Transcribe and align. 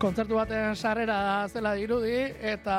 kontzertu 0.00 0.38
baten 0.38 0.76
sarrera 0.76 1.46
zela 1.52 1.74
dirudi 1.76 2.14
eta 2.52 2.76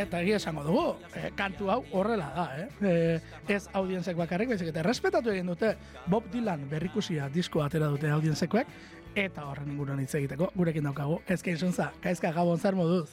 eta 0.00 0.20
egia 0.20 0.36
esango 0.36 0.62
dugu, 0.64 0.82
e, 1.16 1.30
kantu 1.36 1.70
hau 1.72 1.78
horrela 1.96 2.28
da, 2.36 2.44
eh? 2.60 2.66
E, 2.84 3.54
ez 3.56 3.62
audienzek 3.76 4.18
bakarrik, 4.18 4.52
baizik 4.52 4.68
eta 4.68 4.84
respetatu 4.84 5.32
egin 5.32 5.48
dute 5.48 5.72
Bob 6.06 6.28
Dylan 6.32 6.68
berrikusia 6.70 7.30
disko 7.32 7.64
atera 7.64 7.88
dute 7.92 8.12
audienzekoek 8.12 8.68
eta 9.16 9.48
horren 9.48 9.72
inguruan 9.72 10.04
hitz 10.04 10.12
egiteko 10.20 10.52
gurekin 10.54 10.86
daukagu. 10.86 11.18
Ezkein 11.26 11.58
zuntza, 11.58 11.90
kaizka 12.04 12.30
gabon 12.36 12.60
zer 12.60 12.76
moduz? 12.78 13.08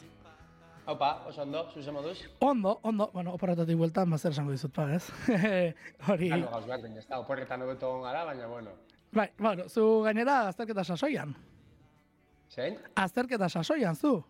Opa, 0.87 1.23
oso 1.27 1.41
ondo, 1.43 1.65
zuze 1.73 1.91
moduz? 1.91 2.19
Ondo, 2.39 2.77
ondo, 2.83 3.09
bueno, 3.13 3.33
oporretatik 3.35 3.79
bueltan, 3.79 4.11
bazer 4.11 4.35
esango 4.35 4.53
dizut, 4.55 4.71
pa, 4.75 4.91
ez? 4.95 5.07
Hori... 6.07 6.31
Halo, 6.35 6.51
gauz 6.51 6.65
behar, 6.67 6.85
ez 6.93 7.07
da, 7.07 7.19
oporretan 7.19 7.63
hobeto 7.63 7.97
gara, 8.03 8.23
baina, 8.27 8.47
bueno. 8.47 8.75
Bai, 9.11 9.31
bueno, 9.39 9.67
zu 9.67 10.03
gainera 10.03 10.47
azterketa 10.51 10.83
sasoian. 10.83 11.35
Zein? 12.49 12.77
Azterketa 12.95 13.49
sasoian, 13.49 13.95
zu. 13.95 14.23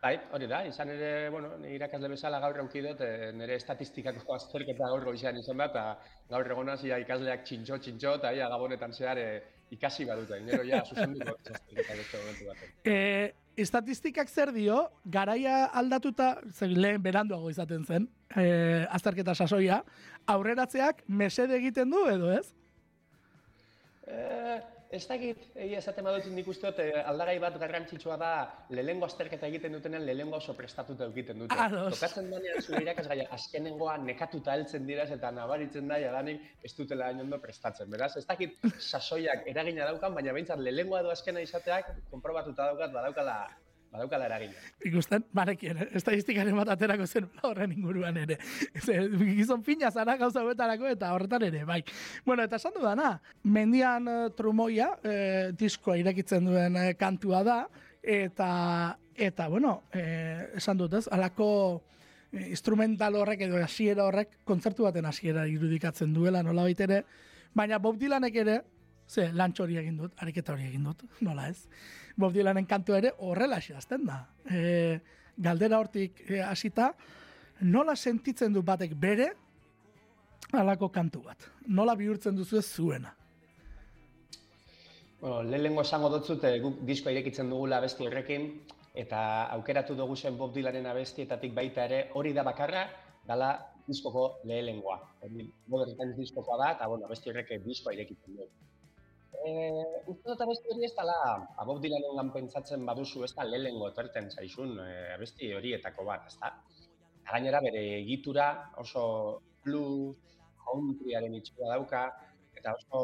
Bai, 0.00 0.14
hori 0.32 0.46
da, 0.48 0.62
izan 0.64 0.88
ere, 0.94 1.28
bueno, 1.28 1.50
irakasle 1.68 2.08
bezala 2.08 2.38
gaur 2.40 2.56
eukidot, 2.62 2.96
dut, 2.96 3.04
eh, 3.04 3.32
nire 3.36 3.58
estatistikako 3.60 4.32
azterketa 4.38 4.88
gaur 4.88 5.04
goizan 5.10 5.36
izan 5.36 5.60
da, 5.60 5.66
eta 5.68 5.82
gaur 6.30 6.48
egonaz, 6.54 6.78
ia 6.88 6.98
ikasleak 7.02 7.44
txintxo, 7.44 7.78
txintxo, 7.84 8.14
eta 8.22 8.32
ia 8.32 8.48
gabonetan 8.48 8.96
zehar 8.96 9.20
eh, 9.20 9.42
ikasi 9.76 10.08
badute, 10.08 10.40
nero 10.46 10.64
ja, 10.64 10.80
zuzenduko 10.86 11.36
azterketa 11.36 11.98
beste 12.00 12.24
momentu 12.24 12.48
baten. 12.48 12.74
Eh, 12.94 13.28
estatistikak 13.60 14.32
zer 14.32 14.54
dio, 14.56 14.80
garaia 15.04 15.66
aldatuta, 15.76 16.32
zer 16.48 16.72
lehen 16.72 17.02
beranduago 17.04 17.50
izaten 17.52 17.84
zen, 17.84 18.08
e, 18.32 18.86
azterketa 18.88 19.34
sasoia, 19.34 19.82
aurreratzeak 20.30 21.02
mesede 21.08 21.58
egiten 21.58 21.90
du 21.92 22.06
edo 22.08 22.30
ez? 22.32 22.46
E, 24.06 24.60
ez 24.90 25.06
dakit, 25.06 25.42
egia 25.54 25.78
esaten 25.78 26.04
badut 26.06 26.26
nik 26.34 26.48
uste 26.50 26.66
dut, 26.66 26.80
eh, 26.82 27.02
aldagai 27.12 27.36
bat 27.42 27.56
garrantzitsua 27.62 28.16
da 28.18 28.30
lehengo 28.74 29.06
azterketa 29.06 29.46
egiten 29.46 29.76
dutenen 29.76 30.04
lehengo 30.06 30.36
oso 30.40 30.54
prestatuta 30.58 31.06
egiten 31.12 31.44
dute. 31.44 31.58
Ados. 31.66 31.94
Tokatzen 31.94 32.30
danean 32.34 32.60
zure 32.62 32.82
irakasgaia 32.82 33.28
azkenengoa 33.38 33.96
nekatuta 34.02 34.58
heltzen 34.58 34.86
dira 34.90 35.06
eta 35.18 35.30
nabaritzen 35.30 35.88
da 35.88 36.00
jadanik 36.02 36.42
ez 36.66 36.74
dutela 36.76 37.10
ondo 37.14 37.38
prestatzen. 37.40 37.90
Beraz, 37.90 38.16
ez 38.16 38.26
dakit 38.26 38.58
sasoiak 38.78 39.46
eragina 39.54 39.86
daukan, 39.86 40.14
baina 40.14 40.34
behintzat 40.36 40.58
lehengoa 40.58 41.04
edo 41.04 41.14
azkena 41.14 41.40
izateak 41.46 41.94
konprobatuta 42.10 42.72
daukat 42.72 42.92
badaukala 42.92 43.40
badaukala 43.90 44.26
eragina. 44.28 44.54
Ikusten, 44.86 45.24
barekien, 45.34 45.82
eh? 45.82 45.88
estadistikaren 45.98 46.56
bat 46.60 46.70
aterako 46.76 47.06
zen 47.06 47.26
horren 47.46 47.72
inguruan 47.74 48.16
ere. 48.22 48.38
Gizon 48.78 49.64
pina 49.66 49.90
zara 49.90 50.16
gauza 50.20 50.44
betarako 50.46 50.88
eta 50.90 51.12
horretan 51.16 51.46
ere, 51.48 51.64
bai. 51.68 51.80
Bueno, 52.26 52.46
eta 52.46 52.60
esan 52.60 52.76
dudana, 52.76 53.12
mendian 53.42 54.08
uh, 54.08 54.18
trumoia, 54.36 54.92
uh, 55.02 55.50
diskoa 55.58 55.98
irekitzen 56.00 56.46
duen 56.46 56.78
uh, 56.78 56.88
kantua 56.98 57.42
da, 57.46 57.60
eta, 58.02 58.50
eta 59.14 59.48
bueno, 59.50 59.80
uh, 59.90 60.42
esan 60.60 60.78
dut 60.80 60.98
ez, 61.00 61.06
alako 61.10 61.50
instrumental 62.30 63.16
horrek 63.18 63.40
edo 63.48 63.58
hasiera 63.58 64.04
horrek 64.06 64.36
kontzertu 64.46 64.86
baten 64.86 65.08
hasiera 65.08 65.48
irudikatzen 65.50 66.12
duela 66.14 66.44
nola 66.46 66.62
baitere, 66.68 67.02
baina 67.58 67.80
Bob 67.82 67.98
Dylanek 67.98 68.36
ere, 68.44 68.60
ze 69.10 69.32
lantxo 69.34 69.64
hori 69.64 69.80
egin 69.80 69.96
dut, 69.98 70.14
ariketa 70.22 70.54
hori 70.54 70.68
egin 70.68 70.84
dut, 70.86 71.02
nola 71.26 71.48
ez. 71.50 71.64
Bob 72.20 72.34
Dylanen 72.36 72.66
kantu 72.68 72.96
ere 72.98 73.14
horrela 73.26 73.60
xeazten 73.64 74.04
da. 74.06 74.20
E, 74.44 75.00
galdera 75.36 75.80
hortik 75.80 76.20
e, 76.28 76.40
hasita, 76.44 76.92
nola 77.60 77.96
sentitzen 77.96 78.52
du 78.52 78.62
batek 78.66 78.94
bere 79.00 79.30
alako 80.52 80.90
kantu 80.92 81.24
bat? 81.28 81.48
Nola 81.68 81.96
bihurtzen 81.96 82.36
duzu 82.36 82.58
ez 82.60 82.66
zuena? 82.66 83.14
Bueno, 85.20 85.42
lehenengo 85.44 85.82
esango 85.84 86.08
dutzut, 86.12 86.44
guk 86.62 86.80
disko 86.88 87.12
irekitzen 87.12 87.50
dugula 87.52 87.80
abesti 87.80 88.06
horrekin, 88.08 88.46
eta 88.96 89.20
aukeratu 89.56 89.94
dugu 89.98 90.16
zen 90.16 90.38
Bob 90.38 90.54
Dylanen 90.54 90.88
abestietatik 90.88 91.52
baita 91.54 91.84
ere, 91.84 92.06
hori 92.16 92.32
da 92.32 92.44
bakarra, 92.46 92.86
dala 93.28 93.50
diskoko 93.86 94.40
lehenengoa. 94.48 94.96
Modern 95.68 96.16
diskokoa 96.16 96.56
da, 96.62 96.72
eta 96.78 96.88
bueno, 96.88 97.04
abesti 97.06 97.30
horrek 97.30 97.52
diskoa 97.66 97.94
irekitzen 97.98 98.36
dugu. 98.38 98.69
Eh, 99.30 99.84
uste 100.10 100.26
dut 100.26 100.40
abesti 100.42 100.72
hori 100.72 100.84
ez 100.84 100.94
dala, 100.96 101.14
Bob 101.66 101.78
Dylanen 101.82 102.16
lan 102.18 102.32
pentsatzen 102.34 102.82
baduzu 102.88 103.22
ez 103.24 103.30
da 103.36 103.46
lehengo 103.46 103.86
etorten 103.88 104.26
zaizun 104.30 104.74
eh, 104.82 105.14
abesti 105.14 105.52
horietako 105.56 106.04
bat, 106.08 106.26
ez 106.26 106.36
da? 106.40 106.50
Gainera 107.30 107.60
bere 107.62 107.82
egitura 108.00 108.48
oso 108.82 109.04
blues, 109.64 110.18
countryaren 110.66 111.38
itxura 111.38 111.70
dauka, 111.76 112.02
eta 112.58 112.74
oso 112.80 113.00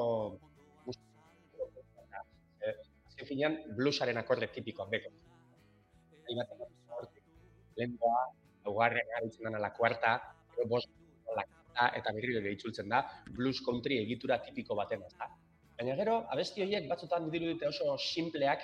eh, 2.67 2.75
azken 2.75 3.31
finean 3.31 3.57
bluesaren 3.79 4.19
akorde 4.21 4.51
tipikoak 4.59 4.93
beko. 4.97 5.15
Dut 6.27 6.55
hortik, 6.99 7.25
lehenkoa, 7.79 8.23
laugarren 8.67 9.15
garitzen 9.15 9.47
dena 9.47 9.63
la 9.63 9.73
kuarta, 9.79 10.19
bost, 10.69 10.91
la 11.39 11.47
eta 11.95 12.13
berriro 12.19 12.43
itzultzen 12.51 12.91
da, 12.91 13.05
blues 13.31 13.61
country 13.65 14.03
egitura 14.03 14.43
tipiko 14.43 14.75
baten, 14.75 15.07
ez 15.07 15.15
da? 15.15 15.31
Baina 15.77 15.95
gero, 15.99 16.17
abesti 16.33 16.65
horiek 16.65 16.89
batzutan 16.89 17.29
diru 17.33 17.53
dute 17.53 17.69
oso 17.69 17.97
simpleak, 18.01 18.63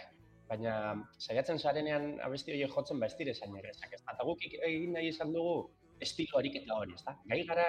baina 0.48 0.74
saiatzen 1.20 1.58
zarenean 1.60 2.14
abesti 2.24 2.54
horiek 2.54 2.72
jotzen 2.72 3.00
ba 3.00 3.08
ez 3.10 3.16
dire 3.18 3.34
zain 3.34 3.56
ere, 3.56 3.72
Eta 3.88 4.24
guk 4.24 4.44
egin 4.48 4.92
nahi 4.96 5.08
izan 5.12 5.32
dugu 5.32 5.56
estilo 6.00 6.38
ariketa 6.38 6.78
hori, 6.78 6.94
ez 6.98 7.04
da? 7.06 7.16
Gai 7.30 7.42
gara, 7.48 7.66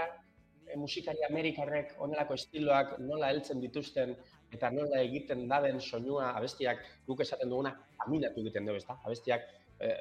e, 0.67 0.77
musikari 0.79 1.25
amerikarrek 1.29 1.95
onelako 2.05 2.37
estiloak 2.39 2.95
nola 2.99 3.29
heltzen 3.33 3.61
dituzten 3.61 4.15
eta 4.53 4.71
nola 4.71 5.01
egiten 5.01 5.47
daden 5.49 5.81
soinua 5.81 6.31
abestiak 6.37 6.81
guk 7.07 7.21
esaten 7.25 7.51
duguna 7.51 7.75
aminatu 8.07 8.41
egiten 8.45 8.69
dugu, 8.69 8.79
ez 8.81 8.87
da? 8.87 8.97
Abestiak, 9.03 9.45
e, 9.79 9.91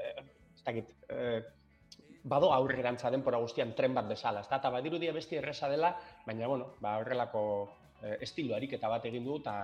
ez 0.55 0.65
dakit, 0.65 0.95
e, 1.11 1.43
bado 2.23 2.53
aurrerantza 2.55 3.11
denpora 3.11 3.43
guztian 3.43 3.75
tren 3.75 3.95
bat 3.95 4.09
bezala, 4.09 4.47
ez 4.47 4.51
da? 4.51 4.63
Eta 4.63 4.71
badirudi 4.71 5.11
abesti 5.11 5.43
erresa 5.43 5.69
dela, 5.69 5.97
baina, 6.27 6.47
bueno, 6.47 6.75
ba, 6.81 6.97
horrelako 7.03 7.43
eh, 8.03 8.19
estilo 8.21 8.57
ariketa 8.57 8.91
bat 8.93 9.07
egin 9.09 9.25
du, 9.25 9.39
eta 9.41 9.57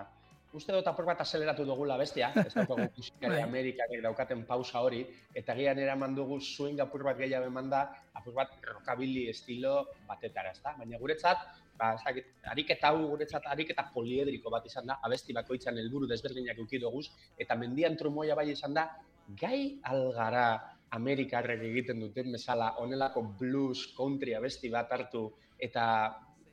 uste 0.57 0.73
dut 0.73 0.87
apur 0.89 1.05
bat 1.05 1.21
azeleratu 1.21 1.65
dugula 1.69 1.99
bestia, 2.01 2.31
ez 2.41 2.55
dugu 2.55 2.79
musikari 2.97 3.37
bai. 3.37 3.43
Amerikak 3.45 3.93
daukaten 4.03 4.45
pausa 4.49 4.81
hori, 4.81 5.03
eta 5.37 5.57
gian 5.59 5.79
eraman 5.79 6.15
dugu 6.17 6.41
swing 6.41 6.81
apur 6.81 7.05
bat 7.05 7.19
gehiago 7.19 7.51
eman 7.51 7.69
da, 7.71 7.85
apur 8.17 8.35
bat 8.37 8.55
rockabilly 8.65 9.29
estilo 9.33 9.89
batetara, 10.09 10.55
ezta? 10.57 10.75
Baina 10.79 11.01
guretzat, 11.01 11.45
ba, 11.79 11.93
zakit, 12.01 12.33
ariketa 12.55 12.93
hau 12.93 13.05
guretzat 13.13 13.45
ariketa 13.53 13.85
poliedriko 13.93 14.51
bat 14.55 14.65
izan 14.67 14.89
da, 14.89 14.99
abesti 15.05 15.37
bakoitzan 15.37 15.77
helburu 15.79 16.09
desberdinak 16.09 16.59
eukidoguz, 16.65 17.07
eta 17.39 17.59
mendian 17.59 17.97
trumoia 18.01 18.39
bai 18.39 18.49
izan 18.55 18.75
da, 18.75 18.89
gai 19.37 19.79
algara 19.85 20.49
Amerikarrek 20.97 21.61
egiten 21.67 22.01
duten 22.01 22.33
bezala, 22.33 22.73
onelako 22.81 23.21
blues, 23.39 23.91
country 23.97 24.33
abesti 24.33 24.71
bat 24.73 24.89
hartu, 24.97 25.27
eta 25.61 25.85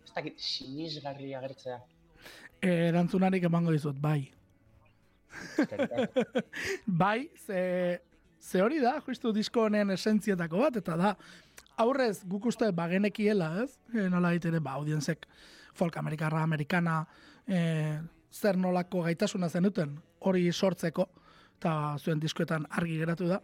ez 0.05 0.13
dakit 0.15 0.39
sinisgarri 0.39 1.33
agertzea. 1.35 1.79
E, 2.61 2.69
erantzunarik 2.89 3.43
emango 3.49 3.73
dizut, 3.75 3.97
bai. 4.01 4.21
bai, 7.03 7.29
ze, 7.45 7.99
ze 8.39 8.61
hori 8.63 8.79
da, 8.79 8.95
justu 9.05 9.33
disko 9.35 9.65
honen 9.67 9.91
esentzietako 9.95 10.63
bat, 10.63 10.79
eta 10.81 10.95
da, 10.99 11.13
aurrez 11.81 12.21
guk 12.29 12.47
uste 12.51 12.71
bagenekiela, 12.75 13.51
ez? 13.65 13.71
E, 13.93 14.07
nola 14.11 14.31
ditere, 14.35 14.61
ba, 14.63 14.77
audienzek 14.79 15.27
folk 15.75 15.97
amerikarra, 15.99 16.43
amerikana, 16.45 17.01
e, 17.47 17.59
zer 18.31 18.57
nolako 18.59 19.03
gaitasuna 19.05 19.49
zenuten 19.49 19.97
hori 20.25 20.47
sortzeko, 20.51 21.09
eta 21.57 21.95
zuen 21.99 22.19
diskoetan 22.19 22.67
argi 22.79 22.99
geratu 23.01 23.27
da, 23.29 23.39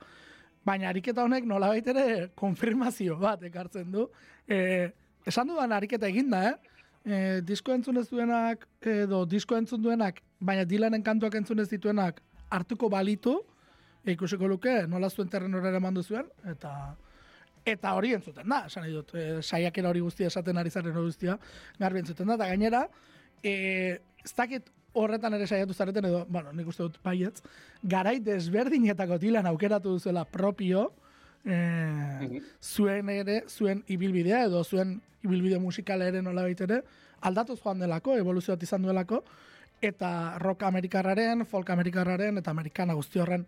baina 0.67 0.89
ariketa 0.89 1.23
honek 1.25 1.45
nola 1.49 1.71
ere 1.75 2.29
konfirmazio 2.37 3.17
bat 3.19 3.43
ekartzen 3.43 3.91
du, 3.91 4.07
e, 4.47 4.91
esan 5.25 5.47
dudan 5.47 5.71
ariketa 5.71 6.07
eginda, 6.07 6.43
eh? 6.49 6.55
E, 7.01 7.41
disko 7.41 7.73
entzun 7.73 7.97
ez 7.97 8.07
duenak, 8.09 8.67
edo 8.85 9.23
disko 9.25 9.57
entzun 9.57 9.81
duenak, 9.81 10.21
baina 10.39 10.65
dilanen 10.69 11.01
kantuak 11.03 11.35
entzun 11.39 11.59
ez 11.63 11.69
dituenak, 11.71 12.21
hartuko 12.53 12.89
balitu, 12.93 13.39
e, 14.03 14.11
ikusiko 14.13 14.47
luke, 14.47 14.83
nola 14.87 15.09
zuen 15.09 15.29
terren 15.29 15.55
horre 15.57 15.73
eman 15.77 16.03
zuen, 16.03 16.29
eta 16.45 16.95
eta 17.65 17.93
hori 17.93 18.13
entzuten 18.17 18.49
da, 18.49 18.63
esan 18.65 18.87
dut, 18.89 19.13
e, 19.13 19.41
saiakera 19.41 19.89
hori 19.89 20.01
guztia 20.01 20.29
esaten 20.31 20.57
ari 20.57 20.69
zaren 20.69 20.95
hori 20.95 21.11
guztia, 21.11 21.37
garbi 21.79 22.01
entzuten 22.01 22.27
da, 22.27 22.37
eta 22.37 22.47
gainera, 22.49 22.85
e, 23.43 23.99
ez 24.23 24.33
dakit 24.37 24.69
horretan 24.93 25.33
ere 25.37 25.47
saiatu 25.47 25.73
zareten, 25.73 26.05
edo, 26.09 26.25
bueno, 26.29 26.51
nik 26.53 26.67
uste 26.67 26.83
dut 26.83 26.97
baietz, 27.05 27.41
garai 27.83 28.19
desberdinetako 28.19 29.17
dilan 29.21 29.47
aukeratu 29.51 29.93
duzuela 29.97 30.25
propio, 30.25 30.89
e, 31.45 32.41
zuen 32.61 33.09
ere, 33.09 33.43
zuen 33.49 33.83
ibilbidea 33.87 34.45
edo 34.45 34.63
zuen 34.63 34.99
ibilbide 35.23 35.59
musikala 35.59 36.07
ere 36.09 36.21
nola 36.21 36.47
ere, 36.49 36.81
aldatuz 37.21 37.59
joan 37.61 37.79
delako, 37.79 38.17
evoluzioat 38.17 38.63
izan 38.63 38.81
duelako, 38.81 39.23
eta 39.81 40.37
rock 40.39 40.63
amerikarraren, 40.63 41.45
folk 41.45 41.69
amerikarraren, 41.69 42.37
eta 42.37 42.51
amerikana 42.51 42.93
guzti 42.93 43.19
horren 43.19 43.45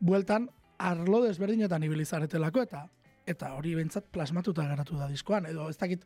bueltan, 0.00 0.48
arlo 0.78 1.22
desberdinetan 1.24 1.82
ibilizaretelako, 1.82 2.62
eta 2.62 2.86
eta 3.26 3.52
hori 3.58 3.74
bentsat 3.74 4.06
plasmatuta 4.14 4.62
geratu 4.68 4.96
da 5.00 5.08
diskoan, 5.10 5.48
edo 5.50 5.68
ez 5.68 5.76
dakit 5.80 6.04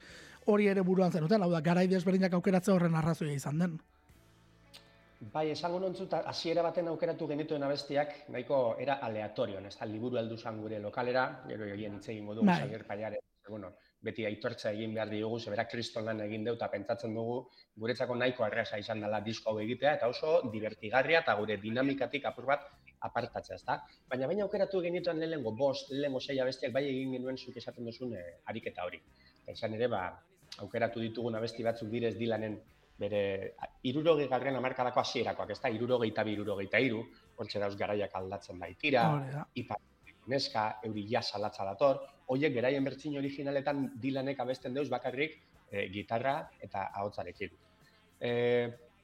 hori 0.49 0.71
ere 0.73 0.81
buruan 0.81 1.13
zenuten, 1.13 1.43
hau 1.43 1.51
da, 1.53 1.61
garai 1.61 1.87
desberdinak 1.89 2.33
aukeratze 2.33 2.73
horren 2.73 2.97
arrazoia 2.97 3.35
izan 3.37 3.59
den. 3.61 3.75
Bai, 5.21 5.51
esango 5.53 5.79
nontzut, 5.83 6.15
hasiera 6.17 6.63
baten 6.65 6.87
aukeratu 6.89 7.27
genituen 7.29 7.63
abestiak, 7.67 8.15
nahiko 8.33 8.61
era 8.81 8.95
aleatorio, 9.05 9.59
ez 9.69 9.75
da, 9.77 9.85
liburu 9.85 10.17
heldu 10.17 10.39
zan 10.39 10.63
gure 10.63 10.79
lokalera, 10.81 11.25
gero 11.49 11.67
egin 11.69 11.99
hitz 11.99 12.09
egingo 12.09 12.35
dugu, 12.39 12.47
Bai. 12.49 12.79
Paiare, 12.89 13.19
bueno, 13.51 13.75
beti 14.01 14.25
aitortza 14.25 14.73
egin 14.73 14.95
behar 14.97 15.13
diogu, 15.13 15.39
zebera 15.39 15.67
kriston 15.69 16.09
lan 16.09 16.23
egin 16.25 16.49
deu, 16.49 16.57
pentsatzen 16.57 17.13
dugu, 17.15 17.37
guretzako 17.77 18.17
nahiko 18.17 18.49
arrasa 18.49 18.81
izan 18.81 19.05
dela 19.05 19.21
disko 19.21 19.53
hau 19.53 19.61
egitea, 19.61 19.95
eta 20.01 20.09
oso 20.09 20.41
divertigarria 20.51 21.21
eta 21.21 21.37
gure 21.37 21.61
dinamikatik 21.61 22.25
apur 22.33 22.49
bat 22.55 22.65
apartatzea, 23.11 23.61
ezta? 23.61 23.77
Baina 24.09 24.27
baina 24.27 24.49
aukeratu 24.49 24.81
genituen 24.81 25.21
lehenengo 25.21 25.53
bost, 25.53 25.93
lehenengo 25.93 26.21
sei 26.21 26.41
abestiak 26.41 26.73
bai 26.73 26.87
egin 26.89 27.13
genuen 27.19 27.37
zuk 27.37 27.61
esaten 27.61 27.85
duzun 27.85 28.17
eh, 28.17 28.41
ariketa 28.47 28.89
hori. 28.89 29.05
Eta 29.43 29.53
izan 29.53 29.77
ere, 29.77 29.89
ba, 29.89 30.07
aukeratu 30.65 31.05
ditugun 31.05 31.37
abesti 31.37 31.67
batzuk 31.67 31.93
direz 31.93 32.17
dilanen 32.17 32.57
bere 33.01 33.23
irurogei 33.89 34.27
garren 34.29 34.59
amarkadako 34.59 35.01
hasierakoak, 35.01 35.55
ez 35.55 35.61
da, 35.63 35.71
irurogei 35.73 36.11
eta 36.13 36.25
irurogei 36.29 36.67
eta 36.69 36.81
iru, 36.85 37.01
hortxe 37.41 37.63
dauz 37.63 37.77
garaiak 37.81 38.15
aldatzen 38.21 38.61
baitira, 38.61 39.07
ipar 39.57 39.81
neska, 40.31 40.67
euri 40.87 41.07
jasa 41.09 41.41
latza 41.41 41.65
dator, 41.67 42.03
hoiek 42.31 42.53
beraien 42.55 42.85
bertzin 42.85 43.17
originaletan 43.19 43.87
dilanek 44.03 44.41
abesten 44.45 44.77
deuz 44.77 44.89
bakarrik 44.93 45.39
e, 45.71 45.89
gitarra 45.95 46.37
eta 46.61 46.91
ahotsarekin. 47.01 47.57
E, 48.21 48.33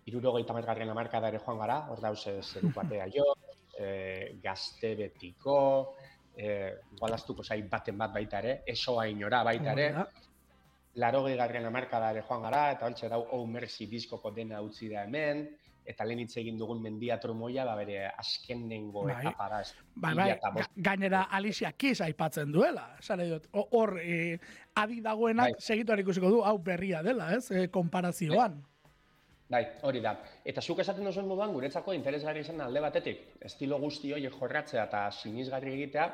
irurogei 0.07 0.45
tamargarren 0.47 0.93
amarkada 0.93 1.33
ere 1.33 1.41
joan 1.43 1.59
gara, 1.63 1.81
hor 1.91 2.05
dauz 2.05 2.21
e, 2.29 2.37
zeru 2.43 2.71
batea 2.79 3.09
jo, 3.15 3.27
e, 3.79 3.89
gazte 4.43 4.93
betiko, 5.01 5.57
e, 6.37 6.53
gualaztuko 7.01 7.43
zai 7.43 7.63
baten 7.71 7.99
bat 7.99 8.15
baita 8.15 8.45
ere, 8.45 8.61
esoa 8.77 9.09
inora 9.11 9.43
baita 9.49 9.73
ere, 9.73 9.91
Hori 9.97 10.26
larogei 10.97 11.37
garren 11.37 11.65
amarkada 11.69 12.11
ere 12.15 12.23
joan 12.29 12.43
gara, 12.43 12.71
eta 12.73 12.87
holtze 12.89 13.09
dau 13.13 13.23
Oh 13.37 13.47
Mercy 13.47 13.87
diskoko 13.87 14.31
dena 14.33 14.61
utzi 14.65 14.89
da 14.89 15.05
hemen, 15.05 15.47
eta 15.87 16.05
lehen 16.05 16.19
hitz 16.25 16.37
egin 16.41 16.57
dugun 16.59 16.81
mendia 16.83 17.19
trumoia, 17.23 17.65
ba 17.65 17.77
bere 17.79 18.07
azkenengo 18.09 19.05
Bai. 19.07 19.21
etapa 19.21 19.49
da. 19.53 19.61
Bai, 19.95 20.15
bai, 20.17 20.65
gainera 20.77 21.27
Alicia 21.31 21.71
Keys 21.73 22.01
aipatzen 22.01 22.51
duela. 22.53 22.97
Nahi 23.17 23.29
dut, 23.31 23.47
ho- 23.53 23.69
hor, 23.71 23.99
e, 24.03 24.39
adi 24.75 25.01
dagoenak 25.01 25.53
Bai. 25.53 25.61
segituan 25.61 26.01
ikusiko 26.01 26.31
du, 26.33 26.41
hau 26.45 26.59
berria 26.59 27.03
dela, 27.03 27.33
ez, 27.37 27.51
e, 27.51 27.69
konparazioan. 27.69 28.65
Bai, 29.49 29.63
hori 29.83 30.01
da. 30.03 30.17
Eta 30.45 30.61
zuk 30.61 30.81
esaten 30.83 31.05
duzuen 31.05 31.29
moduan, 31.29 31.53
guretzako 31.55 31.93
interesgarri 31.95 32.41
izan 32.41 32.61
alde 32.61 32.81
batetik, 32.83 33.21
estilo 33.41 33.79
guzti 33.79 34.11
horiek 34.13 34.35
jorratzea 34.35 34.89
eta 34.89 35.05
sinisgarri 35.13 35.73
egitea, 35.77 36.09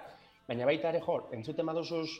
baina 0.49 0.67
baita 0.69 0.91
ere 0.91 1.01
jo, 1.01 1.31
entzuten 1.33 1.65
baduzuz 1.65 2.11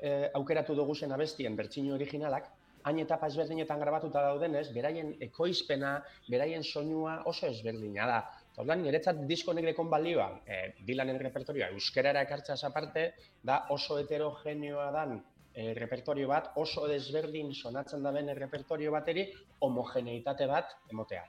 eh, 0.00 0.30
aukeratu 0.34 0.74
dugu 0.74 0.94
zen 0.94 1.12
abestien 1.12 1.56
bertsinu 1.56 1.94
originalak, 1.94 2.48
hain 2.86 2.98
etapa 3.02 3.26
ezberdinetan 3.26 3.80
grabatuta 3.82 4.22
daudenez, 4.22 4.68
beraien 4.74 5.14
ekoizpena, 5.26 5.96
beraien 6.30 6.62
soinua 6.64 7.20
oso 7.26 7.48
ezberdina 7.50 8.06
da. 8.06 8.18
Eta 8.52 8.62
Orduan, 8.62 8.84
niretzat 8.86 9.24
disko 9.28 9.52
nekrekon 9.56 9.90
balioa, 9.92 10.28
eh, 10.46 10.74
Dylanen 10.86 11.18
repertorioa 11.20 11.72
euskerara 11.74 12.22
ekartzeaz 12.28 12.62
aparte, 12.68 13.08
da 13.42 13.64
oso 13.74 13.98
heterogeneoa 14.00 14.90
dan 14.94 15.16
eh, 15.52 15.72
repertorio 15.74 16.28
bat, 16.30 16.52
oso 16.62 16.86
desberdin 16.88 17.52
sonatzen 17.54 18.06
da 18.06 18.12
ben 18.12 18.30
repertorio 18.38 18.94
bateri, 18.94 19.26
homogeneitate 19.66 20.46
bat 20.46 20.78
emotea. 20.92 21.24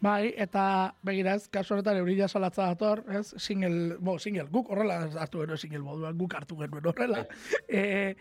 Bai, 0.00 0.34
eta 0.36 0.94
begiraz, 1.06 1.48
kasu 1.52 1.74
honetan 1.74 2.00
eurila 2.02 2.28
salatza 2.28 2.70
dator, 2.70 3.04
ez, 3.08 3.26
single, 3.42 3.98
bo, 4.00 4.18
single, 4.22 4.48
guk 4.52 4.70
horrela 4.70 5.02
hartu 5.20 5.42
genuen 5.42 5.60
single 5.60 5.84
moduan, 5.84 6.16
guk 6.18 6.34
hartu 6.38 6.58
genuen 6.60 6.90
horrela. 6.92 7.26
E, 7.68 8.16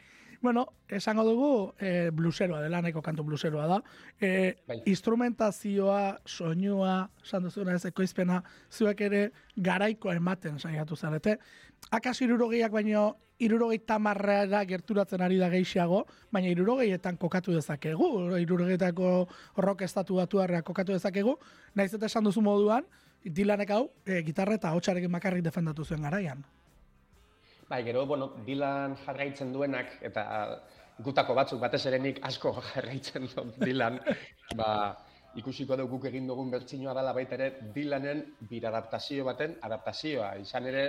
bueno, 0.45 0.67
esango 0.87 1.23
dugu, 1.25 1.73
e, 1.79 2.11
bluseroa 2.13 2.61
dela, 2.61 2.81
nahiko 2.81 3.01
kantu 3.01 3.23
bluseroa 3.25 3.65
da. 3.67 3.79
E, 4.21 4.29
Bai. 4.67 4.81
instrumentazioa, 4.85 6.19
soinua, 6.25 7.09
esan 7.23 7.47
duzuna 7.47 7.73
ez, 7.73 7.85
ekoizpena, 7.89 8.43
zuek 8.69 9.01
ere 9.07 9.21
garaiko 9.55 10.13
ematen 10.13 10.59
saiatu 10.59 10.95
zarete. 10.95 11.39
Akaso 11.91 12.25
irurogeiak 12.25 12.71
baino, 12.73 13.15
irurogei 13.39 13.79
tamarrera 13.85 14.63
gerturatzen 14.65 15.21
ari 15.21 15.37
da 15.37 15.49
gehiago, 15.51 16.05
baina 16.31 16.49
irurogeietan 16.49 17.17
kokatu 17.21 17.53
dezakegu, 17.53 18.09
irurogeitako 18.39 19.27
rock 19.57 19.83
estatu 19.85 20.17
batuarra 20.21 20.61
kokatu 20.61 20.95
dezakegu, 20.95 21.37
naiz 21.75 21.93
eta 21.93 22.05
esan 22.05 22.23
duzu 22.23 22.41
moduan, 22.41 22.87
Dylanek 23.25 23.71
hau, 23.73 23.87
e, 24.05 24.19
gitarra 24.21 24.53
eta 24.53 24.69
hotxarekin 24.77 25.11
bakarrik 25.11 25.41
defendatu 25.41 25.83
zuen 25.83 26.03
garaian. 26.05 26.43
Bai, 27.69 27.81
gero, 27.83 28.05
bueno, 28.05 28.27
Dylan 28.45 28.93
jarraitzen 29.01 29.51
duenak, 29.53 29.95
eta 30.05 30.25
gutako 31.01 31.33
batzuk 31.33 31.59
batez 31.59 31.81
ere 31.89 32.13
asko 32.21 32.53
jarraitzen 32.73 33.25
dut 33.33 33.57
Dylan, 33.57 33.97
ba, 34.55 34.69
ikusiko 35.35 35.75
dugu 35.75 35.97
guk 35.97 36.05
egin 36.11 36.27
dugun 36.29 36.51
bertsinoa 36.53 36.93
dela 36.93 37.13
baita 37.13 37.35
ere 37.35 37.49
Dylanen 37.73 38.21
biradaptazio 38.49 39.25
baten 39.25 39.57
adaptazioa. 39.61 40.35
Izan 40.45 40.69
ere, 40.69 40.85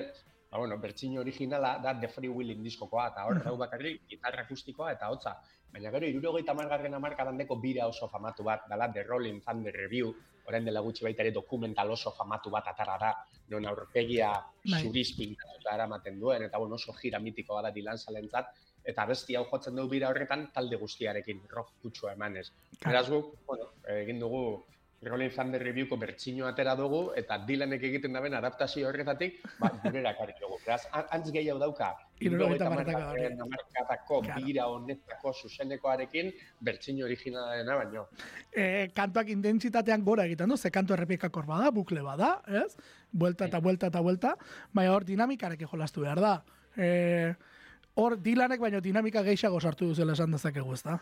ba, 0.56 0.60
bueno, 0.60 0.78
bertsino 0.78 1.20
originala 1.20 1.78
da 1.78 1.98
The 2.00 2.08
Free 2.08 2.28
Willing 2.28 2.62
diskokoa, 2.64 3.10
eta 3.12 3.26
hor 3.28 3.42
dau 3.44 3.56
bakarrik 3.60 4.06
gitarra 4.08 4.42
akustikoa 4.42 4.92
eta 4.92 5.10
hotza. 5.12 5.36
Baina 5.72 5.90
gero, 5.92 6.08
irurogeita 6.08 6.54
margarren 6.54 6.94
amarkadan 6.96 7.36
deko 7.36 7.58
bira 7.60 7.86
oso 7.86 8.08
famatu 8.08 8.44
bat, 8.44 8.64
dela 8.70 8.88
The 8.92 9.02
Rolling 9.04 9.42
Thunder 9.44 9.74
Review, 9.74 10.14
orain 10.46 10.64
dela 10.64 10.80
gutxi 10.80 11.04
baita 11.04 11.22
ere 11.22 11.32
dokumental 11.34 11.90
oso 11.90 12.14
famatu 12.16 12.50
bat 12.50 12.70
atara 12.72 12.96
da, 12.98 13.10
non 13.52 13.66
aurpegia 13.66 14.30
Bai. 14.64 14.80
zuriz 14.82 15.10
pintatuta 15.18 15.74
eramaten 15.74 16.20
duen, 16.20 16.46
eta 16.48 16.58
bueno, 16.58 16.80
oso 16.80 16.94
jira 16.96 17.20
mitikoa 17.20 17.62
da 17.66 17.74
Dylan 17.74 17.98
salentzat, 17.98 18.54
eta 18.86 19.04
besti 19.04 19.36
hau 19.36 19.44
jotzen 19.50 19.76
dugu 19.76 19.90
bira 19.90 20.08
horretan 20.08 20.48
talde 20.54 20.78
guztiarekin 20.80 21.42
rock 21.50 21.74
kutsua 21.82 22.14
emanez. 22.14 22.48
Beraz 22.84 23.10
guk, 23.10 23.34
bueno, 23.46 23.72
egin 23.98 24.22
dugu 24.22 24.64
Rolling 25.02 25.30
Thunder 25.30 25.60
Reviewko 25.62 25.96
bertsino 26.00 26.46
atera 26.48 26.74
dugu, 26.74 27.12
eta 27.14 27.36
Dylanek 27.46 27.82
egiten 27.84 28.12
daben 28.16 28.34
adaptazio 28.34 28.88
horretatik, 28.88 29.36
ba, 29.60 29.68
gurera 29.84 30.10
ekarri 30.16 30.32
dugu. 30.40 30.56
Beraz, 30.64 30.86
an- 30.90 31.04
antz 31.12 31.30
gehiago 31.30 31.58
dauka, 31.60 31.90
hamarkadaren 32.18 33.40
hamarkadako 33.40 34.22
Claro. 34.22 34.44
bira 34.44 34.66
honetako 34.66 35.32
zuzenekoarekin 35.42 36.32
bertsino 36.60 37.04
originalena 37.04 37.76
baino. 37.76 38.06
e, 38.52 38.88
kantuak 38.94 39.28
intentsitatean 39.28 40.02
gora 40.02 40.24
egiten 40.24 40.48
du, 40.48 40.56
ze 40.56 40.70
kantu 40.70 40.94
errepikakor 40.94 41.44
bada, 41.46 41.70
bukle 41.70 42.00
bada, 42.02 42.40
ez? 42.48 42.76
Buelta 43.12 43.44
eta 43.46 43.60
buelta 43.60 43.86
eta 43.88 44.00
buelta, 44.00 44.36
baina 44.72 44.92
hor 44.94 45.04
dinamikarekin 45.04 45.68
jolastu 45.68 46.00
behar 46.00 46.20
da. 46.20 46.42
E, 46.76 47.34
hor 47.94 48.16
Dylanek 48.16 48.60
baino 48.60 48.80
dinamika 48.80 49.22
gehiago 49.22 49.60
sartu 49.60 49.86
duzela 49.86 50.12
esan 50.14 50.30
dezakegu, 50.32 50.72
ezta? 50.72 50.98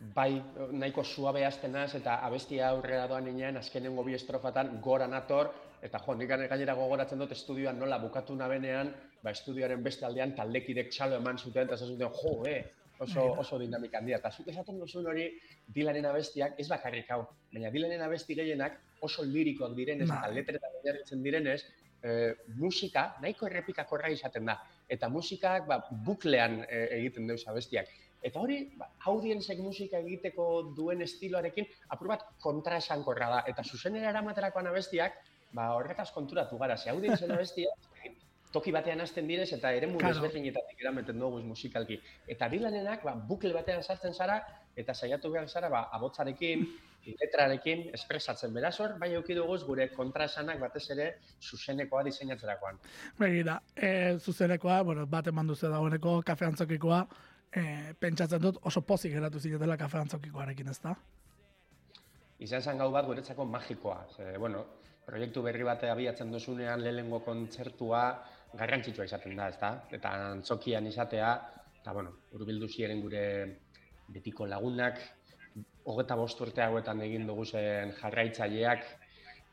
Bai, 0.00 0.40
nahiko 0.72 1.02
suabe 1.04 1.42
hasten 1.44 1.74
naz, 1.76 1.90
eta 1.94 2.14
abestia 2.24 2.70
aurrera 2.70 3.06
doan 3.08 3.26
inean, 3.28 3.58
azkenengo 3.60 4.04
bi 4.06 4.14
estrofatan 4.16 4.78
gora 4.80 5.06
nator, 5.06 5.50
eta 5.84 6.00
jo, 6.00 6.14
nik 6.16 6.30
gainera 6.30 6.74
gogoratzen 6.78 7.20
dut 7.20 7.34
estudioan 7.36 7.78
nola 7.78 7.98
bukatu 8.00 8.36
nabenean, 8.36 8.94
ba, 9.20 9.34
estudioaren 9.36 9.84
beste 9.84 10.06
aldean 10.08 10.32
taldekidek 10.38 10.88
txalo 10.90 11.20
eman 11.20 11.38
zuten, 11.38 11.68
eta 11.68 11.76
zuten, 11.76 12.08
jo, 12.22 12.32
eh, 12.48 12.62
oso, 12.98 13.26
oso 13.44 13.58
dinamika 13.60 14.00
handia. 14.00 14.22
Eta 14.22 14.32
zuk 14.32 14.48
esaten 14.48 14.80
duzun 14.80 15.06
hori 15.12 15.28
Dylanen 15.68 16.08
abestiak, 16.08 16.56
ez 16.60 16.68
bakarrik 16.72 17.12
hau, 17.12 17.22
baina 17.52 17.70
Dylanen 17.74 18.08
abesti 18.08 18.36
gehienak 18.40 18.80
oso 19.04 19.24
lirikoak 19.24 19.76
direnez, 19.76 20.08
eta 20.08 20.20
Bai. 20.26 20.34
letretan 20.40 20.80
oinarritzen 20.80 21.22
direnez, 21.22 21.60
eh, 22.02 22.34
musika 22.56 23.10
nahiko 23.20 23.52
errepikakorra 23.52 24.08
izaten 24.16 24.48
da. 24.48 24.56
Eta 24.88 25.08
musikak 25.12 25.66
ba, 25.68 25.82
buklean 26.06 26.62
eh, 26.68 26.86
egiten 27.02 27.28
deuz 27.28 27.42
abestiak. 27.48 27.92
Eta 28.22 28.40
hori, 28.40 28.58
ba, 28.76 28.90
audientzek 29.08 29.58
musika 29.64 29.98
egiteko 29.98 30.46
duen 30.76 31.02
estiloarekin, 31.02 31.66
apur 31.88 32.08
bat 32.12 32.26
kontra 32.40 32.76
esankorra 32.76 33.28
da. 33.34 33.42
Eta 33.48 33.64
zuzenera 33.64 34.10
eramaterakoan 34.10 34.66
abestiak, 34.72 35.16
ba, 35.52 35.70
horretaz 35.76 36.10
konturatu 36.12 36.58
gara. 36.58 36.76
Ze 36.76 36.90
audientzen 36.90 37.32
abestiak, 37.32 37.88
toki 38.52 38.72
batean 38.74 39.00
hasten 39.00 39.28
direz 39.30 39.52
eta 39.52 39.72
eremu 39.72 39.98
Claro. 39.98 40.14
claro. 40.14 40.26
desberdinetatik 40.26 40.80
erameten 40.82 41.18
dugu 41.18 41.40
musikalki. 41.46 42.00
Eta 42.26 42.48
Dylanenak, 42.48 43.04
ba, 43.04 43.14
bukle 43.14 43.52
batean 43.54 43.82
sartzen 43.82 44.14
zara, 44.14 44.40
eta 44.76 44.94
saiatu 44.94 45.30
behar 45.30 45.48
zara, 45.48 45.68
ba, 45.70 45.88
abotzarekin, 45.92 46.66
letrarekin, 47.20 47.86
espresatzen 47.96 48.52
beraz 48.52 48.74
hor, 48.80 48.98
bai 49.00 49.14
euki 49.14 49.34
duguz 49.34 49.62
gure 49.64 49.88
kontraesanak 49.94 50.58
batez 50.60 50.90
ere 50.90 51.06
zuzenekoa 51.40 52.02
diseinatzerakoan. 52.04 52.78
Begira, 53.18 53.60
e, 53.74 54.18
zuzenekoa, 54.18 54.82
bueno, 54.82 55.06
bat 55.06 55.26
eman 55.32 55.46
duzu 55.46 55.70
dagoeneko 55.72 56.20
kafe 56.26 56.44
antzokikoa, 56.50 57.06
e, 57.52 57.94
pentsatzen 57.98 58.42
dut 58.42 58.60
oso 58.66 58.82
pozik 58.86 59.14
geratu 59.14 59.40
zinetela 59.40 59.76
kafe 59.76 59.98
antzokikoarekin, 60.00 60.68
ez 60.70 60.78
da? 60.82 60.94
Izan 62.40 62.62
zen 62.62 62.78
gau 62.80 62.90
bat 62.92 63.06
guretzako 63.06 63.44
magikoa. 63.44 63.98
Ze, 64.16 64.36
bueno, 64.38 64.64
proiektu 65.06 65.42
berri 65.42 65.66
bate 65.66 65.90
abiatzen 65.90 66.30
duzunean 66.32 66.82
lehenengo 66.82 67.20
kontzertua 67.26 68.04
garrantzitsua 68.54 69.06
izaten 69.06 69.36
da, 69.36 69.48
ezta? 69.52 69.72
Eta 69.92 70.14
antzokian 70.30 70.86
izatea, 70.86 71.34
eta 71.80 71.92
bueno, 71.96 72.14
urbildu 72.38 72.68
ziren 72.68 73.02
gure 73.02 73.24
betiko 74.10 74.46
lagunak, 74.46 74.98
hogeta 75.90 76.16
bost 76.16 76.40
urte 76.40 76.62
hauetan 76.62 77.00
egin 77.02 77.26
dugu 77.26 77.44
zen 77.44 77.92
jarraitzaileak, 77.98 78.84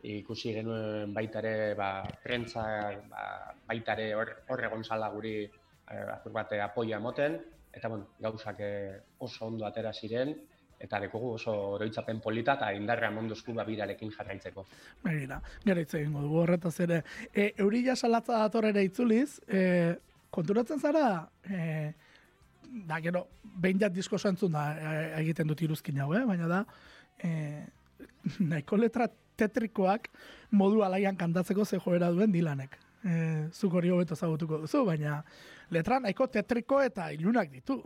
ikusi 0.07 0.53
genuen 0.53 1.13
baita 1.13 1.41
ere, 1.41 1.73
ba, 1.77 1.89
prentza, 2.23 2.63
ba, 3.09 3.21
baita 3.67 3.95
ere 3.97 4.11
hor, 4.15 4.33
hor 4.49 4.63
egon 4.69 4.83
zala 4.85 5.09
guri 5.13 5.37
eh, 5.43 6.03
bate 6.33 6.61
apoia 6.61 6.99
moten, 7.01 7.39
eta 7.77 7.89
bueno, 7.93 8.07
gauzak 8.19 8.61
eh, 8.65 8.99
oso 9.23 9.45
ondo 9.45 9.65
atera 9.67 9.93
ziren, 9.93 10.33
eta 10.79 10.99
dekogu 11.01 11.33
oso 11.35 11.53
oroitzapen 11.75 12.19
polita 12.21 12.53
eta 12.57 12.71
indarra 12.77 13.09
monduzku 13.11 13.53
babirarekin 13.57 14.11
jarraitzeko. 14.13 14.65
Begira, 15.03 15.39
gara 15.65 15.81
hitz 15.81 15.93
egingo 15.99 16.21
dugu 16.25 16.41
horretaz 16.43 16.75
ere. 16.85 17.01
E, 17.33 17.51
euri 17.63 17.83
jasalatza 17.85 18.43
dator 18.43 18.69
ere 18.69 18.83
itzuliz, 18.85 19.39
e, 19.47 19.95
konturatzen 20.33 20.79
zara, 20.79 21.07
e, 21.49 21.93
da 22.87 22.99
gero, 23.01 23.25
behin 23.43 23.81
jat 23.81 23.95
disko 23.95 24.19
zentzun 24.19 24.53
da 24.53 24.67
e, 24.75 24.97
egiten 25.23 25.49
dut 25.49 25.63
iruzkin 25.65 26.03
hau, 26.03 26.11
eh? 26.13 26.25
baina 26.29 26.49
da, 26.51 26.63
e, 27.23 27.31
nahiko 28.51 28.77
letra 28.77 29.09
tetrikoak 29.37 30.11
modu 30.51 30.83
alaian 30.85 31.17
kantatzeko 31.17 31.65
ze 31.65 31.81
joera 31.81 32.11
duen 32.13 32.31
dilanek. 32.31 32.77
E, 33.05 33.49
zuk 33.53 33.77
hori 33.77 33.91
hobeto 33.93 34.15
zagutuko 34.15 34.57
duzu, 34.63 34.83
baina 34.85 35.19
letra 35.69 35.99
nahiko 35.99 36.27
tetriko 36.33 36.81
eta 36.81 37.11
ilunak 37.13 37.51
ditu. 37.51 37.77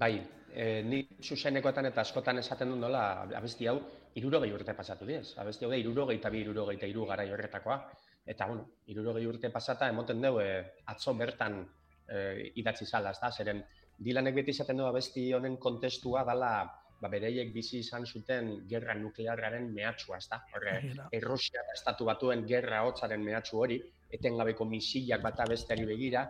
Bai, 0.00 0.12
e, 0.52 0.82
ni 0.86 1.00
zuzenekoetan 1.22 1.88
eta 1.90 2.04
askotan 2.04 2.38
esaten 2.42 2.70
dut 2.74 2.82
nola, 2.82 3.04
abesti 3.36 3.66
hau, 3.70 3.78
irurogei 4.20 4.52
urte 4.52 4.74
pasatu 4.76 5.08
diez. 5.08 5.34
Abesti 5.38 5.64
hau 5.64 5.72
da, 5.72 5.78
irurogei 5.80 6.18
eta 6.18 6.30
bi 6.30 6.44
irurogei 6.44 6.76
eta 6.76 6.90
iru 6.90 7.06
gara 7.08 7.26
horretakoa. 7.26 7.80
Eta, 8.26 8.46
bueno, 8.46 8.66
irurogei 8.92 9.26
urte 9.26 9.50
pasata, 9.50 9.88
emoten 9.88 10.20
dugu, 10.22 10.42
e, 10.44 10.82
atzo 10.92 11.14
bertan 11.18 11.62
e, 12.06 12.50
idatzi 12.60 12.86
zala, 12.86 13.14
ez 13.14 13.22
da? 13.22 13.30
Zeren, 13.32 13.64
dilanek 13.98 14.36
beti 14.42 14.54
esaten 14.54 14.78
du 14.78 14.86
abesti 14.86 15.30
honen 15.36 15.56
kontestua 15.60 16.24
dala, 16.28 16.52
ba, 17.00 17.08
bereiek 17.08 17.52
bizi 17.54 17.80
izan 17.80 18.04
zuten 18.06 18.50
gerra 18.68 18.94
nuklearraren 18.98 19.70
mehatxua, 19.72 20.18
ez 20.20 20.28
da? 20.28 20.40
Horre, 20.54 20.76
Errusia 21.16 21.64
estatu 21.74 22.06
batuen 22.08 22.44
gerra 22.48 22.82
hotzaren 22.88 23.24
mehatxu 23.24 23.60
hori, 23.64 23.80
etengabeko 24.18 24.66
misilak 24.68 25.22
bata 25.24 25.46
besteari 25.48 25.86
begira, 25.88 26.26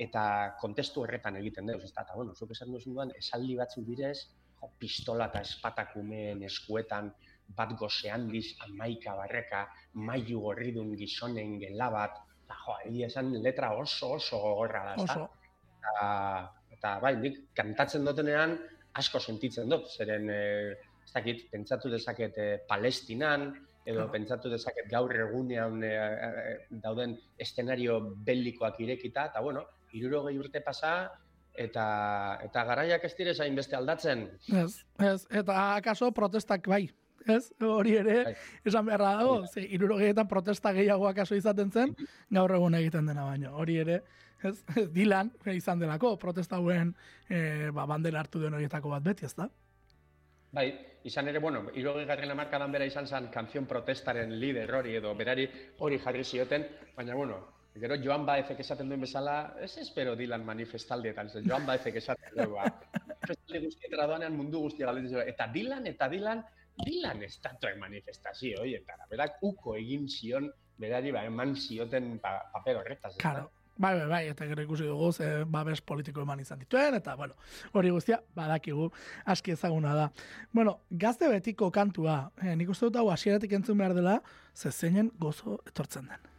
eta 0.00 0.22
kontestu 0.60 1.04
horretan 1.04 1.36
egiten 1.40 1.68
dut, 1.68 1.84
ez 1.84 1.92
da, 1.92 2.04
eta 2.04 2.16
bueno, 2.16 2.34
zuk 2.34 2.52
esan 2.56 2.72
duzun 2.72 2.96
duan, 2.96 3.12
esaldi 3.16 3.56
batzuk 3.58 3.86
direz, 3.88 4.16
jo, 4.60 4.70
pistola 4.80 5.28
eta 5.32 5.42
espatakumeen 5.46 6.44
eskuetan, 6.48 7.10
bat 7.56 7.72
goze 7.78 8.10
handiz, 8.12 8.46
amaika 8.66 9.16
barreka, 9.18 9.64
mailu 10.06 10.40
gorridun 10.44 10.92
gizonen 10.98 11.56
gela 11.62 11.90
bat, 11.92 12.20
eta 12.44 12.58
jo, 12.64 12.76
esan 13.08 13.32
letra 13.42 13.72
oso 13.78 14.14
oso 14.18 14.40
gogorra 14.42 14.84
da? 14.90 14.96
Eta, 15.80 16.04
eta 16.76 16.92
bai, 17.02 17.14
nik 17.24 17.40
kantatzen 17.56 18.04
dutenean 18.06 18.58
asko 18.98 19.20
sentitzen 19.20 19.70
dut, 19.70 19.88
zeren, 19.90 20.28
e, 20.30 20.42
ez 21.04 21.12
dakit, 21.14 21.46
pentsatu 21.52 21.90
dezaket 21.92 22.38
e, 22.38 22.48
Palestinan, 22.68 23.50
edo 23.88 24.06
pentsatu 24.12 24.50
dezaket 24.52 24.90
gaur 24.90 25.14
egunean 25.16 25.82
e, 25.86 25.94
dauden 26.82 27.16
eszenario 27.40 28.00
bellikoak 28.26 28.80
irekita, 28.84 29.30
eta 29.32 29.42
bueno, 29.42 29.64
irurogei 29.96 30.36
urte 30.38 30.62
pasa, 30.64 30.94
eta 31.54 31.84
eta 32.44 32.64
garaiak 32.68 33.04
ez 33.04 33.14
dire 33.18 33.34
zain 33.34 33.56
beste 33.56 33.76
aldatzen. 33.76 34.28
Ez, 34.62 34.72
ez, 34.98 35.20
eta 35.42 35.58
akaso 35.76 36.10
protestak 36.16 36.68
bai, 36.70 36.84
ez, 37.26 37.50
hori 37.66 37.96
ere, 38.00 38.16
bai. 38.30 38.34
esan 38.66 38.86
beharra 38.86 39.14
dago, 39.20 39.36
ze 39.46 39.66
irurogeietan 39.76 40.28
protesta 40.28 40.72
gehiago 40.76 41.08
akaso 41.08 41.36
izaten 41.38 41.70
zen, 41.70 41.94
gaur 42.30 42.54
egun 42.56 42.78
egiten 42.78 43.10
dena 43.10 43.26
baino, 43.28 43.56
hori 43.56 43.80
ere, 43.82 44.00
ez, 44.48 44.86
dilan, 44.94 45.32
izan 45.52 45.80
delako, 45.82 46.16
protesta 46.18 46.56
hauen 46.56 46.94
e, 47.28 47.70
ba, 47.74 47.86
bandera 47.86 48.20
hartu 48.20 48.40
den 48.42 48.54
horietako 48.54 48.94
bat 48.94 49.04
beti, 49.04 49.26
ez 49.28 49.34
da? 49.36 49.48
Bai, 50.52 50.66
izan 51.06 51.30
ere, 51.30 51.38
bueno, 51.38 51.62
irogei 51.78 52.04
garren 52.08 52.32
amarkadan 52.34 52.72
bera 52.72 52.86
izan 52.88 53.06
zen 53.06 53.30
kanzion 53.30 53.68
protestaren 53.70 54.34
lider 54.40 54.72
hori 54.74 54.96
edo 54.98 55.14
berari 55.14 55.46
hori 55.78 55.98
jarri 56.02 56.24
zioten, 56.24 56.66
baina, 56.96 57.14
bueno, 57.14 57.40
Gero 57.78 57.94
Joan 58.02 58.24
Baezek 58.26 58.58
esaten 58.64 58.88
duen 58.90 59.04
bezala, 59.04 59.54
ez 59.62 59.76
espero 59.78 60.16
Dylan 60.18 60.42
manifestaldietan, 60.44 61.28
ez 61.30 61.42
Joan 61.46 61.68
Baezek 61.68 62.00
esaten 62.00 62.34
duen, 62.34 62.50
ba. 62.56 62.64
Manifestaldi 63.06 63.60
guztietara 63.68 64.08
doanean 64.10 64.34
mundu 64.34 64.64
guztia 64.64 64.88
galditzen 64.88 65.28
Eta 65.30 65.46
Dylan, 65.54 65.86
eta 65.86 66.08
Dylan, 66.10 66.42
Dylan 66.80 67.22
ez 67.22 67.36
datuen 67.44 67.78
manifestazio, 67.78 68.64
oi, 68.64 68.74
eta 68.80 68.98
berak 69.12 69.38
uko 69.46 69.76
egin 69.78 70.08
zion, 70.10 70.50
berari, 70.82 71.14
ba, 71.14 71.22
eman 71.28 71.54
zioten 71.54 72.16
pa, 72.18 72.40
paper 72.56 72.82
horretaz. 72.82 73.14
Claro. 73.22 73.46
Bai, 73.78 73.94
bai, 73.96 74.06
bai, 74.08 74.24
eta 74.28 74.44
gero 74.44 74.62
ikusi 74.62 74.84
dugu, 74.84 75.12
ze 75.12 75.44
babes 75.48 75.80
politiko 75.80 76.20
eman 76.20 76.40
izan 76.40 76.58
dituen, 76.60 76.94
eta, 76.98 77.14
bueno, 77.16 77.34
hori 77.72 77.90
guztia, 77.90 78.20
badakigu, 78.36 78.90
aski 79.24 79.54
ezaguna 79.56 79.94
da. 79.96 80.10
Bueno, 80.52 80.80
gazte 80.90 81.28
betiko 81.32 81.70
kantua, 81.70 82.30
eh, 82.42 82.56
nik 82.56 82.68
uste 82.68 82.90
dut 82.90 83.00
hau 83.00 83.08
asieratik 83.10 83.52
entzun 83.56 83.78
behar 83.78 83.94
dela, 83.96 84.20
ze 84.54 84.70
zeinen 84.70 85.10
gozo 85.18 85.62
etortzen 85.66 86.10
den. 86.12 86.30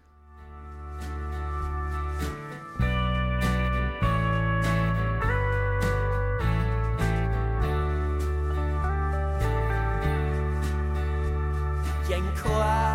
jainkoa 12.11 12.90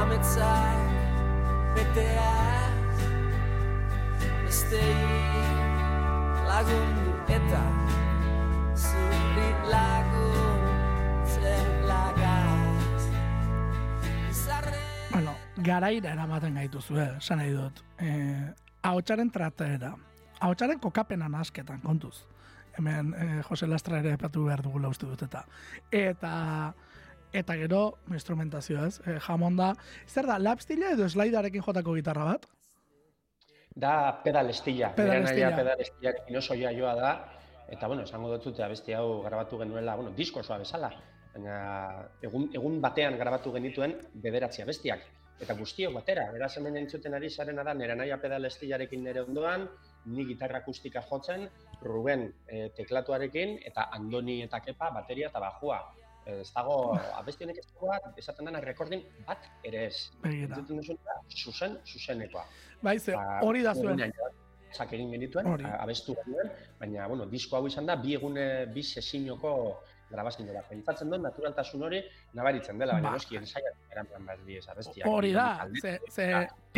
ametzak 0.00 0.78
beteaz 1.76 2.98
bestei 4.44 4.94
lagundu 6.48 7.12
eta 7.36 7.62
zuri 8.74 9.48
lagun 9.74 10.60
zen 11.34 11.70
lagaz 11.90 13.08
Bueno, 15.12 15.34
garaira 15.60 16.12
eramaten 16.12 16.54
gaituzu, 16.56 16.96
eh, 16.96 17.16
esan 17.18 17.38
nahi 17.38 17.50
dut. 17.52 17.82
Eh, 18.00 18.46
ahotsaren 18.82 19.30
trataera, 19.30 19.92
ahotsaren 20.40 20.80
kokapenan 20.80 21.34
asketan, 21.34 21.80
kontuz. 21.80 22.24
Hemen 22.78 23.14
e, 23.14 23.42
Jose 23.44 23.66
Lastra 23.68 23.98
ere 24.00 24.14
epatu 24.16 24.46
behar 24.46 24.62
dugula 24.64 24.88
uste 24.88 25.06
dut 25.06 25.22
eta. 25.26 25.44
Eta 25.92 26.32
eta 27.32 27.56
gero 27.56 27.82
instrumentazioa 28.12 28.86
ez? 28.86 28.98
E, 29.06 29.18
jamon 29.26 29.56
da. 29.56 29.72
Zer 30.06 30.28
da 30.28 30.38
lapstila 30.38 30.92
edo 30.96 31.08
slaidarekin 31.08 31.64
jotako 31.64 31.94
gitarra 31.98 32.24
bat? 32.32 32.46
Da 33.74 33.94
pedal 34.24 34.50
estilla 34.52 34.92
pedal 34.94 35.24
estilla 35.24 35.54
pedal 35.56 35.80
estilla 35.80 36.12
inoso 36.28 36.54
joa 36.54 36.94
da. 36.94 37.14
Eta 37.72 37.88
bueno 37.88 38.04
esango 38.04 38.28
dut 38.28 38.44
zute 38.44 38.62
abesti 38.62 38.92
hau 38.92 39.22
grabatu 39.22 39.58
genuela 39.58 39.96
bueno 39.96 40.12
disko 40.16 40.40
osoa 40.40 40.58
bezala. 40.58 40.92
Baina 41.32 41.56
egun, 42.20 42.50
egun 42.52 42.80
batean 42.80 43.16
grabatu 43.16 43.52
genituen 43.52 43.96
bederatzi 44.14 44.64
bestiak 44.68 45.08
eta 45.42 45.54
guztiok 45.58 45.94
batera 45.96 46.28
beraz 46.30 46.52
hemen 46.58 46.76
entzuten 46.78 47.14
ari 47.18 47.30
zarena 47.30 47.64
da 47.66 47.74
nera 47.74 47.96
naia 47.98 48.18
pedal 48.22 48.44
estillarekin 48.44 49.02
nere 49.02 49.24
ondoan 49.26 49.66
ni 50.06 50.26
gitarra 50.28 50.60
akustika 50.62 51.02
jotzen 51.08 51.48
Ruben 51.82 52.28
e, 52.46 52.68
teklatuarekin 52.76 53.58
eta 53.70 53.88
Andoni 53.96 54.40
eta 54.42 54.60
Kepa 54.60 54.90
bateria 54.94 55.28
eta 55.32 55.40
bajua. 55.40 55.80
E, 56.26 56.40
ez 56.40 56.50
dago, 56.54 56.76
abesti 57.18 57.46
honek 57.46 57.58
ez 57.62 57.66
dagoa, 57.72 57.98
esaten 58.20 58.48
dena 58.48 58.60
rekordin 58.62 59.02
bat 59.26 59.48
ere 59.66 59.86
ez. 59.88 59.96
Entzuten 60.28 60.78
duzu, 60.78 60.96
zuzen, 61.34 61.78
zuzenekoa. 61.86 62.44
Bai, 62.82 62.98
ze, 62.98 63.16
ba, 63.16 63.40
hori 63.46 63.64
da 63.66 63.74
zuen. 63.74 64.02
Zak 64.72 64.94
egin 64.96 65.10
genituen, 65.12 65.66
abestu 65.76 66.14
genuen, 66.22 66.52
baina, 66.78 67.08
bueno, 67.10 67.26
disko 67.28 67.58
hau 67.58 67.66
izan 67.68 67.90
da, 67.90 67.98
bi 68.00 68.14
egune, 68.16 68.46
bi 68.72 68.84
sesinoko 68.86 69.50
grabazkin 70.12 70.48
dela. 70.48 70.62
Pentsatzen 70.68 71.10
duen, 71.12 71.24
naturaltasun 71.26 71.84
hori 71.88 72.00
nabaritzen 72.38 72.80
dela, 72.80 72.96
baina 72.96 73.10
ba. 73.10 73.18
noski 73.18 73.36
ensaiat 73.40 73.92
eran 73.92 74.08
bat 74.28 74.40
di 74.46 74.56
ez 74.60 74.66
abestia. 74.72 75.10
Hori 75.10 75.32
da, 75.36 75.66
ze, 75.82 75.98
ze... 76.08 76.30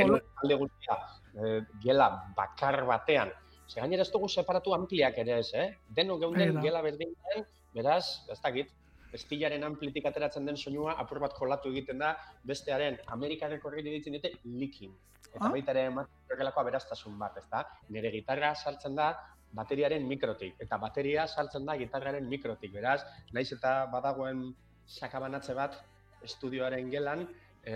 Alde 0.03 0.59
guztia, 0.59 0.99
e, 1.35 1.57
gela 1.85 2.11
bakar 2.37 2.83
batean, 2.89 3.31
Ze 3.65 3.81
gainera 3.81 4.05
ez 4.05 4.11
dugu 4.13 4.29
separatu 4.29 4.75
ampliak 4.77 5.17
ere 5.23 5.39
ez, 5.41 5.49
eh? 5.57 5.69
Deno 5.99 6.19
geunden 6.21 6.59
gela 6.61 6.83
berdinen, 6.85 7.47
beraz, 7.73 8.05
ez 8.31 8.37
dakit, 8.43 8.73
estilaren 9.15 9.65
amplitik 9.67 10.07
ateratzen 10.11 10.47
den 10.47 10.57
soinua 10.57 10.97
apur 11.01 11.21
bat 11.23 11.35
kolatu 11.39 11.71
egiten 11.73 12.03
da, 12.03 12.15
bestearen 12.45 12.99
Amerikarek 13.17 13.65
horri 13.65 13.85
ditzen 13.87 14.19
dute 14.19 14.33
likin. 14.45 14.95
Eta 15.35 15.47
ah? 15.49 15.53
baita 15.55 15.73
ere 15.75 15.87
ematen 15.91 16.51
aberaztasun 16.63 17.17
bat, 17.19 17.39
ez 17.39 17.47
da? 17.51 17.65
Nire 17.91 18.11
gitarra 18.15 18.55
saltzen 18.55 18.95
da 18.95 19.13
bateriaren 19.55 20.07
mikrotik, 20.07 20.59
eta 20.63 20.79
bateria 20.83 21.27
saltzen 21.27 21.67
da 21.67 21.77
gitarraren 21.79 22.27
mikrotik, 22.29 22.73
beraz, 22.75 23.01
naiz 23.33 23.51
eta 23.55 23.87
badagoen 23.93 24.49
sakabanatze 24.87 25.55
bat 25.55 25.79
estudioaren 26.27 26.91
gelan, 26.91 27.27
e, 27.65 27.75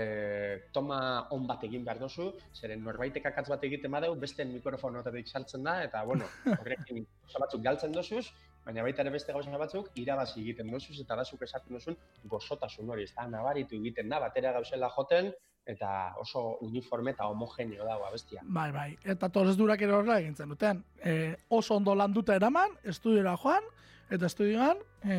toma 0.74 1.00
on 1.34 1.46
bat 1.48 1.62
egin 1.68 1.84
behar 1.86 2.00
dozu, 2.02 2.32
zeren 2.54 2.82
norbaitek 2.84 3.30
akatz 3.30 3.46
bat 3.52 3.64
egiten 3.68 3.94
badeu, 3.94 4.14
beste 4.20 4.44
mikrofonotatik 4.48 5.30
saltzen 5.30 5.64
da, 5.64 5.78
eta 5.86 6.02
bueno, 6.08 6.28
horrekin 6.58 7.06
batzuk 7.38 7.62
galtzen 7.64 7.94
dozuz, 7.94 8.26
baina 8.68 8.84
baita 8.84 9.00
ere 9.04 9.12
beste 9.14 9.32
gauza 9.32 9.58
batzuk 9.60 9.90
irabazi 9.96 10.42
egiten 10.42 10.70
dozuz, 10.74 10.98
eta 11.00 11.16
da 11.16 11.24
zuk 11.24 11.42
esaten 11.46 11.78
duzun 11.78 11.96
gozotasun 12.28 12.90
hori, 12.92 13.06
ez 13.08 13.14
da, 13.16 13.24
nabaritu 13.32 13.78
egiten 13.80 14.12
da, 14.12 14.20
batera 14.20 14.52
gauzela 14.58 14.90
joten, 14.96 15.32
eta 15.68 15.88
oso 16.20 16.42
uniforme 16.64 17.12
eta 17.14 17.28
homogeneo 17.32 17.86
dago 17.88 18.06
abestia. 18.08 18.44
Bai, 18.44 18.68
bai, 18.72 18.90
eta 19.14 19.28
torrez 19.32 19.56
durak 19.56 19.82
ere 19.84 19.96
horrela 19.96 20.18
egintzen 20.20 20.52
duten. 20.52 20.80
E, 21.00 21.34
oso 21.48 21.76
ondo 21.76 21.94
landuta 21.96 22.36
eraman, 22.36 22.76
estudiora 22.92 23.34
joan, 23.40 23.68
eta 24.12 24.28
estudioan, 24.28 24.80
e, 25.04 25.18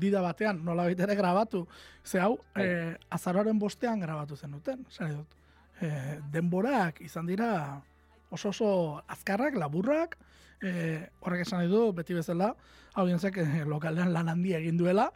dida 0.00 0.22
batean, 0.24 0.64
nola 0.64 0.88
ere 0.92 1.16
grabatu. 1.16 1.66
Ze 2.04 2.20
hau, 2.20 2.34
e, 2.56 2.96
azaroaren 3.16 3.58
bostean 3.60 4.00
grabatu 4.00 4.36
zen 4.36 4.56
duten, 4.56 4.84
dut. 5.00 5.36
E, 5.80 5.90
denborak 6.32 7.00
izan 7.04 7.28
dira 7.28 7.50
oso 8.30 8.50
oso 8.50 8.70
azkarrak, 9.08 9.56
laburrak, 9.58 10.16
e, 10.62 11.08
horrek 11.20 11.46
esan 11.46 11.66
du, 11.70 11.90
beti 11.96 12.14
bezala, 12.14 12.54
audientzek 12.94 13.40
e, 13.42 13.46
lokalean 13.68 14.12
lan 14.14 14.28
handia 14.32 14.58
egin 14.58 14.78
duela, 14.78 15.10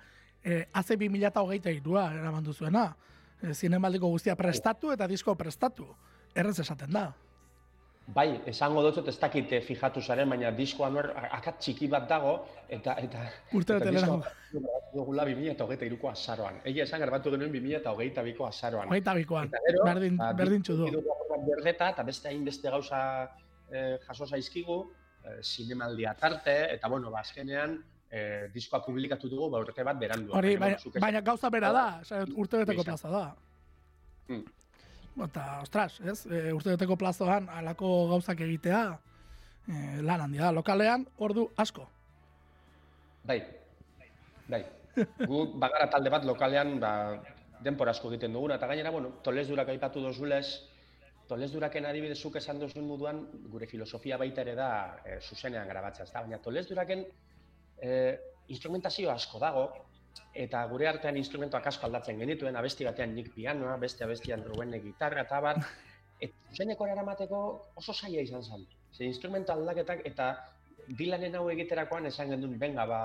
e, 0.44 0.66
haze 0.72 0.96
2008 1.00 1.72
irua 1.78 2.10
eraman 2.14 2.44
duzuena. 2.44 2.90
E, 3.40 3.54
zinemaldiko 3.54 4.08
guztia 4.12 4.36
prestatu 4.36 4.92
eta 4.92 5.08
disko 5.10 5.34
prestatu. 5.34 5.88
Errez 6.34 6.58
esaten 6.60 6.92
da. 6.92 7.08
Bai, 8.06 8.40
esango 8.50 8.82
dut 8.84 9.06
ez 9.08 9.14
dakit 9.16 9.52
eh, 9.56 9.60
fijatu 9.64 10.02
zaren, 10.02 10.28
baina 10.28 10.50
diskoan 10.52 10.96
hor 11.00 11.06
akat 11.24 11.56
txiki 11.64 11.86
bat 11.88 12.04
dago, 12.08 12.34
eta... 12.68 12.98
eta 13.00 13.22
Urte 13.56 13.78
bete 13.78 13.92
lehenago. 13.94 14.18
Dugula 14.92 15.24
2008 15.24 15.86
iruko 15.88 16.10
azaroan. 16.10 16.58
Egia 16.68 16.84
esan 16.84 17.00
garbatu 17.00 17.32
genuen 17.32 17.52
2008 17.54 18.24
biko 18.26 18.46
azaroan. 18.46 18.92
Hogeita 18.92 19.14
bikoan, 19.16 19.48
berdin, 19.86 20.18
ba, 20.20 20.32
berdin 20.36 20.66
txudu. 20.66 20.90
Berdeta, 21.48 21.88
eta 21.96 22.04
beste 22.04 22.28
hainbeste 22.28 22.70
gauza 22.70 23.00
eh, 23.72 23.96
jaso 24.04 24.28
zaizkigu, 24.28 24.78
eh, 25.24 25.38
zinemaldia 25.42 26.12
tarte, 26.20 26.58
eta 26.74 26.90
bueno, 26.92 27.10
ba, 27.10 27.24
azkenean, 27.24 27.78
eh, 28.10 28.50
diskoa 28.52 28.82
publikatu 28.84 29.32
dugu, 29.32 29.48
ba, 29.50 29.64
urte 29.64 29.86
bat 29.86 29.98
berandu. 29.98 30.36
Hori, 30.36 30.58
baina, 30.60 30.76
baina, 31.00 31.24
gauza 31.24 31.50
bera 31.50 31.72
da, 31.72 31.86
urte 32.36 32.60
beteko 32.66 32.84
plaza 32.84 33.16
da. 33.16 33.24
Hmm. 34.28 34.44
Eta, 35.14 35.60
ostras, 35.62 36.00
ez, 36.00 36.26
e, 36.26 36.52
urte 36.52 36.74
plazoan 36.98 37.46
alako 37.48 38.08
gauzak 38.10 38.40
egitea 38.40 38.80
e, 39.68 40.02
lan 40.02 40.26
handia 40.26 40.50
lokalean, 40.52 41.06
ordu 41.18 41.46
asko. 41.56 41.86
Bai, 43.24 43.38
bai. 44.48 44.64
Gu 45.30 45.46
bagara 45.58 45.86
talde 45.90 46.10
bat 46.10 46.26
lokalean 46.26 46.78
ba, 46.82 46.92
denpor 47.62 47.88
asko 47.88 48.10
egiten 48.10 48.34
duguna, 48.34 48.58
eta 48.58 48.66
gainera, 48.66 48.90
bueno, 48.90 49.14
tolez 49.22 49.46
durak 49.48 49.70
aipatu 49.70 50.02
dozulez, 50.02 50.46
tolez 51.28 51.50
duraken 51.52 51.86
adibidezuk 51.86 52.36
esan 52.42 52.58
dozun 52.60 52.86
moduan, 52.86 53.22
gure 53.52 53.70
filosofia 53.70 54.18
baita 54.20 54.42
ere 54.42 54.54
da 54.58 54.68
e, 55.04 55.20
zuzenean 55.22 55.70
grabatzea, 55.70 56.04
ez 56.08 56.12
da? 56.12 56.24
Baina 56.26 56.42
tolez 56.42 56.66
duraken 56.68 57.06
e, 57.78 57.92
instrumentazio 58.50 59.14
asko 59.14 59.38
dago, 59.40 59.68
eta 60.46 60.64
gure 60.70 60.88
artean 60.90 61.16
instrumentoak 61.20 61.66
asko 61.70 61.86
aldatzen 61.86 62.18
genituen, 62.18 62.56
abesti 62.56 62.86
batean 62.86 63.14
nik 63.14 63.32
pianoa, 63.34 63.76
beste 63.82 64.04
abestian 64.04 64.44
Rubene 64.46 64.80
gitarra 64.82 65.22
eta 65.26 65.40
bat, 65.40 65.62
eta 66.24 66.50
zuzeneko 66.50 66.86
eramateko 66.90 67.40
oso 67.82 67.94
saia 67.94 68.22
izan 68.22 68.42
zen. 68.42 68.66
Ze 68.92 69.04
instrumento 69.04 69.52
aldaketak 69.52 70.04
eta 70.10 70.30
dilanen 70.98 71.34
hau 71.36 71.48
egiterakoan 71.50 72.06
esan 72.06 72.34
gendun, 72.34 72.58
benga, 72.58 72.86
ba, 72.86 73.00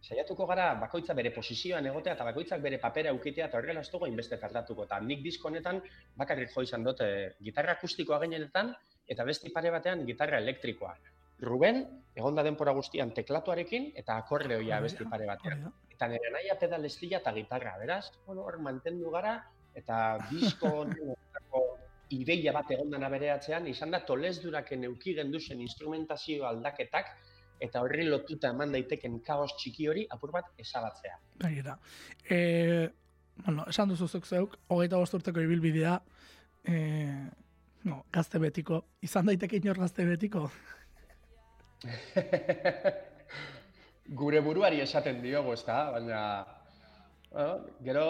saiatuko 0.00 0.46
gara 0.48 0.72
bakoitza 0.80 1.14
bere 1.16 1.32
posizioan 1.34 1.86
egotea 1.90 2.14
eta 2.16 2.24
bakoitzak 2.24 2.62
bere 2.64 2.78
papera 2.80 3.12
ukitea 3.12 3.48
eta 3.50 3.58
horrela 3.58 3.82
ez 3.84 3.90
dugu 3.92 4.08
inbeste 4.08 4.38
tardatuko. 4.40 4.86
Eta 4.88 5.00
nik 5.04 5.22
disko 5.24 5.48
honetan 5.48 5.80
bakarrik 6.16 6.52
jo 6.54 6.64
izan 6.64 6.84
dute 6.86 7.08
gitarra 7.44 7.76
akustikoa 7.76 8.20
gainenetan 8.24 8.72
eta 9.08 9.26
beste 9.28 9.52
pare 9.52 9.72
batean 9.74 10.06
gitarra 10.06 10.38
elektrikoa. 10.38 10.94
Ruben, 11.40 11.84
egonda 12.14 12.42
denpora 12.42 12.72
guztian 12.76 13.14
teklatuarekin 13.16 13.92
eta 13.96 14.16
akordeoia 14.20 14.80
beste 14.84 15.06
pare 15.08 15.28
batean 15.28 15.70
eta 16.00 16.08
nire 16.08 16.30
naia 16.32 16.54
pedalestia 16.56 17.18
eta 17.20 17.32
gitarra, 17.36 17.74
beraz, 17.76 18.06
bueno, 18.24 18.46
hor 18.48 18.56
mantendu 18.64 19.10
gara, 19.12 19.34
eta 19.76 20.16
disko 20.30 20.70
ideia 22.16 22.54
bat 22.56 22.72
egondana 22.72 23.10
bere 23.12 23.28
atzean, 23.34 23.66
izan 23.68 23.92
da 23.92 24.00
tolez 24.08 24.38
duraken 24.40 24.88
euki 24.88 25.12
genduzen 25.18 25.60
instrumentazio 25.60 26.46
aldaketak, 26.48 27.12
eta 27.60 27.84
horri 27.84 28.08
lotuta 28.08 28.54
eman 28.56 28.72
daiteken 28.72 29.20
kaos 29.26 29.52
txiki 29.58 29.90
hori, 29.92 30.06
apur 30.08 30.32
bat 30.32 30.48
esabatzea. 30.64 31.20
Baina, 31.44 31.76
e, 32.24 32.40
bueno, 33.44 33.68
esan 33.68 33.92
duzu 33.92 34.08
zuk 34.08 34.24
zeuk, 34.24 34.56
hogeita 34.72 35.04
bosturteko 35.04 35.44
ibilbidea, 35.44 35.98
e, 36.64 36.80
no, 37.92 38.06
gazte 38.08 38.40
betiko, 38.40 38.86
izan 39.04 39.28
daiteke 39.28 39.60
inor 39.60 39.84
gazte 39.84 40.08
betiko? 40.08 40.48
gure 44.20 44.40
buruari 44.40 44.80
esaten 44.84 45.22
diogo, 45.22 45.54
ez 45.54 45.64
da, 45.64 45.90
baina, 45.94 46.20
bueno, 47.30 47.66
gero, 47.86 48.06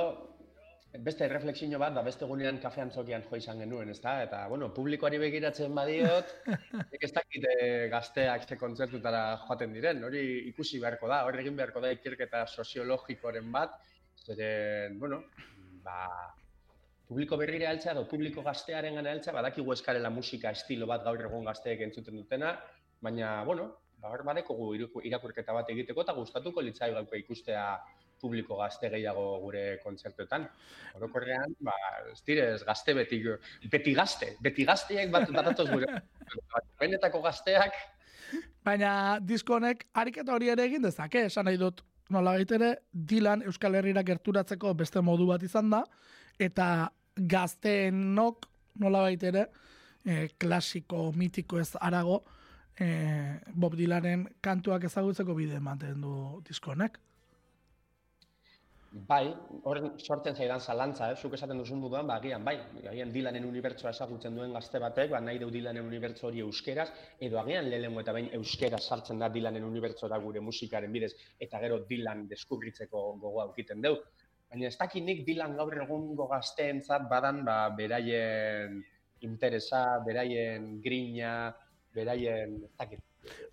beste 0.98 1.28
refleksio 1.28 1.78
bat, 1.78 1.94
da 1.94 2.02
beste 2.02 2.26
gunean 2.26 2.58
kafean 2.62 2.90
zokian 2.90 3.22
jo 3.28 3.38
izan 3.38 3.60
genuen, 3.62 3.90
ez 3.90 4.00
da, 4.00 4.16
eta, 4.24 4.40
bueno, 4.48 4.72
publikoari 4.74 5.20
begiratzen 5.22 5.74
badiot, 5.74 6.34
ez 7.06 7.12
dakit 7.12 7.46
eh, 7.52 7.86
gazteak 7.92 8.48
ze 8.48 8.58
kontzertutara 8.58 9.22
joaten 9.46 9.72
diren, 9.76 10.02
hori 10.04 10.24
ikusi 10.50 10.82
beharko 10.82 11.08
da, 11.08 11.22
hori 11.28 11.44
egin 11.44 11.56
beharko 11.56 11.82
da 11.84 11.92
ikerketa 11.94 12.46
soziologikoren 12.48 13.52
bat, 13.52 13.78
zeren, 14.26 14.98
bueno, 14.98 15.22
ba, 15.84 16.08
publiko 17.06 17.38
berrire 17.38 17.66
altzea, 17.66 17.92
edo 17.92 18.08
publiko 18.10 18.42
gaztearen 18.42 18.98
gana 18.98 19.14
altzea, 19.14 19.34
badakigu 19.34 19.72
eskarela 19.76 20.10
musika 20.10 20.50
estilo 20.56 20.90
bat 20.90 21.06
gaur 21.06 21.22
egun 21.22 21.46
gazteek 21.46 21.86
entzuten 21.86 22.18
dutena, 22.18 22.56
baina, 23.00 23.42
bueno, 23.44 23.70
hor 24.08 24.22
badeko 24.24 24.56
irakurketa 25.04 25.52
bat 25.52 25.70
egiteko 25.72 26.04
eta 26.04 26.14
gustatuko 26.16 26.62
litzai 26.64 26.92
gauko 26.94 27.18
ikustea 27.18 27.64
publiko 28.20 28.56
gazte 28.58 28.90
gehiago 28.92 29.24
gure 29.40 29.64
kontzertuetan. 29.82 30.44
Orokorrean, 30.98 31.54
ba, 31.64 31.74
ez 32.12 32.20
direz, 32.26 32.60
gazte 32.68 32.94
beti, 32.94 33.22
beti 33.72 33.94
gazte, 33.96 34.34
beti 34.44 34.66
gazteak 34.68 35.12
bat 35.12 35.30
batatoz 35.32 35.68
gure. 35.70 36.02
Benetako 36.80 37.22
gazteak. 37.24 37.78
Baina 38.64 38.92
disko 39.24 39.56
honek 39.56 39.86
ariketa 39.96 40.34
hori 40.36 40.52
ere 40.52 40.66
egin 40.68 40.84
dezake, 40.84 41.24
esan 41.30 41.48
nahi 41.48 41.58
dut 41.60 41.80
nola 42.10 42.36
ere, 42.42 42.74
Dilan 42.92 43.42
Euskal 43.46 43.78
Herriera 43.78 44.02
gerturatzeko 44.06 44.74
beste 44.74 45.00
modu 45.00 45.30
bat 45.30 45.42
izan 45.46 45.70
da, 45.72 45.84
eta 46.38 46.90
gazteenok 47.16 48.46
nola 48.82 49.06
ere, 49.10 49.46
e, 50.04 50.28
klasiko, 50.38 51.10
mitiko 51.16 51.58
ez 51.60 51.70
arago, 51.80 52.20
e, 52.80 52.88
Bob 53.54 53.76
Dylanen 53.78 54.26
kantuak 54.40 54.88
ezagutzeko 54.88 55.36
bide 55.36 55.60
ematen 55.60 56.00
du 56.00 56.14
diskonek. 56.48 56.98
Bai, 58.90 59.28
horren 59.70 59.92
sortzen 60.02 60.34
zaidan 60.34 60.58
zalantza, 60.58 61.12
eh? 61.12 61.14
zuk 61.14 61.36
esaten 61.36 61.60
duzun 61.60 61.78
dudan, 61.84 62.08
ba, 62.08 62.16
agian, 62.18 62.42
bai, 62.42 62.56
agian 62.90 63.12
Dylanen 63.14 63.44
unibertsoa 63.46 63.92
ezagutzen 63.94 64.34
duen 64.34 64.56
gazte 64.56 64.80
batek, 64.82 65.12
ba, 65.12 65.20
nahi 65.22 65.38
du 65.38 65.46
Dylanen 65.54 65.86
unibertso 65.86 66.26
hori 66.26 66.42
euskeraz, 66.42 66.88
edo 67.22 67.38
agian 67.38 67.70
lehenengo 67.70 68.02
eta 68.02 68.16
bain 68.16 68.26
euskera 68.40 68.80
sartzen 68.82 69.22
da 69.22 69.28
Dylanen 69.30 69.68
unibertsora 69.68 70.18
gure 70.24 70.42
musikaren 70.42 70.90
bidez, 70.90 71.12
eta 71.38 71.62
gero 71.62 71.78
Dylan 71.86 72.26
deskubritzeko 72.32 73.04
gogoa 73.22 73.46
aukiten 73.46 73.86
deu. 73.86 74.00
Baina 74.50 74.66
ez 74.66 74.74
dakit 74.80 75.06
nik 75.06 75.22
Dylan 75.28 75.54
gaur 75.60 75.78
egungo 75.86 76.26
gazteentzat 76.34 77.06
badan, 77.12 77.44
ba, 77.46 77.60
beraien 77.78 78.80
interesa, 79.22 79.84
beraien 80.02 80.80
grina, 80.82 81.54
beraien, 81.94 82.56
ez 82.64 82.72
dakit. 82.78 83.00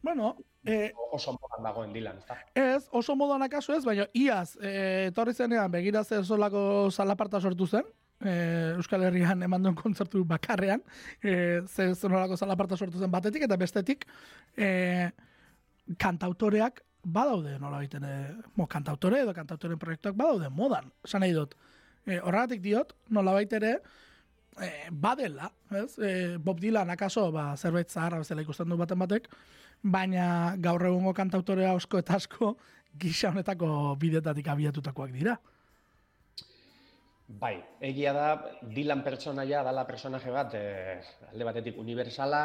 Bueno, 0.02 0.36
eh, 0.66 0.92
oso 1.12 1.34
modan 1.36 1.64
dagoen 1.64 1.94
dilan, 1.94 2.18
ezta? 2.22 2.38
Ez, 2.56 2.88
oso 2.92 3.16
modan 3.16 3.44
akaso 3.44 3.76
ez, 3.76 3.84
baina 3.86 4.08
iaz, 4.14 4.58
eh, 4.62 5.08
etorri 5.12 5.34
zenean, 5.34 5.72
begira 5.72 6.04
zer 6.04 6.26
solako 6.26 6.90
salaparta 6.92 7.42
sortu 7.42 7.68
zen, 7.68 7.86
eh, 8.24 8.74
Euskal 8.78 9.04
Herrian 9.04 9.44
eman 9.44 9.64
duen 9.64 9.76
kontzertu 9.76 10.24
bakarrean, 10.26 10.84
eh, 11.22 11.62
zer 11.68 11.96
zonolako 11.96 12.38
salaparta 12.38 12.78
sortu 12.78 13.00
zen 13.00 13.12
batetik, 13.12 13.44
eta 13.44 13.58
bestetik, 13.58 14.08
eh, 14.56 15.10
kantautoreak 15.98 16.84
badaude, 17.04 17.58
nola 17.60 17.78
baiten, 17.78 18.04
eh, 18.04 18.36
mo, 18.56 18.68
kantautore 18.68 19.22
edo 19.22 19.34
kantautoren 19.34 19.80
proiektuak 19.80 20.16
badaude 20.16 20.50
modan, 20.50 20.92
esan 21.06 21.24
nahi 21.24 21.34
dut. 21.34 21.56
Eh, 22.06 22.20
horregatik 22.20 22.62
diot, 22.62 22.94
nola 23.10 23.34
baitere, 23.36 23.78
e, 24.62 24.90
badela, 24.92 25.52
ez? 25.72 25.98
E, 26.00 26.38
Bob 26.38 26.60
Dylan 26.60 26.90
akaso, 26.90 27.32
ba, 27.32 27.52
zerbait 27.58 27.90
zaharra 27.90 28.22
bezala 28.24 28.44
ikusten 28.46 28.70
du 28.70 28.78
baten 28.78 29.00
batek, 29.00 29.30
baina 29.84 30.56
gaur 30.64 30.86
egungo 30.90 31.14
kantautorea 31.14 31.76
osko 31.78 32.02
eta 32.02 32.18
asko 32.18 32.56
gisa 32.98 33.30
honetako 33.30 33.96
bidetatik 34.00 34.48
abiatutakoak 34.54 35.14
dira. 35.14 35.38
Bai, 37.28 37.58
egia 37.84 38.14
da, 38.16 38.28
Dylan 38.64 39.04
pertsonaia 39.04 39.62
dala 39.68 39.84
personaje 39.88 40.32
bat, 40.32 40.54
e, 40.56 41.00
alde 41.34 41.48
batetik 41.50 41.80
universala, 41.82 42.42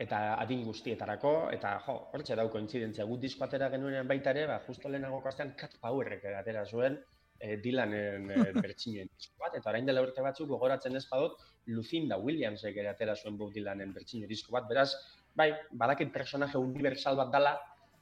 eta 0.00 0.22
adin 0.40 0.62
guztietarako, 0.64 1.32
eta 1.52 1.74
jo, 1.84 1.98
hortxe 2.16 2.36
dauko 2.38 2.60
intzidentzia, 2.62 3.04
gut 3.04 3.20
disko 3.20 3.44
atera 3.44 3.68
genuen 3.70 4.08
baita 4.08 4.32
ere, 4.32 4.46
ba, 4.48 4.62
justo 4.66 4.88
lehenago 4.88 5.20
kastean 5.22 5.52
Cat 5.58 5.76
Powerrek 5.82 6.24
atera 6.32 6.64
zuen, 6.64 6.96
e, 7.42 7.56
Dylanen 7.62 8.30
e, 8.36 8.44
bertxinen 8.60 9.10
disko 9.10 9.42
bat, 9.42 9.56
eta 9.58 9.72
orain 9.72 9.88
dela 9.88 10.04
urte 10.04 10.22
batzuk 10.24 10.48
gogoratzen 10.54 10.96
ez 10.96 11.04
badut, 11.10 11.42
Lucinda 11.74 12.18
Williamsek 12.18 12.78
ere 12.78 12.92
atera 12.92 13.16
zuen 13.16 13.36
Bob 13.38 13.52
Dylanen 13.54 13.92
bertsio 13.96 14.30
disko 14.30 14.54
bat, 14.54 14.68
beraz, 14.70 14.90
bai, 15.34 15.50
badakit 15.82 16.12
personaje 16.14 16.58
universal 16.58 17.18
bat 17.18 17.34
dala, 17.34 17.56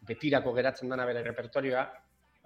betirako 0.07 0.55
geratzen 0.57 0.93
dana 0.93 1.07
bere 1.09 1.25
repertorioa, 1.27 1.85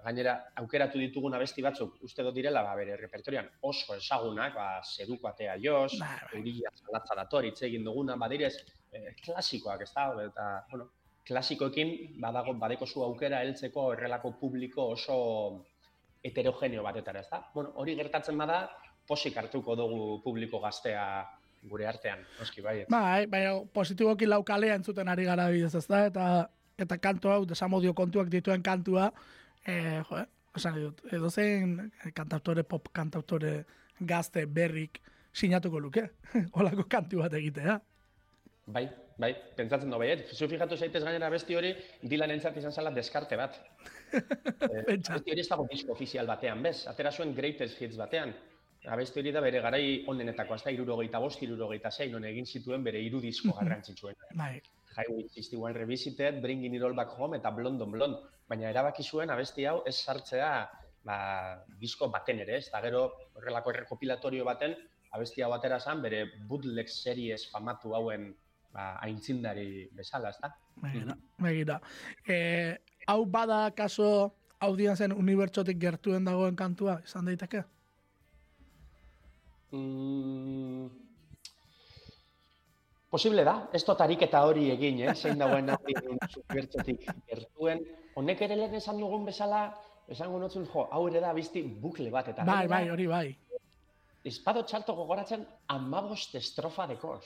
gainera, 0.05 0.35
aukeratu 0.61 0.99
ditugun 1.01 1.33
abesti 1.33 1.63
batzuk, 1.65 1.95
uste 2.05 2.23
dut 2.25 2.35
direla, 2.35 2.61
ba, 2.65 2.75
bere 2.77 2.97
repertorian 2.99 3.47
oso 3.69 3.95
esagunak, 3.95 4.53
ba, 4.53 4.67
seduko 4.83 5.31
atea 5.31 5.55
joz, 5.63 5.95
ba, 5.99 6.11
bai. 6.27 6.41
euria 6.41 6.73
zalatza 6.75 7.17
dator, 7.21 7.47
hitz 7.47 7.61
egin 7.65 7.87
duguna, 7.87 8.17
badirez, 8.21 8.53
eh, 8.91 9.15
klasikoak, 9.23 9.81
ez 9.87 9.91
da, 9.95 10.05
eta, 10.27 10.49
bueno, 10.71 10.91
klasikoekin, 11.25 11.95
badago, 12.21 12.53
badeko 12.61 12.85
zu 12.85 13.01
aukera 13.07 13.39
heltzeko 13.41 13.87
errelako 13.95 14.35
publiko 14.41 14.91
oso 14.93 15.15
heterogeneo 16.25 16.83
batetara, 16.83 17.21
ez 17.21 17.29
da? 17.29 17.41
Bueno, 17.53 17.71
hori 17.81 17.95
gertatzen 17.97 18.37
bada, 18.37 18.65
posik 19.07 19.37
hartuko 19.37 19.75
dugu 19.77 20.19
publiko 20.23 20.59
gaztea 20.63 21.05
gure 21.69 21.87
artean, 21.89 22.21
noski 22.39 22.61
bai. 22.61 22.75
Bai, 22.89 23.25
bai, 23.29 23.43
positiboki 23.73 24.27
laukalea 24.29 24.77
entzuten 24.79 25.09
ari 25.09 25.25
gara 25.25 25.47
bidez, 25.53 25.73
ez 25.77 25.85
da? 25.89 26.05
Eta, 26.09 26.27
eta 26.81 26.97
kantu 27.01 27.33
hau, 27.33 27.41
desamodio 27.49 27.93
kontuak 27.97 28.29
dituen 28.33 28.65
kantua, 28.65 29.11
eh, 29.65 30.01
jo, 30.01 30.21
eh? 30.21 30.29
Esan 30.55 30.77
dut, 30.79 31.01
edo 31.11 31.27
zein 31.27 31.73
kantautore, 32.15 32.63
pop 32.63 32.87
kantautore 32.95 33.65
gazte 33.99 34.45
berrik 34.47 35.01
sinatuko 35.35 35.81
luke, 35.83 36.05
holako 36.55 36.85
kantu 36.87 37.25
bat 37.25 37.33
egitea. 37.35 37.75
Bai, 38.71 38.85
bai, 39.19 39.33
pentsatzen 39.57 39.91
du 39.91 39.99
baiet. 39.99 40.31
Zu 40.31 40.47
fijatu 40.49 40.77
zaitez 40.77 41.03
gainera 41.03 41.29
besti 41.29 41.57
hori, 41.59 41.73
Dylan 42.01 42.31
entzat 42.37 42.55
izan 42.61 42.71
zala 42.71 42.93
deskarte 42.95 43.37
bat. 43.37 43.59
eh, 44.69 44.83
besti 44.87 45.33
hori 45.33 45.41
ez 45.41 45.47
dago 45.49 45.67
disko 45.71 45.95
ofizial 45.95 46.29
batean, 46.29 46.61
bez? 46.63 46.85
Atera 46.91 47.11
zuen 47.11 47.33
greatest 47.35 47.81
hits 47.81 47.97
batean. 47.99 48.33
Abesti 48.85 49.19
hori 49.19 49.31
da 49.33 49.41
bere 49.41 49.61
garai 49.63 50.05
onenetako, 50.11 50.53
azta 50.53 50.71
irurogeita 50.73 51.19
bost, 51.19 51.41
irurogeita 51.41 51.89
zein, 51.91 52.11
non 52.13 52.25
egin 52.29 52.45
zituen 52.45 52.83
bere 52.85 53.01
hiru 53.01 53.21
disko 53.23 53.55
garrantzitsuen. 53.57 54.17
Bai, 54.37 54.59
Highway 54.95 55.25
61 55.33 55.73
Revisited, 55.73 56.41
Bringing 56.41 56.75
It 56.75 56.83
All 56.83 56.93
Back 56.93 57.17
Home 57.17 57.37
eta 57.37 57.51
Blonde 57.51 57.83
on 57.83 57.91
Blonde. 57.91 58.33
Baina 58.47 58.69
erabaki 58.69 59.03
zuen 59.03 59.33
abesti 59.33 59.65
hau 59.65 59.79
ez 59.89 59.95
sartzea 59.95 60.51
ba, 61.05 61.17
disko 61.81 62.09
baten 62.13 62.43
ere, 62.45 62.59
ez 62.61 62.69
da 62.69 62.81
gero 62.85 63.07
horrelako 63.33 63.73
errekopilatorio 63.73 64.45
baten 64.45 64.75
abesti 65.15 65.43
hau 65.45 65.53
atera 65.55 65.79
zan, 65.79 66.01
bere 66.03 66.25
bootleg 66.49 66.89
series 66.91 67.47
famatu 67.51 67.95
hauen 67.95 68.29
ba, 68.75 68.95
aintzindari 69.07 69.87
bezala, 69.95 70.31
ez 70.33 70.41
da? 70.43 70.51
begira, 70.83 71.15
begira. 71.39 71.79
Eh, 72.27 72.75
hau 73.07 73.25
bada 73.25 73.69
kaso 73.71 74.33
audienzen 74.59 75.13
unibertsotik 75.13 75.79
gertuen 75.79 76.25
dagoen 76.25 76.55
kantua, 76.55 76.99
izan 77.05 77.25
daiteke? 77.29 77.63
Mm, 79.75 80.87
posible 83.11 83.43
da, 83.47 83.55
ez 83.73 83.83
dut 83.87 84.01
ariketa 84.01 84.43
hori 84.47 84.69
egin, 84.73 85.01
eh? 85.05 85.15
zein 85.15 85.39
dagoen 85.41 85.69
hori 85.75 85.97
supertxotik 86.33 87.07
gertuen. 87.29 87.83
Honek 88.15 88.45
ere 88.47 88.57
lehen 88.59 88.77
esan 88.79 88.99
dugun 89.01 89.25
bezala, 89.27 89.65
esango 90.11 90.39
notzun, 90.39 90.67
jo, 90.71 90.87
hau 90.91 91.07
ere 91.09 91.21
da 91.23 91.33
bizti 91.35 91.63
bukle 91.63 92.11
bat, 92.13 92.29
eta 92.31 92.45
Bai, 92.47 92.65
bai, 92.71 92.85
hori 92.93 93.07
bai. 93.11 93.25
Espado 94.25 94.63
txalto 94.65 94.95
gogoratzen 94.97 95.43
amabost 95.69 96.33
estrofa 96.39 96.87
dekoz. 96.89 97.21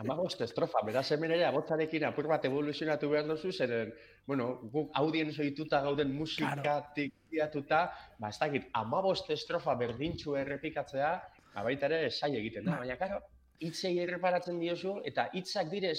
Amabost 0.00 0.40
estrofa, 0.40 0.80
beraz 0.86 1.04
hemen 1.12 1.34
ere 1.36 1.44
abotzarekin 1.44 2.06
apur 2.08 2.28
bat 2.30 2.44
evoluzionatu 2.48 3.10
behar 3.12 3.26
duzu, 3.28 3.50
zeren, 3.52 3.90
bueno, 4.26 4.46
guk 4.72 4.94
audien 4.96 5.32
zoituta 5.32 5.82
gauden 5.84 6.14
musikatik 6.16 7.12
diatuta, 7.32 7.82
ba, 8.18 8.30
ez 8.30 8.38
dakit, 8.40 8.70
amabost 8.80 9.28
estrofa 9.34 9.74
berdintxu 9.82 10.38
errepikatzea, 10.40 11.10
ba, 11.52 11.64
baita 11.66 11.90
ere 11.90 12.08
sai 12.10 12.32
egiten 12.38 12.64
da, 12.70 12.78
baina, 12.80 12.96
karo, 13.00 13.20
hitzei 13.60 13.98
erreparatzen 14.06 14.60
diozu, 14.62 14.96
eta 15.04 15.28
hitzak 15.36 15.68
direz, 15.74 15.98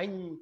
hain, 0.00 0.34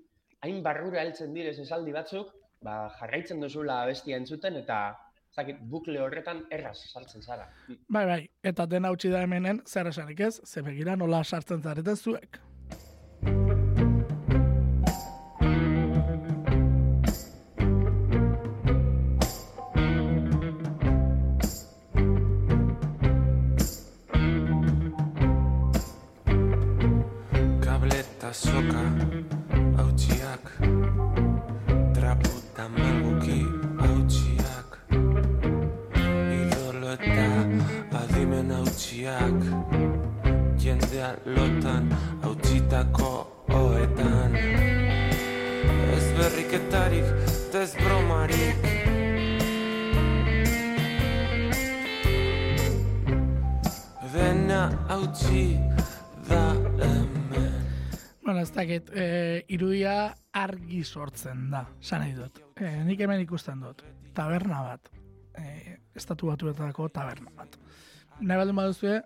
hain 0.47 0.63
barrura 0.65 1.05
heltzen 1.05 1.37
direz 1.37 1.59
esaldi 1.61 1.93
batzuk, 1.93 2.33
ba, 2.65 2.87
jarraitzen 3.03 3.45
duzula 3.45 3.83
abestia 3.85 4.17
entzuten, 4.17 4.57
eta 4.65 4.81
ez 5.29 5.37
dakit, 5.43 5.61
bukle 5.69 6.01
horretan 6.01 6.45
erraz 6.55 6.79
sartzen 6.89 7.21
zara. 7.21 7.51
Bai, 7.69 8.07
bai, 8.09 8.21
eta 8.47 8.65
dena 8.71 8.95
utzi 8.97 9.13
da 9.13 9.21
hemenen, 9.27 9.61
zer 9.69 9.93
esanik 9.93 10.25
ez, 10.25 10.39
ze 10.47 10.65
begira 10.65 10.97
nola 10.97 11.21
sartzen 11.25 11.61
zareten 11.61 12.01
zuek. 12.01 12.41
Argi 60.45 60.83
sortzen 60.85 61.49
da, 61.53 61.65
san 61.81 62.03
nahi 62.05 62.15
dut. 62.17 62.41
E, 62.61 62.71
nik 62.87 63.01
hemen 63.01 63.23
ikusten 63.25 63.63
dut, 63.65 63.85
taberna 64.17 64.63
bat, 64.69 64.91
e, 65.39 65.77
estatu 65.97 66.31
batuetako 66.31 66.89
taberna 66.95 67.33
bat. 67.37 67.57
Nahi 68.21 68.41
baldin 68.41 68.59
baduzue, 68.61 68.99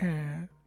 e, 0.00 0.08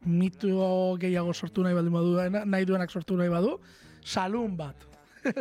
mitu 0.06 0.54
gehiago 1.02 1.34
sortu 1.34 1.66
nahi 1.66 1.78
baldin 1.78 1.98
badu, 1.98 2.46
nahi 2.46 2.70
duenak 2.70 2.92
sortu 2.92 3.18
nahi 3.20 3.34
badu, 3.34 3.58
salun 4.02 4.58
bat. 4.58 4.88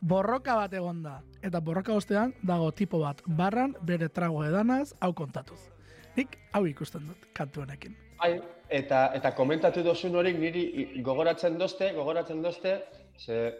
Borroka 0.00 0.56
bat 0.58 0.74
egon 0.76 1.00
da. 1.02 1.20
Eta 1.42 1.62
borroka 1.64 1.94
ostean 1.96 2.34
dago 2.44 2.68
tipo 2.76 3.00
bat 3.00 3.22
barran 3.26 3.72
bere 3.88 4.10
trago 4.12 4.42
edanaz 4.44 4.92
hau 5.00 5.14
kontatuz. 5.16 5.58
Nik 6.16 6.36
hau 6.52 6.66
ikusten 6.68 7.06
dut 7.08 7.24
kantu 7.36 7.64
honekin. 7.64 7.96
Bai, 8.20 8.36
eta, 8.72 9.10
eta 9.16 9.32
komentatu 9.36 9.82
dozun 9.84 10.14
hori 10.16 10.34
niri 10.36 10.66
gogoratzen 11.04 11.56
dozte, 11.58 11.90
gogoratzen 11.96 12.42
dozte, 12.44 12.76
ze 13.18 13.54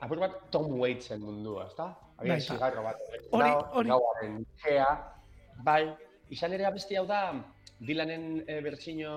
apur 0.00 0.18
bat 0.22 0.36
Tom 0.50 0.72
Waitsen 0.80 1.20
mundua, 1.20 1.66
ezta? 1.68 1.88
Baita. 2.18 2.54
zigarro 2.54 2.82
bat. 2.82 2.98
Hori- 3.30 3.50
hori- 3.78 3.88
Gauaren 3.92 4.40
gea, 4.64 4.88
bai, 5.62 5.84
izan 6.34 6.52
ere 6.52 6.66
abesti 6.66 6.96
hau 6.98 7.06
da, 7.06 7.20
Dylanen 7.78 8.42
e, 8.42 8.60
bertsio 8.60 9.10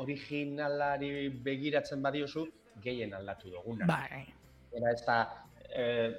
originalari 0.00 1.28
begiratzen 1.44 2.00
badiozu, 2.02 2.46
gehien 2.82 3.12
aldatu 3.14 3.50
duguna. 3.50 3.84
Bai, 3.86 4.24
Era 4.76 4.90
ez 4.92 5.02
da, 5.06 5.18
eh, 5.68 6.12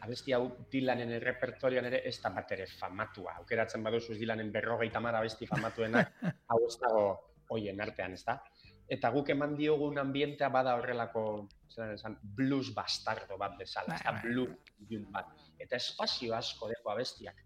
abesti 0.00 0.32
hau 0.32 0.50
Dylanen 0.72 1.14
repertorioan 1.20 1.86
ere 1.88 2.02
ez 2.08 2.20
da 2.22 2.30
bat 2.30 2.52
ere 2.52 2.66
famatua. 2.66 3.34
Aukeratzen 3.40 3.82
baduzu 3.82 4.14
Dylanen 4.14 4.52
berrogeita 4.52 5.00
mara 5.00 5.18
abesti 5.18 5.46
famatuenak, 5.46 6.12
hau 6.48 6.60
ez 6.66 6.76
dago 6.80 7.04
hoien 7.50 7.80
artean, 7.80 8.12
ez 8.12 8.24
da? 8.24 8.38
Eta 8.88 9.10
guk 9.12 9.28
eman 9.34 9.54
diogun 9.56 9.98
ambientea 10.00 10.48
bada 10.48 10.74
horrelako, 10.78 11.22
zelan 11.68 11.92
esan, 11.94 12.16
blues 12.22 12.70
bastardo 12.74 13.36
bat 13.38 13.58
bezala, 13.58 13.98
Bai, 13.98 14.00
bai. 14.14 14.20
blues 14.24 14.56
ilun 14.88 15.10
bat. 15.12 15.26
Eta 15.60 15.76
espazio 15.76 16.34
asko 16.34 16.68
deko 16.72 16.90
abestiak. 16.94 17.36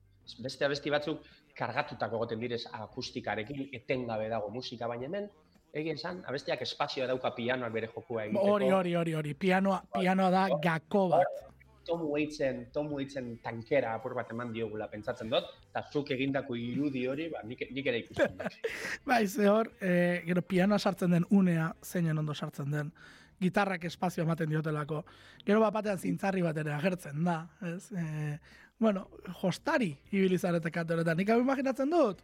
Beste 0.43 0.65
abesti 0.65 0.91
batzuk 0.91 1.25
kargatutako 1.59 2.19
goten 2.23 2.41
direz 2.41 2.63
akustikarekin, 2.73 3.69
etengabe 3.75 4.29
dago 4.31 4.51
musika, 4.55 4.87
baina 4.89 5.09
hemen, 5.11 5.27
egin 5.75 5.99
esan, 5.99 6.23
abestiak 6.29 6.63
espazioa 6.63 7.07
dauka 7.11 7.33
pianoak 7.35 7.73
bere 7.73 7.89
jokua 7.95 8.25
egiteko. 8.29 8.47
hori, 8.55 8.71
hori, 8.71 8.95
hori, 8.95 9.15
hori, 9.15 9.35
pianoa, 9.35 9.83
pianoa 9.93 10.31
da 10.31 10.47
gako 10.63 11.09
bat. 11.17 11.43
Tom 11.87 12.05
Waitsen, 12.11 12.67
Tom 12.73 12.93
Waitsen 12.93 13.37
tankera 13.43 13.95
apur 13.97 14.15
bat 14.15 14.31
eman 14.35 14.53
diogula 14.55 14.89
pentsatzen 14.91 15.31
dut, 15.33 15.49
eta 15.71 15.83
zuk 15.93 16.11
egindako 16.15 16.57
irudi 16.59 17.07
hori, 17.11 17.29
ba, 17.33 17.43
nik, 17.47 17.65
nik 17.71 17.89
ere 17.91 18.03
ikusten. 18.05 18.39
Bai, 19.09 19.27
ze 19.27 19.49
hor, 19.51 19.73
e, 19.81 20.23
gero 20.27 20.45
pianoa 20.47 20.79
sartzen 20.79 21.17
den 21.17 21.27
unea, 21.31 21.73
zeinen 21.83 22.19
ondo 22.23 22.35
sartzen 22.35 22.71
den, 22.73 22.93
gitarrak 23.43 23.85
espazio 23.89 24.23
ematen 24.23 24.51
diotelako. 24.51 25.03
Gero 25.47 25.63
bat 25.65 25.75
batean 25.75 25.99
zintzarri 25.99 26.45
bat 26.45 26.59
ere 26.63 26.75
agertzen 26.77 27.25
da, 27.27 27.41
ez? 27.67 27.91
E, 27.91 28.39
bueno, 28.83 29.09
jostari 29.41 29.93
ibili 30.11 30.39
zarete 30.39 30.71
kantu 30.71 30.97
honetan. 30.97 31.19
Nik 31.19 31.31
hau 31.31 31.41
imaginatzen 31.43 31.91
dut, 31.91 32.23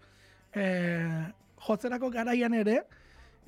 e, 0.54 0.64
jotzerako 1.66 2.10
garaian 2.14 2.54
ere, 2.54 2.82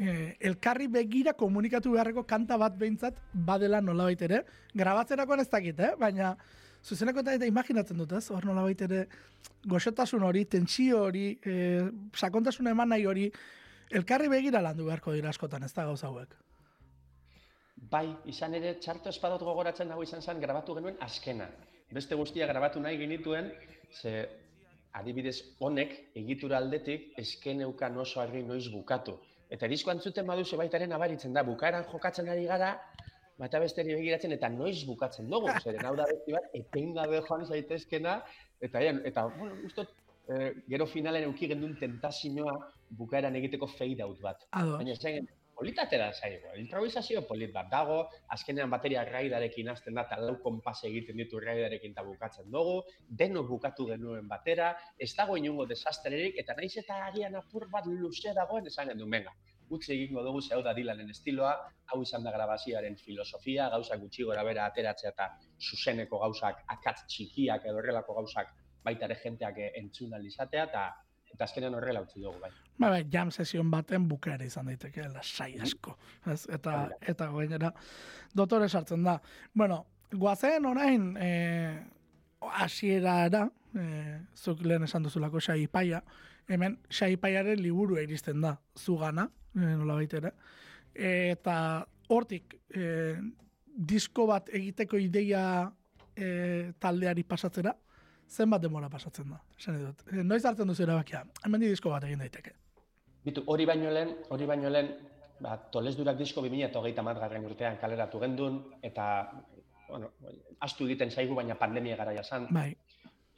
e, 0.01 0.37
elkarri 0.41 0.89
begira 0.89 1.35
komunikatu 1.37 1.93
beharreko 1.95 2.25
kanta 2.29 2.57
bat 2.61 2.77
behintzat 2.81 3.21
badela 3.35 3.81
nolabait 3.85 4.23
ere, 4.23 4.43
grabatzerakoan 4.75 5.45
ez 5.45 5.49
dakit, 5.53 5.81
eh? 5.81 5.93
baina 6.01 6.35
zuzeneko 6.85 7.21
eta, 7.21 7.47
imaginatzen 7.47 7.99
dut, 8.01 8.15
ez? 8.17 8.25
Hor 8.33 8.47
nolabait 8.49 8.81
ere, 8.89 9.05
goxotasun 9.69 10.25
hori, 10.25 10.47
tentsio 10.49 11.05
hori, 11.09 11.27
e, 11.45 11.57
sakontasun 12.17 12.73
eman 12.73 12.95
nahi 12.95 13.07
hori, 13.07 13.27
elkarri 13.91 14.31
begira 14.33 14.63
landu 14.65 14.89
beharko 14.89 15.13
dira 15.13 15.35
askotan, 15.35 15.67
ez 15.69 15.75
da 15.77 15.85
gauza 15.91 16.09
hauek. 16.09 16.37
Bai, 17.91 18.07
izan 18.31 18.55
ere, 18.55 18.77
txarto 18.81 19.11
espadot 19.11 19.43
gogoratzen 19.45 19.91
hau 19.91 20.03
izan 20.05 20.23
zen 20.23 20.41
grabatu 20.41 20.77
genuen 20.77 20.97
azkena. 21.05 21.49
Beste 21.91 22.15
guztia 22.15 22.47
grabatu 22.47 22.81
nahi 22.81 23.01
genituen, 23.01 23.51
ze 23.91 24.29
adibidez 24.95 25.41
honek 25.59 25.97
egitura 26.19 26.59
aldetik 26.59 27.11
eskeneukan 27.19 27.97
oso 27.99 28.21
argi 28.23 28.43
noiz 28.47 28.69
bukatu. 28.71 29.17
Eta 29.51 29.69
disko 29.71 29.91
antzuten 29.91 30.27
baduzu 30.31 30.59
baitaren 30.61 30.93
abaritzen 30.95 31.35
da, 31.35 31.43
bukaeran 31.47 31.87
jokatzen 31.91 32.29
ari 32.31 32.45
gara, 32.51 32.75
bata 33.41 33.61
besteri 33.63 33.97
begiratzen 33.97 34.37
eta 34.37 34.51
noiz 34.53 34.85
bukatzen 34.89 35.31
dugu, 35.33 35.51
zeren 35.65 35.89
hau 35.89 35.97
da 35.99 36.07
besti 36.11 36.37
bat, 36.37 36.47
etengabe 36.61 37.23
joan 37.27 37.47
zaitezkena, 37.47 38.21
eta, 38.69 38.85
eta 39.11 39.27
bueno, 39.39 39.57
ustot, 39.67 39.93
eh, 40.31 40.53
gero 40.71 40.87
finalen 40.87 41.27
euki 41.31 41.49
gendun 41.51 41.75
tentazioa 41.81 42.55
bukaeran 43.01 43.39
egiteko 43.41 43.71
fade 43.75 44.05
out 44.07 44.21
bat. 44.23 44.47
Baina 44.55 44.95
zen, 44.95 45.27
politate 45.61 45.99
da 46.01 46.09
zaigu. 46.13 46.55
Improvisazio 46.57 47.21
polit 47.29 47.53
bat 47.53 47.69
dago, 47.69 47.99
azkenean 48.37 48.71
bateria 48.73 49.03
raidarekin 49.05 49.69
hasten 49.69 49.99
da, 49.99 50.07
eta 50.09 50.17
lau 50.23 50.39
konpase 50.41 50.87
egiten 50.89 51.21
ditu 51.21 51.41
raidarekin 51.45 51.93
eta 51.93 52.05
bukatzen 52.07 52.49
dugu, 52.55 52.79
denok 53.23 53.51
bukatu 53.51 53.91
genuen 53.91 54.29
batera, 54.31 54.71
ez 54.97 55.11
dago 55.19 55.37
inungo 55.37 55.67
desastrerik, 55.69 56.39
eta 56.41 56.57
naiz 56.57 56.73
eta 56.81 57.03
agian 57.11 57.37
apur 57.43 57.69
bat 57.75 57.89
luze 57.91 58.33
dagoen 58.37 58.73
esan 58.73 58.95
gendu, 58.95 59.09
menga. 59.17 59.37
Gutxi 59.71 59.93
egingo 59.99 60.25
dugu 60.27 60.41
zehau 60.41 60.63
da 60.67 60.73
dilanen 60.75 61.13
estiloa, 61.13 61.53
hau 61.93 62.01
izan 62.07 62.25
da 62.25 62.33
grabazioaren 62.35 62.97
filosofia, 63.05 63.69
gauzak 63.77 64.01
gutxi 64.07 64.25
gora 64.31 64.43
bera 64.49 64.65
ateratzea 64.73 65.13
eta 65.13 65.29
zuzeneko 65.61 66.25
gauzak 66.25 66.65
akatz 66.79 67.05
txikiak 67.05 67.69
edo 67.69 67.79
horrelako 67.83 68.17
gauzak 68.23 68.57
baita 68.83 69.07
ere 69.07 69.21
jenteak 69.23 69.61
eh, 69.61 69.71
entzun 69.83 70.17
alizatea, 70.17 70.65
eta 70.73 70.89
eta 71.35 71.47
azkenean 71.47 71.75
horrela 71.75 72.03
utzi 72.05 72.21
dugu, 72.21 72.39
bai. 72.41 72.51
Ba, 72.81 72.89
bai, 72.89 73.05
jam 73.13 73.31
sesion 73.31 73.71
baten 73.71 74.09
bukaera 74.09 74.45
izan 74.45 74.71
daiteke, 74.71 75.07
lasai 75.13 75.53
asko. 75.61 75.97
Ez, 76.27 76.47
eta, 76.53 76.89
eta 77.13 77.31
gainera, 77.35 77.73
dotore 78.37 78.69
sartzen 78.69 79.05
da. 79.05 79.19
Bueno, 79.55 79.85
guazen 80.13 80.67
orain, 80.67 81.11
eh, 81.21 81.77
hasierara, 82.41 83.49
eh, 83.79 84.19
zuk 84.35 84.65
lehen 84.65 84.89
esan 84.89 85.05
duzulako 85.05 85.41
xai 85.41 85.67
paia, 85.69 86.03
hemen 86.49 86.79
xai 86.89 87.17
paiaren 87.17 87.61
liburu 87.63 87.99
iristen 88.01 88.41
da, 88.41 88.57
zugana, 88.79 89.29
eh, 89.55 89.77
nola 89.77 89.95
baitere. 89.95 90.33
eta 90.93 91.87
hortik, 92.09 92.57
eh, 92.75 93.17
disko 93.65 94.27
bat 94.27 94.49
egiteko 94.53 94.99
ideia 94.99 95.71
eh, 96.17 96.73
taldeari 96.79 97.23
pasatzera, 97.25 97.77
zenbat 98.31 98.63
demora 98.63 98.89
pasatzen 98.89 99.31
da. 99.31 99.41
Esan 99.59 99.79
dut. 99.85 100.03
Eh, 100.13 100.25
Noiz 100.25 100.45
hartzen 100.45 100.69
duzu 100.71 100.85
erabakia? 100.87 101.25
Hemen 101.45 101.65
disko 101.67 101.91
bat 101.95 102.07
egin 102.09 102.23
daiteke. 102.23 102.55
Bitu, 103.25 103.43
hori 103.53 103.67
baino 103.69 103.91
lehen, 103.93 104.15
hori 104.31 104.47
baino 104.49 104.71
lehen, 104.73 104.93
ba, 105.45 105.57
tolesdurak 105.75 106.19
disko 106.19 106.45
2008 106.47 107.19
garren 107.21 107.45
urtean 107.49 107.77
kaleratu 107.81 108.21
gendun, 108.23 108.61
eta, 108.83 109.07
bueno, 109.89 110.13
astu 110.61 110.87
egiten 110.87 111.11
zaigu, 111.11 111.35
baina 111.35 111.59
pandemia 111.59 111.99
garaia 112.01 112.25
zan. 112.25 112.49
Bai. 112.55 112.71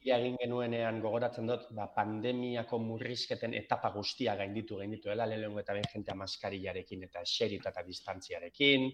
Ia 0.02 0.16
egin 0.18 0.34
genuenean 0.40 0.96
gogoratzen 0.98 1.46
dut, 1.46 1.68
ba, 1.78 1.84
pandemiako 1.94 2.78
murrizketen 2.82 3.52
etapa 3.54 3.92
guztia 3.94 4.32
gainditu 4.34 4.80
gaindituela, 4.80 5.28
lehenengo 5.30 5.60
eta 5.60 5.76
ben 5.76 5.84
jentea 5.92 6.16
maskarillarekin 6.18 7.04
eta 7.06 7.20
eserita 7.22 7.70
eta 7.70 7.84
distantziarekin, 7.86 8.88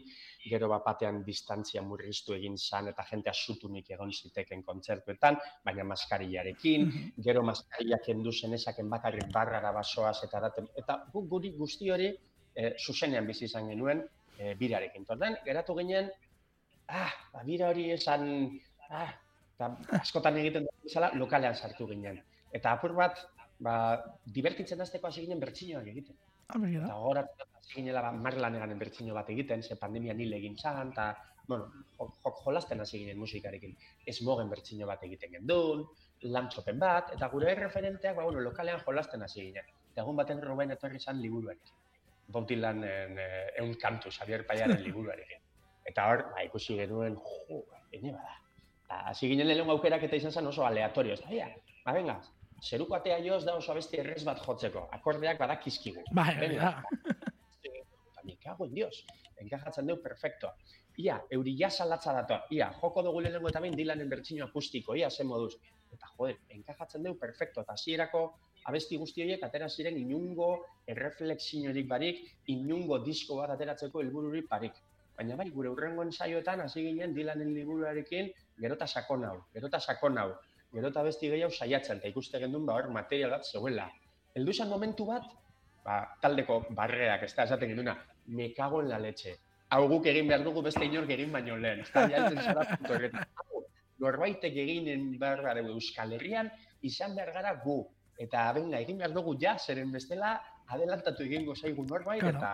gero 0.51 0.69
bat 0.69 0.83
batean 0.85 1.23
distantzia 1.25 1.81
murriztu 1.83 2.35
egin 2.37 2.59
zan 2.59 2.91
eta 2.93 3.07
jentea 3.09 3.33
sutunik 3.33 3.89
egon 3.97 4.13
ziteken 4.13 4.63
kontzertuetan, 4.67 5.39
baina 5.65 5.85
maskarillarekin, 5.85 6.85
Mhm. 6.87 7.23
gero 7.25 7.43
maskarilla 7.43 7.99
kendu 8.05 8.33
zenezaken 8.33 8.91
bakarrik 8.91 9.33
barrara 9.33 9.73
basoaz 9.73 10.19
eta 10.25 10.41
daten, 10.41 10.69
eta 10.77 11.07
gu 11.13 11.23
guri 11.29 11.53
guzti 11.57 11.91
hori 11.91 12.11
e, 12.55 12.75
zuzenean 12.79 13.27
bizi 13.27 13.45
izan 13.47 13.69
genuen 13.69 14.03
e, 14.39 14.55
birarekin. 14.55 15.05
Torten, 15.07 15.39
geratu 15.45 15.75
ginen, 15.79 16.11
ah, 16.89 17.13
ba, 17.33 17.43
bira 17.45 17.69
hori 17.71 17.91
esan, 17.93 18.61
ah, 18.91 19.09
eta 19.59 19.99
askotan 19.99 20.37
egiten 20.39 20.69
dut 20.69 20.85
bezala, 20.87 21.11
lokalean 21.19 21.57
sartu 21.59 21.89
ginen. 21.91 22.21
Eta 22.55 22.77
apur 22.77 22.95
bat, 22.95 23.19
ba, 23.59 23.75
divertitzen 24.37 24.81
azteko 24.81 25.09
hasi 25.09 25.25
ginen 25.27 25.41
bertsinoak 25.43 25.89
egiten. 25.91 26.15
Ah, 26.49 26.61
begira. 26.63 26.87
Eta 26.87 27.25
dut, 27.43 27.57
hasi 27.59 27.81
ginela 27.81 28.05
ba, 28.07 28.13
marlaneganen 28.15 28.79
bertsino 28.79 29.17
bat 29.19 29.29
egiten, 29.35 29.63
ze 29.67 29.77
pandemia 29.77 30.15
nil 30.15 30.33
egin 30.39 30.55
zan, 30.57 30.93
eta, 30.95 31.11
bueno, 31.49 31.67
jo- 31.99 32.13
jok 32.23 32.41
jolasten 32.45 32.81
hasi 32.81 33.03
ginen 33.03 33.19
musikarekin. 33.19 33.75
Ez 34.07 34.21
mogen 34.23 34.49
bertsino 34.49 34.87
bat 34.87 35.03
egiten 35.03 35.33
gendun, 35.33 35.85
lantxopen 36.23 36.79
bat, 36.79 37.13
eta 37.19 37.29
gure 37.35 37.55
referenteak, 37.59 38.17
ba, 38.17 38.23
bueno, 38.31 38.41
lokalean 38.41 38.81
jolasten 38.87 39.23
hasi 39.27 39.49
ginen. 39.49 39.75
Eta 39.93 40.07
egun 40.07 40.17
baten 40.17 40.41
Ruben 40.43 40.71
etorri 40.71 41.01
zan 41.01 41.19
liburuarekin. 41.21 41.75
Bautilan 42.29 42.85
eh, 42.85 43.55
eun 43.59 43.75
kantu, 43.75 44.13
Xavier 44.15 44.47
Paiaren 44.47 44.83
liburuarekin. 44.87 45.43
Eta 45.85 46.07
hor, 46.07 46.29
ba, 46.31 46.45
ikusi 46.47 46.77
genuen, 46.79 47.19
jo, 47.49 47.65
ene 47.91 48.13
bada. 48.13 48.37
Hasi 48.89 49.29
ginen 49.29 49.49
lehen 49.49 49.69
aukerak 49.69 50.05
eta 50.09 50.17
izan 50.17 50.33
zen 50.33 50.47
oso 50.49 50.65
aleatorio. 50.65 51.15
Ez 51.15 51.21
da, 51.21 51.31
ia, 51.35 51.49
ba, 51.85 51.93
venga, 51.93 52.17
zeruko 52.63 52.97
atea 52.97 53.19
joz 53.25 53.45
da 53.45 53.55
oso 53.57 53.73
abesti 53.73 54.01
errez 54.01 54.23
bat 54.25 54.41
jotzeko. 54.45 54.89
Akordeak 54.97 55.39
badakizkigu. 55.39 56.05
Bai, 56.17 56.35
Venga, 56.41 56.73
me 58.25 58.37
cago 58.45 58.67
en 58.67 58.75
Dios, 58.75 59.05
enkajatzen 59.37 59.87
dugu 59.87 60.03
perfecto. 60.03 60.53
Ia, 60.99 61.21
euri 61.31 61.55
ja 61.61 61.71
salatza 61.71 62.13
dator, 62.17 62.49
ia, 62.51 62.73
joko 62.81 63.05
dugu 63.07 63.21
lehenengo 63.21 63.53
eta 63.53 63.61
behin 63.63 63.77
dilanen 63.77 64.09
bertsino 64.09 64.49
akustiko, 64.49 64.97
ia, 64.97 65.11
zen 65.11 65.29
moduz. 65.29 65.55
Eta 65.93 66.11
joder, 66.17 66.41
enkajatzen 66.57 67.05
dugu 67.05 67.19
perfecto, 67.21 67.63
eta 67.63 67.77
hasierako 67.77 68.25
abesti 68.69 68.99
guzti 69.01 69.23
horiek 69.23 69.45
atera 69.45 69.69
ziren 69.69 69.97
inungo 69.97 70.51
erreflexiorik 70.89 71.87
barik, 71.89 72.25
inungo 72.53 72.99
disko 73.05 73.39
bat 73.39 73.55
ateratzeko 73.55 74.03
helbururik 74.03 74.49
barik. 74.51 74.81
Baina 75.19 75.37
bai, 75.37 75.49
gure 75.51 75.71
urrengo 75.73 76.05
ensaioetan 76.07 76.61
hasi 76.65 76.85
ginen 76.85 77.15
dilanen 77.15 77.55
liburuarekin 77.55 78.29
gerota 78.61 78.87
sakon 78.87 79.25
hau, 79.25 79.37
gerota 79.55 79.81
sakon 79.81 80.19
hau, 80.19 80.31
gerota 80.73 81.03
besti 81.03 81.31
gehiago 81.31 81.53
saiatzen, 81.55 81.99
eta 81.99 82.09
ikuste 82.09 82.39
gendun 82.43 82.67
ba 82.67 82.75
hor 82.75 82.91
material 82.93 83.31
bat 83.37 83.45
zegoela. 83.47 83.89
Heldu 84.35 84.53
zen 84.53 84.69
momentu 84.69 85.07
bat, 85.07 85.25
ba, 85.85 86.01
taldeko 86.23 86.61
barreak, 86.77 87.23
ez 87.25 87.35
da, 87.35 87.45
esaten 87.45 87.69
genduna, 87.73 87.97
me 88.27 88.53
cago 88.55 88.83
en 88.83 88.89
la 88.89 88.99
leche. 88.99 89.37
Hau 89.71 89.87
guk 89.89 90.07
egin 90.07 90.29
behar 90.29 90.45
dugu 90.45 90.63
beste 90.65 90.85
inork 90.85 91.11
egin 91.11 91.33
baino 91.33 91.57
lehen. 91.57 91.81
Ez 91.85 91.93
da, 91.93 92.07
jaltzen 92.09 92.43
zara 92.43 92.65
puntu 92.77 92.95
horretan. 92.95 93.25
Hau, 93.37 93.65
Norbaitek 93.99 94.55
eginen 94.63 95.19
behar 95.19 95.43
gara 95.43 95.61
Euskal 95.61 96.13
Herrian, 96.15 96.49
izan 96.87 97.17
behar 97.17 97.33
gara 97.35 97.55
gu. 97.65 97.81
Eta, 98.19 98.45
benga, 98.55 98.79
egin 98.79 98.99
behar 98.99 99.13
dugu 99.13 99.35
ja, 99.41 99.57
zeren 99.59 99.91
bestela, 99.93 100.37
adelantatu 100.71 101.25
egingo 101.25 101.55
zaigu 101.57 101.85
norbait, 101.89 102.21
Claro. 102.23 102.39
eta, 102.39 102.53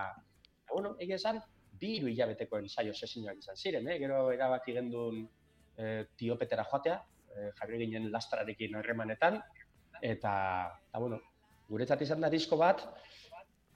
bueno, 0.72 0.94
egia 0.98 1.16
esan, 1.16 1.40
bi 1.80 1.98
hilabeteko 2.00 2.58
ensaio 2.58 2.94
sesioak 2.94 3.38
izan 3.38 3.56
ziren, 3.56 3.88
eh? 3.88 3.98
gero 3.98 4.30
erabaki 4.32 4.72
gendun 4.72 5.28
eh, 5.76 6.06
tiopetera 6.16 6.64
joatea, 6.70 6.96
eh, 7.34 7.50
jarri 7.58 7.84
ginen 7.84 8.10
lastrarekin 8.12 8.76
harremanetan, 8.76 9.40
eta, 10.00 10.34
eta 10.90 11.00
bueno, 11.00 11.20
guretzat 11.68 12.02
izan 12.02 12.20
da 12.20 12.30
disko 12.32 12.58
bat, 12.60 12.84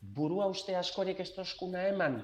burua 0.01 0.47
uste 0.47 0.77
askorik 0.77 1.21
ez 1.21 1.31
toskuna 1.35 1.89
eman, 1.89 2.21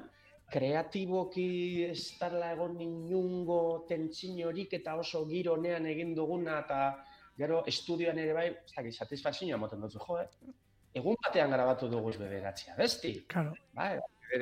kreatiboki 0.53 1.49
ez 1.89 2.15
dala 2.21 2.53
egon 2.55 2.77
inungo 2.81 3.87
tentsiñorik 3.89 4.77
eta 4.79 4.97
oso 5.01 5.25
giro 5.27 5.55
honean 5.57 5.87
egin 5.91 6.15
duguna 6.15 6.61
eta 6.61 6.81
gero 7.39 7.63
estudioan 7.67 8.19
ere 8.23 8.35
bai, 8.37 8.47
ez 8.53 8.75
dakit, 8.77 8.95
satisfazioa 8.95 9.59
moten 9.59 9.81
dutzu, 9.83 9.99
jo, 10.07 10.21
eh? 10.21 10.53
Egun 10.95 11.17
batean 11.25 11.51
grabatu 11.51 11.89
dugu 11.91 12.13
ez 12.13 12.19
bederatzea, 12.21 12.77
besti. 12.79 13.15
Claro. 13.33 13.57
Bai, 13.75 13.97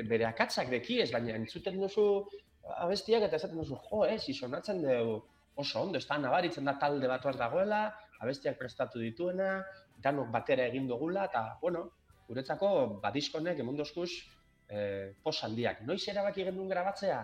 bere, 0.09 0.27
akatzak 0.29 0.69
dekiez, 0.69 1.09
baina 1.15 1.39
entzuten 1.39 1.79
duzu 1.81 2.05
abestiak 2.85 3.27
eta 3.27 3.39
esaten 3.39 3.59
duzu, 3.59 3.79
jo, 3.89 4.05
ez, 4.07 4.23
isonatzen 4.31 4.83
dugu 4.85 5.23
oso 5.63 5.83
ondo, 5.83 5.99
ez 5.99 6.07
da 6.09 6.19
nabaritzen 6.19 6.65
da 6.65 6.77
talde 6.81 7.09
bat 7.11 7.25
hor 7.27 7.37
dagoela, 7.37 7.83
abestiak 8.23 8.57
prestatu 8.59 9.03
dituena, 9.03 9.59
danok 10.03 10.31
batera 10.33 10.67
egin 10.71 10.87
dugula, 10.89 11.27
eta, 11.29 11.59
bueno, 11.61 11.85
guretzako 12.29 13.01
badiskonek 13.03 13.61
emondozkuz 13.61 14.11
eh, 14.69 15.13
pos 15.23 15.37
handiak. 15.45 15.83
Noiz 15.89 16.03
erabaki 16.09 16.47
gendun 16.49 16.71
grabatzea? 16.71 17.19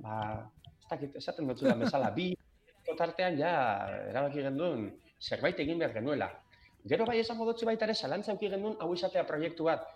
Ba, 0.00 0.14
ez 0.64 0.88
dakit, 0.88 1.18
esaten 1.20 1.50
dut 1.50 1.66
da 1.66 1.76
bezala, 1.78 2.10
bi 2.16 2.32
tartean 2.98 3.38
ja 3.40 3.52
erabaki 4.10 4.42
gendun 4.44 4.88
zerbait 5.20 5.60
egin 5.60 5.80
behar 5.80 5.94
genuela. 5.96 6.30
Gero 6.88 7.06
bai 7.08 7.18
esango 7.20 7.46
dutzi 7.48 7.64
baita 7.68 7.86
ere 7.88 7.94
zalantza 7.94 8.34
euki 8.34 8.50
gendun 8.52 8.76
hau 8.80 8.90
izatea 8.92 9.24
proiektu 9.28 9.68
bat 9.68 9.86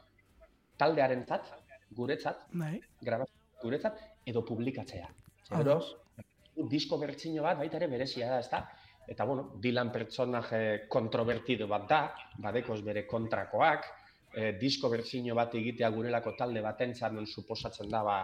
taldearentzat, 0.81 1.51
guretzat, 1.97 2.47
Bai. 2.53 2.79
grabazio 3.05 3.35
guretzat, 3.63 3.99
edo 4.29 4.45
publikatzea. 4.45 5.09
Ados. 5.57 5.97
Gero, 6.17 6.69
disko 6.69 6.99
bertsino 7.01 7.45
bat 7.47 7.59
baita 7.61 7.79
ere 7.79 7.89
berezia 7.91 8.29
da, 8.33 8.41
ezta? 8.43 8.65
Eta, 9.09 9.25
bueno, 9.25 9.55
Dylan 9.63 9.91
pertsonaje 9.93 10.89
kontrovertido 10.93 11.69
bat 11.71 11.87
da, 11.89 12.01
badekoz 12.45 12.83
bere 12.85 13.07
kontrakoak, 13.09 13.87
e, 14.35 14.53
disko 14.61 14.91
bertsino 14.93 15.37
bat 15.39 15.55
egitea 15.57 15.89
gurelako 15.95 16.35
talde 16.37 16.61
batentzat 16.65 17.15
non 17.17 17.27
suposatzen 17.27 17.89
da, 17.89 18.03
ba, 18.05 18.19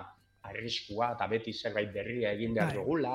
arriskua 0.50 1.14
eta 1.14 1.28
beti 1.30 1.54
zerbait 1.54 1.88
berria 1.94 2.34
egin 2.36 2.52
behar 2.58 2.74
Bai. 2.74 2.82
dugula. 2.82 3.14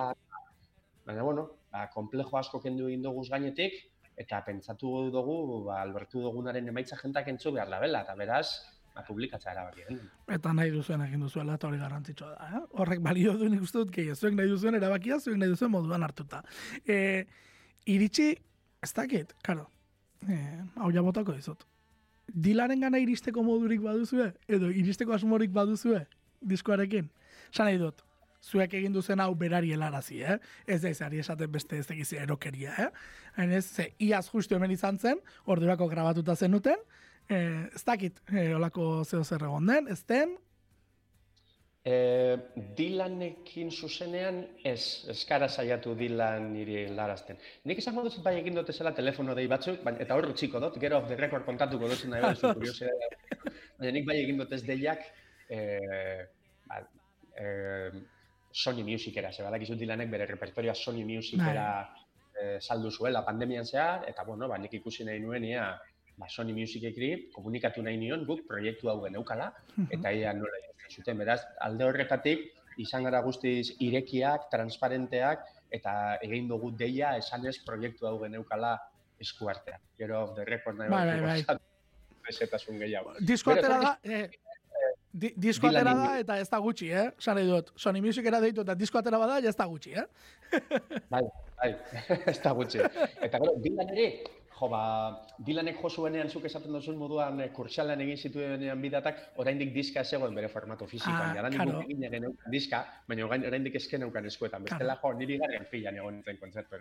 Baina, 1.06 1.22
bueno, 1.22 1.46
ba, 1.70 1.86
komplejo 1.94 2.42
asko 2.42 2.62
kendu 2.64 2.90
egin 2.90 3.06
dugu 3.06 3.28
gainetik, 3.30 3.78
eta 4.20 4.42
pentsatu 4.48 5.10
dugu, 5.14 5.38
ba, 5.68 5.84
albertu 5.84 6.24
dugunaren 6.26 6.74
emaitza 6.74 6.98
jentak 6.98 7.30
entzu 7.30 7.54
behar 7.54 7.70
labela, 7.70 8.02
eta 8.08 8.18
beraz, 8.18 8.48
ba, 9.00 9.06
publikatza 9.08 9.52
erabaki 9.52 9.86
genuen. 9.86 10.10
Eta 10.36 10.54
nahi 10.56 10.72
duzuen 10.74 11.04
egin 11.06 11.24
duzuela, 11.26 11.56
eta 11.60 11.68
hori 11.70 11.80
garrantzitsua 11.82 12.30
da. 12.34 12.50
Eh? 12.50 12.62
Horrek 12.82 13.02
balio 13.06 13.36
du 13.40 13.50
nik 13.52 13.66
dut, 13.74 13.92
gehi, 13.96 14.16
zuek 14.16 14.36
nahi 14.38 14.52
duzuen 14.52 14.78
erabakia, 14.80 15.20
zuek 15.20 15.38
nahi 15.40 15.54
duzuen 15.54 15.72
moduan 15.74 16.04
hartuta. 16.06 16.44
E, 16.86 17.26
iritsi, 17.90 18.32
ez 18.84 18.92
dakit, 18.96 19.34
karo, 19.46 19.70
e, 20.28 20.40
hau 20.76 20.92
botako 21.04 21.38
dizut. 21.38 21.66
Dilaren 22.30 22.80
gana 22.80 23.00
iristeko 23.02 23.44
modurik 23.44 23.82
baduzue, 23.82 24.34
edo 24.48 24.70
iristeko 24.70 25.16
asmorik 25.16 25.52
baduzue, 25.52 26.06
diskoarekin. 26.46 27.10
Sa 27.52 27.66
nahi 27.66 27.80
dut, 27.82 28.04
zuek 28.44 28.74
egin 28.74 28.94
duzen 28.94 29.20
hau 29.20 29.34
berari 29.36 29.74
helarazi, 29.76 30.22
eh? 30.24 30.38
Ez 30.68 30.82
da 30.84 30.92
izari 30.94 31.20
esaten 31.20 31.52
beste 31.52 31.80
ez 31.80 31.90
egiz 31.92 32.12
erokeria, 32.14 32.76
eh? 32.78 32.90
Hain 33.38 33.52
ez, 33.52 33.66
ze, 33.66 33.90
iaz 34.00 34.28
justu 34.30 34.56
hemen 34.56 34.72
izan 34.72 35.00
zen, 35.00 35.20
ordurako 35.46 35.88
grabatuta 35.92 36.36
zenuten, 36.36 36.80
eh, 37.30 37.70
ez 37.76 37.84
dakit, 37.86 38.22
eh, 38.34 38.54
olako 38.56 39.04
zeo 39.06 39.24
zer 39.24 39.48
egon 39.48 39.66
den, 39.70 39.88
ez 39.88 40.04
den, 40.10 40.38
E, 41.90 42.38
Dylanekin 42.76 43.70
zuzenean, 43.72 44.42
ez, 44.68 45.06
eskara 45.14 45.48
saiatu 45.48 45.94
Dylan 45.98 46.50
niri 46.52 46.82
larazten. 46.92 47.40
Nik 47.70 47.80
esango 47.80 48.04
dut 48.04 48.18
bai 48.26 48.34
egin 48.42 48.60
dut 48.60 48.72
zela 48.74 48.92
telefono 48.98 49.36
dei 49.38 49.48
batzuk, 49.48 49.80
baina, 49.86 50.02
eta 50.04 50.18
hor 50.20 50.28
txiko 50.36 50.60
dut, 50.60 50.76
gero 50.84 51.00
off 51.00 51.08
the 51.08 51.16
record 51.18 51.48
kontatuko 51.48 51.88
dut 51.88 52.04
nahi 52.12 52.26
baduzu 52.26 52.52
kuriosidadea. 52.60 53.54
Baina 53.80 53.94
nik 53.96 54.10
bai 54.10 54.18
egin 54.26 54.42
dut 54.44 54.52
ez 54.58 54.62
deiak, 54.68 55.08
e, 55.48 55.62
ba, 56.68 56.82
e, 57.40 57.48
Sony 58.52 58.84
Musicera, 58.84 59.32
ze 59.32 59.46
badakizu 59.46 59.80
Dylanek 59.80 60.12
bere 60.12 60.28
repertorioa 60.28 60.76
Sony 60.76 61.06
Musicera 61.08 61.70
e, 62.36 62.58
saldu 62.60 62.92
zuela 62.92 63.24
pandemian 63.24 63.66
zehar, 63.66 64.04
eta 64.10 64.28
bueno, 64.28 64.52
ba, 64.52 64.60
nik 64.60 64.76
ikusi 64.82 65.08
nahi 65.08 65.24
nuen 65.24 65.48
ia, 65.48 65.72
ba, 66.20 66.28
Sony 66.28 66.52
Musicekri 66.54 67.30
komunikatu 67.34 67.82
nahi 67.86 67.98
nion 67.98 68.26
guk 68.28 68.44
proiektu 68.48 68.90
hau 68.92 69.00
geneukala, 69.06 69.54
eta 69.90 70.12
ia 70.12 70.34
nola 70.36 70.60
zuten, 70.90 71.18
beraz, 71.22 71.40
alde 71.62 71.86
horretatik, 71.86 72.48
izan 72.82 73.04
gara 73.06 73.22
guztiz 73.22 73.76
irekiak, 73.80 74.50
transparenteak, 74.52 75.44
eta 75.72 76.18
egin 76.26 76.48
dugu 76.50 76.72
deia 76.76 77.16
esanez 77.22 77.60
proiektu 77.66 78.08
hau 78.10 78.18
geneukala 78.24 78.76
eskuartea. 79.22 79.78
Gero 80.00 80.24
off 80.24 80.36
the 80.36 80.46
record 80.46 80.80
nahi 80.80 80.90
Bai, 80.90 81.06
bai, 81.22 81.44
bai. 81.46 81.58
Ezetasun 82.30 82.80
gehiago. 82.80 83.14
Disko 83.20 83.54
Gero 83.54 83.62
atera 83.62 83.80
da, 83.84 83.92
etorri- 84.04 84.24
eh, 84.24 84.94
di, 85.12 85.32
disko 85.36 85.68
atera 85.68 85.94
da 85.98 86.10
eta 86.24 86.40
ez 86.40 86.50
da 86.50 86.60
gutxi, 86.64 86.90
eh? 86.92 87.08
Nahi 87.28 87.48
dut, 87.48 87.72
Sony 87.76 88.02
Musicera 88.02 88.42
deitu 88.42 88.62
eta 88.66 88.76
disko 88.76 89.00
atera 89.00 89.18
bada, 89.22 89.40
ez 89.40 89.56
da 89.56 89.66
gutxi, 89.66 89.94
eh? 89.94 90.06
Bai, 91.10 91.24
bai, 91.62 91.72
ez 92.34 92.40
da 92.42 92.54
gutxi. 92.58 92.82
Eta 93.22 93.38
gero, 93.38 93.56
Dylan 93.64 93.94
ere, 93.96 94.10
jo, 94.60 94.68
ba, 94.70 94.82
Dylanek 95.40 95.78
jo 95.82 95.90
zuenean 95.90 96.30
zuk 96.30 96.46
esaten 96.46 96.74
duzun 96.74 96.98
moduan 97.00 97.40
eh, 97.40 97.50
kursalan 97.56 98.02
egin 98.04 98.18
zituenean 98.18 98.82
bidatak, 98.82 99.22
oraindik 99.40 99.74
diska 99.74 100.04
zegoen 100.04 100.36
bere 100.36 100.50
formato 100.52 100.88
fisikoan. 100.88 101.32
Ah, 101.32 101.36
Jadanik 101.38 101.62
claro. 101.62 101.82
egin 101.86 102.04
geneukan 102.12 102.52
diska, 102.52 102.82
baina 103.08 103.26
orain- 103.28 103.46
oraindik 103.48 103.76
esken 103.76 104.02
neukan 104.04 104.26
eskuetan. 104.26 104.64
Bestela 104.64 104.98
jo, 105.02 105.14
niri 105.14 105.38
garren 105.40 105.66
filan 105.72 105.96
egon 105.96 106.20
nintzen 106.20 106.38
kontzertu 106.42 106.76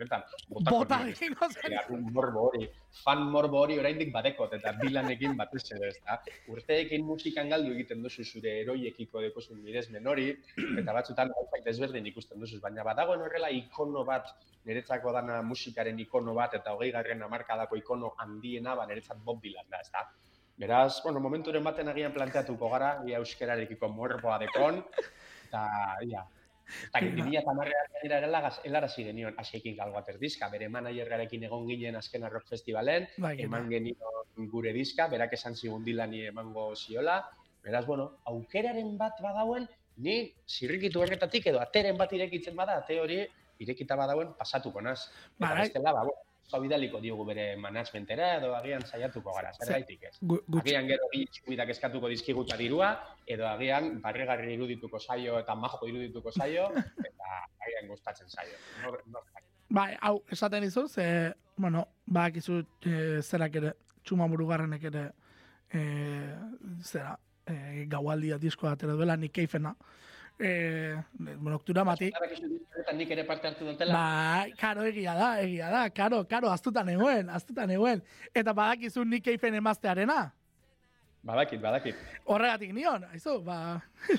botako 0.48 0.78
Bota 0.78 1.00
egingo 1.08 1.48
zen. 1.50 1.72
Eta 1.72 2.00
morbo 2.12 2.48
hori, 2.48 2.68
fan 3.04 3.22
morbo 3.30 3.62
hori 3.62 3.78
oraindik 3.78 4.12
badekot, 4.12 4.52
eta 4.58 4.72
Dylanekin 4.82 5.36
batez 5.36 5.64
ere, 5.72 5.88
ezta? 5.94 6.18
Urteekin 6.48 7.04
musikan 7.04 7.48
galdu 7.48 7.72
egiten 7.72 8.02
duzu 8.02 8.24
zure 8.24 8.60
eroiekiko 8.62 9.20
dekozun 9.20 9.62
miresmen 9.62 10.06
hori, 10.06 10.30
eta 10.80 10.92
batzutan 10.92 11.30
gauzak 11.34 11.64
desberdin 11.64 12.06
ikusten 12.06 12.40
duzu, 12.40 12.60
baina 12.60 12.84
badagoen 12.84 13.20
horrela 13.20 13.50
ikono 13.50 14.04
bat, 14.04 14.34
niretzako 14.68 15.12
dana 15.12 15.40
musikaren 15.42 15.98
ikono 15.98 16.34
bat, 16.34 16.54
eta 16.54 16.74
hogei 16.74 16.90
garren 16.92 17.22
amarkadako 17.68 17.76
ikono 17.76 18.14
handiena, 18.18 18.74
ba 18.74 18.86
niretzat 18.86 19.18
Bob 19.24 19.42
Dylan 19.42 19.68
da, 19.70 19.80
ezta? 19.80 20.08
Beraz, 20.58 21.02
bueno, 21.04 21.20
momenturen 21.20 21.62
baten 21.62 21.88
agian 21.88 22.12
planteatuko 22.12 22.68
gara, 22.68 23.02
ia 23.06 23.18
euskerarekiko 23.18 23.88
morboa 23.88 24.38
dekon, 24.38 24.82
eta, 25.46 25.98
ia, 26.02 26.24
Eta 26.68 27.00
Bai. 27.00 27.14
2010 27.16 27.44
gainera 28.02 28.26
helagaz 28.26 28.60
helarazi 28.62 29.02
genion 29.02 29.32
Aseikin 29.38 29.74
galgo 29.74 30.02
diska, 30.20 30.50
bere 30.50 30.68
managerrarekin 30.68 31.44
egon 31.44 31.66
ginen 31.66 31.96
azken 31.96 32.28
rock 32.28 32.44
festivalen, 32.46 33.06
Bai, 33.16 33.40
eman 33.40 33.70
genion 33.70 34.50
gure 34.52 34.74
diska, 34.74 35.08
berak 35.08 35.32
esan 35.32 35.56
zigun 35.56 35.82
dilani 35.82 36.26
emango 36.26 36.76
ziola. 36.76 37.24
Beraz, 37.64 37.86
bueno, 37.86 38.18
aukeraren 38.26 38.98
bat 38.98 39.16
badauen, 39.22 39.66
ni 39.96 40.34
zirrikitu 40.46 41.00
horretatik 41.00 41.46
edo 41.46 41.58
ateren 41.58 41.96
bat 41.96 42.12
irekitzen 42.12 42.54
bada, 42.54 42.76
ate 42.82 43.00
hori 43.00 43.24
irekita 43.60 43.96
badauen 43.96 44.34
pasatuko 44.36 44.82
naz. 44.82 45.08
Eta 45.38 45.54
Bai. 45.54 45.62
bestela, 45.62 45.92
ba, 45.92 46.04
bueno, 46.04 46.27
bidaliko 46.56 47.00
diogu 47.04 47.26
bere 47.28 47.44
managementera 47.60 48.30
edo 48.38 48.54
agian 48.56 48.84
saiatuko 48.86 49.34
gara, 49.36 49.52
zergaitik 49.58 50.06
ez. 50.08 50.14
Gu-. 50.22 50.40
Agian 50.62 50.88
gero 50.88 51.08
bi 51.12 51.26
txubidak 51.28 51.74
eskatuko 51.74 52.08
dizkiguta 52.08 52.56
dirua, 52.56 52.94
edo 53.26 53.46
agian 53.50 54.00
barregarri 54.00 54.54
irudituko 54.56 54.98
zaio 54.98 55.36
eta 55.42 55.54
majo 55.54 55.84
irudituko 55.90 56.32
zaio, 56.32 56.70
eta 57.10 57.36
agian 57.66 57.92
gustatzen 57.92 58.32
zaio. 58.32 58.56
Nor, 58.84 59.02
nor, 59.12 59.28
Bai, 59.68 59.92
hau, 60.00 60.22
esaten 60.32 60.64
izu, 60.64 60.86
ze, 60.88 61.34
bueno, 61.60 61.84
badakizu 62.06 62.62
e, 62.88 63.20
zerak 63.20 63.58
ere, 63.60 63.74
txumamurugarrenek 64.08 64.86
ere, 64.88 65.02
e, 65.68 65.82
zera, 66.80 67.18
e, 67.44 67.84
gaualdia 67.92 68.38
diskoa 68.40 68.72
atera 68.72 68.94
duela, 68.96 69.18
nik 69.20 69.34
keifena. 69.36 69.74
E, 70.38 70.94
bueno, 71.18 71.56
oktura 71.56 71.82
matik. 71.84 72.14
Badakizu 72.14 72.48
diskoetan 72.52 72.98
nik 73.00 73.10
ere 73.10 73.24
parte 73.26 73.48
hartu 73.50 73.66
dutela, 73.66 73.94
Bai, 73.98 74.52
karo 74.60 74.84
egia 74.86 75.14
da, 75.18 75.30
egia 75.42 75.70
da, 75.72 75.82
karo, 75.90 76.22
karo, 76.30 76.52
aztutan 76.54 76.88
eguen, 76.94 77.30
aztutan 77.34 77.70
eguen. 77.74 78.04
Eta 78.34 78.54
badakizu 78.54 79.04
nik 79.04 79.24
keifen 79.26 79.58
emaztearena. 79.58 80.20
badakit, 81.28 81.60
badakit. 81.60 81.96
Horregatik 82.24 82.72
nion, 82.72 83.04
aizu, 83.12 83.40
ba... 83.44 83.80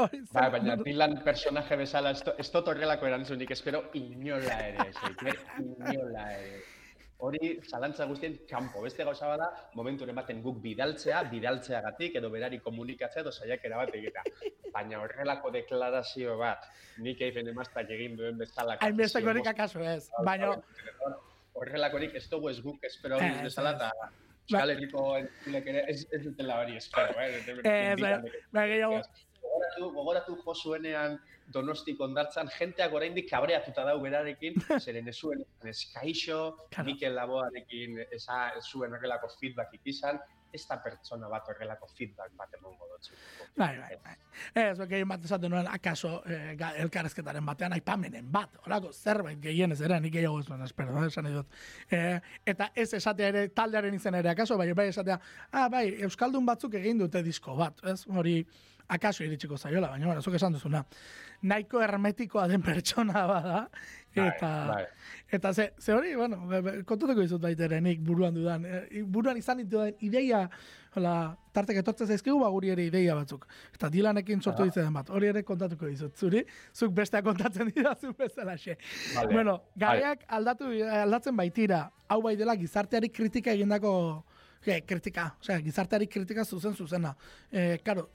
Hori, 0.00 0.20
Ba, 0.30 0.44
baina 0.54 0.76
Dylan 0.78 1.16
personaje 1.24 1.76
bezala, 1.76 2.12
ez, 2.14 2.22
ez 2.38 2.46
dut 2.54 2.68
horrelako 2.70 3.08
erantzunik, 3.08 3.50
espero 3.50 3.80
inola 3.98 4.58
ere, 4.68 4.84
Xavier, 4.94 5.40
inola 5.58 6.28
ere. 6.36 6.60
Hori, 7.20 7.50
zalantza 7.68 8.06
guztien, 8.08 8.38
kanpo. 8.48 8.80
Beste 8.82 9.04
gauza 9.04 9.28
bada, 9.28 9.50
momenturen 9.76 10.16
baten 10.16 10.40
guk 10.42 10.60
bidaltzea, 10.62 11.22
bidaltzeagatik, 11.32 12.16
edo 12.20 12.30
berari 12.32 12.60
komunikatzea, 12.64 13.24
edo 13.24 13.32
saiakera 13.32 13.82
bat 13.82 13.92
egitea. 13.98 14.24
Baina 14.72 15.02
horrelako 15.02 15.52
deklarazio 15.52 16.38
bat, 16.40 16.64
nik 17.04 17.20
eifen 17.26 17.50
emaztak 17.52 17.90
egin 17.96 18.16
duen 18.16 18.38
bezala. 18.40 18.78
Hainbestekorik 18.86 19.52
akaso 19.52 19.84
ez, 19.84 20.08
baina... 20.24 20.54
Horrelakorik 21.60 22.14
ez 22.16 22.28
dugu 22.30 22.48
ez 22.48 22.60
guk 22.62 22.84
espero 22.86 23.16
hori 23.18 23.26
Ez, 23.34 23.40
bezala, 23.42 23.72
ez. 23.74 23.80
eta 23.80 24.10
Euskal 24.50 24.70
Herriko 24.72 25.02
entzulek 25.18 25.66
ere 25.72 25.82
ez, 25.90 25.98
dutela 26.22 26.60
hori 26.62 26.78
espero, 26.78 27.12
eh? 27.20 27.42
Ez, 27.42 27.98
bai, 28.54 28.64
gehiago, 28.70 29.00
Gogoratu, 29.78 29.94
gogoratu 29.94 30.36
jo 30.44 30.54
zuenean 30.54 31.18
donostik 31.52 32.00
ondartzan, 32.00 32.48
jenteak 32.58 32.92
oraindik 32.92 33.28
kabreatuta 33.30 33.84
dau 33.84 34.00
berarekin, 34.02 34.54
zeren 34.84 35.08
ez 35.08 35.16
zuen 35.18 35.44
eskaixo, 35.64 36.66
Claro. 36.70 36.86
Mikel 36.86 37.14
Laboarekin 37.14 37.98
esa, 38.10 38.50
ez 38.56 38.64
zuen 38.70 38.92
horrelako 38.94 39.28
feedback 39.40 39.74
izan, 39.84 40.18
ez 40.52 40.64
da 40.66 40.80
pertsona 40.82 41.28
bat 41.30 41.46
horrelako 41.46 41.86
feedback 41.94 42.32
bat 42.38 42.54
emongo 42.58 42.88
dutzu. 42.90 43.14
Bai, 43.56 43.76
bai, 43.78 43.96
bai. 44.02 44.14
Ez, 44.54 44.78
gehien 44.90 45.08
bat 45.08 45.24
esaten 45.24 45.52
nuen, 45.52 45.68
akaso 45.70 46.22
eh, 46.26 46.56
elkarrezketaren 46.82 47.46
batean 47.46 47.74
aipamenen 47.76 48.26
bat, 48.32 48.56
horako 48.64 48.90
zerbait 48.92 49.38
gehienez 49.42 49.80
ere, 49.86 50.00
nik 50.02 50.14
gehiago 50.16 50.40
ez 50.40 50.48
nuen, 50.48 50.64
espero, 50.66 50.96
eh, 50.98 51.06
esan 51.06 51.30
dut. 51.34 51.60
Eh, 51.94 52.18
eta 52.50 52.70
ez 52.74 52.88
esatea 52.98 53.30
ere, 53.30 53.46
taldearen 53.54 53.94
izen 53.94 54.18
ere, 54.18 54.32
akaso, 54.34 54.58
bai, 54.58 54.72
bai 54.74 54.88
esatea, 54.90 55.20
ah, 55.52 55.68
bai, 55.70 55.86
Euskaldun 56.08 56.46
batzuk 56.46 56.74
egin 56.80 56.98
dute 56.98 57.22
disko 57.22 57.54
bat, 57.58 57.78
ez, 57.86 58.02
hori, 58.10 58.40
akaso 58.90 59.24
iritsiko 59.24 59.56
zaiola, 59.58 59.90
baina, 59.92 60.06
bueno, 60.08 60.22
zuk 60.22 60.34
esan 60.34 60.56
duzuna, 60.56 60.82
nahiko 61.42 61.80
hermetikoa 61.82 62.46
den 62.50 62.62
pertsona 62.62 63.22
bada, 63.28 63.60
eta, 64.10 64.50
bai. 64.68 64.82
eta 65.38 65.52
ze, 65.54 65.70
ze 65.78 65.94
hori, 65.94 66.16
bueno, 66.18 66.40
kontatuko 66.88 67.20
dizut 67.20 67.42
baita 67.42 67.68
ere, 67.68 67.80
nik 67.84 68.02
buruan 68.04 68.34
dudan, 68.34 68.66
eh, 68.66 69.02
buruan 69.06 69.38
izan 69.38 69.62
dituen 69.62 69.94
ideia, 70.06 70.42
hola, 70.98 71.14
tartek 71.54 71.78
etortzen 71.84 72.10
zaizkigu, 72.10 72.40
ba, 72.42 72.50
guri 72.50 72.72
ere 72.74 72.88
ideia 72.88 73.14
batzuk. 73.14 73.46
Eta 73.76 73.90
Dylanekin 73.94 74.42
sortu 74.42 74.64
Aha. 74.64 74.72
ditzen 74.72 74.98
bat, 74.98 75.14
hori 75.14 75.30
ere 75.30 75.44
kontatuko 75.46 75.86
dizut, 75.86 76.16
zuri, 76.18 76.42
zuk 76.74 76.94
besteak 76.96 77.24
kontatzen 77.30 77.70
didazu 77.76 78.10
bezalaxe. 78.18 78.76
Vale. 79.14 79.32
Bueno, 79.32 79.60
gaiak 79.78 80.26
aldatu, 80.26 80.74
aldatzen 81.04 81.38
baitira, 81.38 81.86
hau 82.10 82.20
bai 82.26 82.34
dela 82.40 82.58
gizarteari 82.58 83.14
kritika 83.14 83.54
egindako 83.54 83.94
Ge, 84.64 84.82
kritika, 84.84 85.30
osea, 85.40 85.60
gizarteari 85.64 86.06
kritika 86.06 86.44
zuzen 86.44 86.74
zuzena. 86.76 87.14
E, 87.52 87.78
karo, 87.84 88.10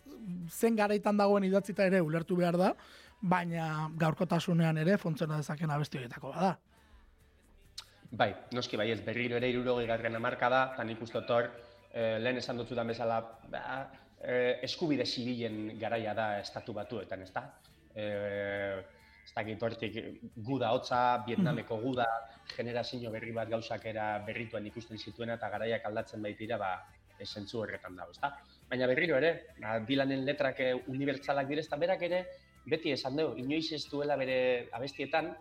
zen 0.49 0.75
garaitan 0.77 1.17
dagoen 1.17 1.47
idatzita 1.47 1.87
ere 1.89 2.01
ulertu 2.05 2.37
behar 2.37 2.57
da, 2.61 2.71
baina 3.21 3.89
gaurkotasunean 3.97 4.77
ere 4.77 4.97
fontzena 5.01 5.39
dezaken 5.41 5.73
abesti 5.73 5.97
horietako 5.97 6.33
bada. 6.35 6.55
Bai, 8.15 8.29
noski 8.53 8.77
bai 8.77 8.91
ez 8.93 8.99
berriro 9.03 9.39
ere 9.39 9.49
irurogei 9.49 9.87
garren 9.89 10.15
amarka 10.15 10.49
da, 10.53 10.61
eta 10.73 10.85
nik 10.87 11.01
uste 11.01 11.19
dut 11.19 11.33
hor, 11.33 11.49
eh, 11.91 12.17
lehen 12.21 12.37
esan 12.37 12.61
dutzudan 12.61 12.87
bezala, 12.93 13.19
ba, 13.51 13.63
eh, 14.21 14.59
eskubide 14.67 15.05
zibilen 15.05 15.79
garaia 15.79 16.13
da 16.13 16.27
estatu 16.39 16.73
batuetan, 16.73 17.21
ez 17.25 17.31
da? 17.33 17.47
Eh, 17.95 18.83
ez 19.25 19.33
dakit 19.33 19.63
hortik 19.63 19.95
guda 20.47 20.71
hotza, 20.75 20.99
Vietnameko 21.25 21.79
guda, 21.81 22.05
generazio 22.53 23.11
berri 23.11 23.33
bat 23.33 23.49
gauzak 23.49 23.87
era 23.89 24.19
berrituan 24.27 24.67
ikusten 24.69 25.01
zituena 25.01 25.39
eta 25.39 25.49
garaiak 25.49 25.87
aldatzen 25.89 26.21
baitira, 26.21 26.59
ba, 26.61 26.75
esentzu 27.19 27.63
horretan 27.63 27.97
dago, 27.97 28.13
ezta? 28.13 28.31
Baina 28.69 28.87
berriro 28.91 29.17
ere, 29.17 29.31
ba, 29.61 29.79
Dylanen 29.87 30.25
letrak 30.27 30.61
eh, 30.61 30.73
unibertsalak 30.93 31.49
direz, 31.49 31.65
eta 31.65 31.79
berak 31.81 32.05
ere, 32.05 32.21
beti 32.69 32.93
esan 32.93 33.17
dugu, 33.17 33.37
inoiz 33.41 33.71
ez 33.77 33.83
duela 33.89 34.17
bere 34.19 34.37
abestietan, 34.77 35.31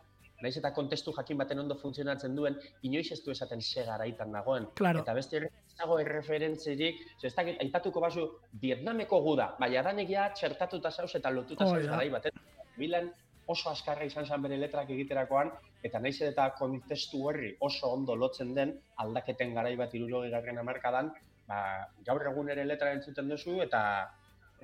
naiz 0.45 0.57
eta 0.61 0.72
kontestu 0.76 1.12
jakin 1.16 1.39
baten 1.41 1.61
ondo 1.62 1.76
funtzionatzen 1.80 2.35
duen, 2.37 2.57
inoiz 2.89 3.07
ez 3.12 3.20
du 3.24 3.32
esaten 3.32 3.61
ze 3.62 3.85
garaitan 3.85 4.32
dagoen. 4.32 4.66
Claro. 4.80 5.05
Eta 5.05 5.14
beste 5.16 5.43
ez 5.45 5.76
dago 5.78 5.99
erreferentzirik, 6.01 7.05
ez 7.22 7.35
dakit, 7.35 7.61
aipatuko 7.64 8.01
bazu, 8.01 8.26
Vietnameko 8.62 9.20
guda, 9.28 9.55
baina 9.61 9.85
danek 9.87 10.11
ja 10.11 10.30
txertatuta 10.32 10.91
zauz 10.91 11.14
eta 11.20 11.30
lotuta 11.30 11.68
Hoi 11.68 11.78
zauz 11.78 11.87
garai 11.93 12.11
baten. 12.16 12.43
Bilan 12.76 13.12
oso 13.47 13.71
askarra 13.71 14.05
izan 14.09 14.27
zen 14.27 14.43
bere 14.43 14.59
letrak 14.59 14.91
egiterakoan, 14.91 15.53
eta 15.85 16.01
naiz 16.01 16.17
eta 16.23 16.51
kontestu 16.59 17.23
horri 17.29 17.55
oso 17.61 17.93
ondo 17.93 18.17
lotzen 18.17 18.55
den 18.55 18.75
aldaketen 19.05 19.55
garai 19.55 19.77
bat 19.77 19.95
irurogei 19.95 20.31
garren 20.33 20.59
hamarkadan, 20.59 21.13
ba, 21.49 21.59
gaur 22.07 22.25
egun 22.33 22.51
ere 22.55 22.65
letra 22.65 22.93
entzuten 22.97 23.29
duzu, 23.29 23.61
eta 23.63 23.83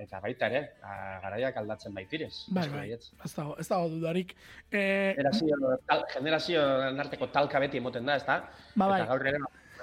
eta 0.01 0.17
baita 0.23 0.47
ere, 0.49 0.61
a, 0.81 0.93
garaiak 1.21 1.57
aldatzen 1.61 1.93
baitirez. 1.93 2.33
Bai, 2.55 2.65
bai, 2.73 2.85
ez 2.95 3.33
dago, 3.35 3.55
ez 3.61 3.67
dago 3.69 3.89
dudarik. 3.91 4.33
Eh, 4.71 5.13
Generazio, 5.17 5.57
tal, 5.85 6.05
generazio 6.13 6.63
arteko 7.03 7.27
talka 7.35 7.61
beti 7.61 7.77
emoten 7.77 8.09
da, 8.09 8.15
ezta? 8.17 8.39
ba, 8.73 8.87
bai, 8.87 9.01
Eta 9.03 9.09
gaur 9.11 9.27
ere 9.29 9.41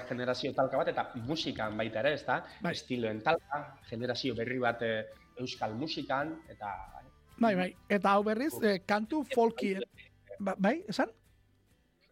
generazio 0.09 0.53
talka 0.57 0.81
bat, 0.81 0.91
eta 0.91 1.05
musikan 1.29 1.77
baita 1.79 2.03
ere, 2.03 2.15
ezta? 2.19 2.41
Bai. 2.65 2.75
Estiloen 2.75 3.23
talka, 3.23 3.63
generazio 3.91 4.35
berri 4.39 4.59
bat 4.63 4.83
eh, 4.87 5.03
euskal 5.39 5.79
musikan, 5.79 6.35
eta... 6.51 6.75
bai, 7.41 7.55
bai. 7.55 7.69
Eta 7.89 8.13
hau 8.17 8.25
berriz, 8.27 8.55
eh, 8.63 8.81
kantu 8.87 9.25
folki, 9.35 9.75
ba, 10.39 10.55
bai, 10.59 10.83
esan? 10.89 11.11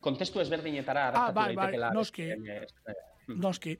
Kontestu 0.00 0.40
ezberdinetara 0.40 1.10
Ah, 1.14 1.32
bai, 1.32 1.54
bai, 1.56 1.72
noski. 1.94 2.30
eh, 2.30 2.62
eh, 2.88 2.94
Noski, 3.26 3.72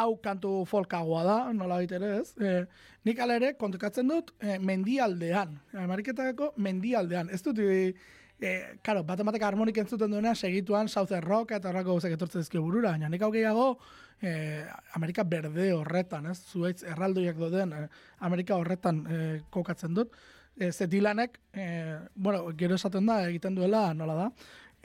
hau 0.00 0.16
kantu 0.22 0.64
folkagoa 0.64 1.24
da, 1.24 1.52
nola 1.52 1.82
ere 1.82 2.20
ez. 2.22 2.30
E, 2.40 2.64
nik 3.04 3.18
ala 3.20 3.34
ere 3.36 3.50
kontekatzen 3.60 4.08
dut 4.08 4.30
e, 4.40 4.58
mendialdean, 4.58 5.58
Ameriketako 5.76 6.54
mendialdean. 6.56 7.28
Ez 7.28 7.42
dut, 7.44 7.58
e, 7.58 8.54
karo, 8.82 9.02
bat 9.04 9.20
ematek 9.20 9.42
harmonik 9.42 9.76
entzuten 9.82 10.10
duena 10.10 10.34
segituan 10.34 10.88
Southern 10.88 11.26
Rock 11.26 11.52
eta 11.52 11.68
horrako 11.68 11.98
gauzak 11.98 12.16
etortzen 12.16 12.40
dizkio 12.40 12.62
burura, 12.64 12.94
baina 12.94 13.10
nik 13.12 13.22
hau 13.22 13.30
gehiago 13.34 13.78
e, 14.22 14.64
Amerika 14.96 15.24
berde 15.24 15.72
horretan, 15.74 16.30
ez? 16.32 16.38
Zuaitz 16.50 16.82
erraldoiak 16.82 17.36
doden 17.36 17.72
e, 17.76 17.82
Amerika 18.20 18.56
horretan 18.56 19.04
e, 19.06 19.20
kokatzen 19.50 19.94
dut. 19.94 20.16
E, 20.56 20.86
Dylanek, 20.86 21.40
e, 21.52 21.98
bueno, 22.14 22.46
gero 22.56 22.74
esaten 22.74 23.06
da, 23.06 23.24
egiten 23.28 23.54
duela, 23.54 23.92
nola 23.94 24.14
da, 24.14 24.28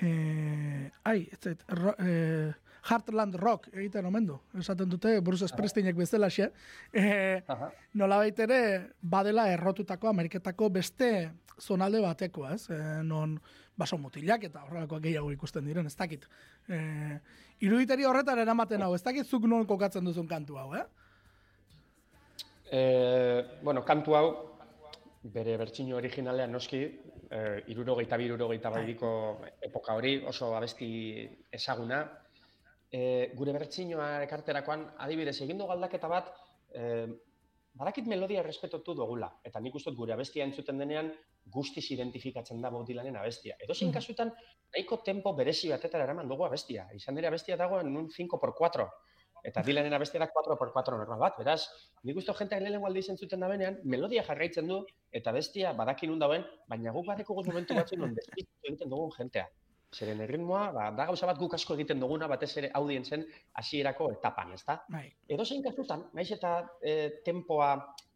e, 0.02 0.92
ai, 1.04 1.28
ez 1.32 1.40
zait, 1.44 1.64
ro, 1.70 1.94
e, 2.00 2.54
Heartland 2.90 3.36
Rock 3.36 3.68
egiten 3.74 4.06
omen 4.06 4.26
du. 4.26 4.40
Esaten 4.58 4.90
dute 4.90 5.20
Bruce 5.22 5.48
Springsteenek 5.52 5.98
bezala 5.98 6.30
xe. 6.32 6.50
E, 6.94 7.44
Aha. 7.48 7.70
nolabait 7.94 8.40
ere 8.40 8.60
badela 9.02 9.50
errotutako 9.52 10.10
Ameriketako 10.10 10.70
beste 10.80 11.12
zonalde 11.60 12.02
batekoa, 12.02 12.54
ez? 12.56 12.70
E, 12.72 12.80
non 13.04 13.38
baso 13.80 13.98
mutilak 13.98 14.44
eta 14.48 14.64
horrelakoak 14.66 15.04
gehiago 15.04 15.32
ikusten 15.32 15.68
diren, 15.68 15.88
ez 15.88 15.96
dakit. 15.96 16.26
E, 16.68 16.80
iruditeri 17.64 18.08
horretan 18.08 18.40
eramaten 18.40 18.82
hau, 18.84 18.94
ez 18.96 19.04
dakit 19.04 19.28
zuk 19.28 19.48
non 19.48 19.68
kokatzen 19.68 20.06
duzun 20.06 20.28
kantu 20.28 20.58
hau, 20.60 20.74
eh? 20.76 20.86
Eh, 22.72 23.60
bueno, 23.64 23.84
kantu 23.86 24.16
hau, 24.16 24.28
bere 25.22 25.58
bertsino 25.58 25.98
originalean 25.98 26.52
noski, 26.52 26.80
eh, 27.30 27.64
irurogeita 27.68 28.18
bi, 28.18 28.26
irurogeita 28.26 28.70
baidiko 28.72 29.10
epoka 29.62 29.94
hori, 29.96 30.24
oso 30.26 30.56
abesti 30.56 31.28
ezaguna. 31.52 32.04
Eh, 32.92 33.32
gure 33.36 33.52
bertsinoa 33.54 34.24
ekarterakoan, 34.24 34.86
adibidez, 34.98 35.42
egin 35.42 35.58
dugu 35.58 35.72
aldaketa 35.72 36.08
bat, 36.08 36.32
eh, 36.74 37.08
badakit 37.74 38.08
melodia 38.08 38.40
errespetotu 38.40 38.96
dugula, 38.96 39.30
eta 39.44 39.60
nik 39.60 39.76
uste 39.76 39.92
dut 39.92 39.98
gure 40.00 40.14
abestia 40.14 40.44
entzuten 40.44 40.78
denean, 40.78 41.12
guztiz 41.46 41.86
identifikatzen 41.92 42.62
da 42.62 42.70
Bob 42.70 42.88
Dylanen 42.88 43.16
abestia. 43.16 43.56
Edo 43.60 43.74
zein 43.74 43.90
Mhm. 43.90 43.94
kasutan, 43.96 44.34
nahiko 44.74 44.98
tempo 45.04 45.34
berezi 45.34 45.70
batetara 45.70 46.04
eraman 46.04 46.28
dugu 46.28 46.46
abestia. 46.46 46.88
Izan 46.94 47.18
ere 47.18 47.28
abestia 47.28 47.58
dago 47.58 47.80
en 47.80 47.96
un 47.96 48.10
5x4. 48.10 48.90
Eta 49.44 49.64
Dylanen 49.66 49.94
abestia 49.96 50.20
da 50.20 50.28
4x4 50.32 50.98
normal 50.98 51.22
bat, 51.22 51.38
beraz, 51.40 51.62
nik 52.04 52.18
uste 52.20 52.36
jenteak 52.38 52.62
lehenengo 52.64 52.88
aldiz 52.90 53.08
entzuten 53.14 53.40
da 53.40 53.50
benean, 53.52 53.80
melodia 53.84 54.24
jarraitzen 54.28 54.68
du, 54.68 54.82
eta 55.16 55.32
bestia 55.36 55.74
badakin 55.78 56.12
nun 56.14 56.20
dauen, 56.20 56.46
baina 56.68 56.94
guk 56.96 57.08
badekugu 57.08 57.46
momentu 57.48 57.78
batzu 57.78 58.00
non 58.00 58.16
despistu 58.16 58.72
egiten 58.72 58.92
dugun 58.92 59.12
jentea. 59.18 59.48
Zeren 59.96 60.20
erritmoa, 60.22 60.68
ba, 60.72 60.90
da 60.94 61.08
gauza 61.10 61.26
bat 61.26 61.40
guk 61.42 61.56
asko 61.58 61.74
egiten 61.74 62.02
duguna, 62.04 62.28
batez 62.30 62.52
ere 62.62 62.70
audientzen 62.78 63.24
hasierako 63.58 64.12
etapan, 64.14 64.52
ezta? 64.54 64.76
Bai, 64.94 65.08
Edo 65.28 65.46
zein 65.46 65.64
kasutan, 65.66 66.04
naiz 66.14 66.30
eta 66.36 66.60
e, 66.82 66.94
tempoa, 67.26 67.72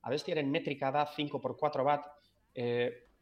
abestiaren 0.06 0.52
metrika 0.54 0.92
da 0.94 1.08
5x4 1.16 1.88
bat, 1.88 2.06
e, 2.54 2.68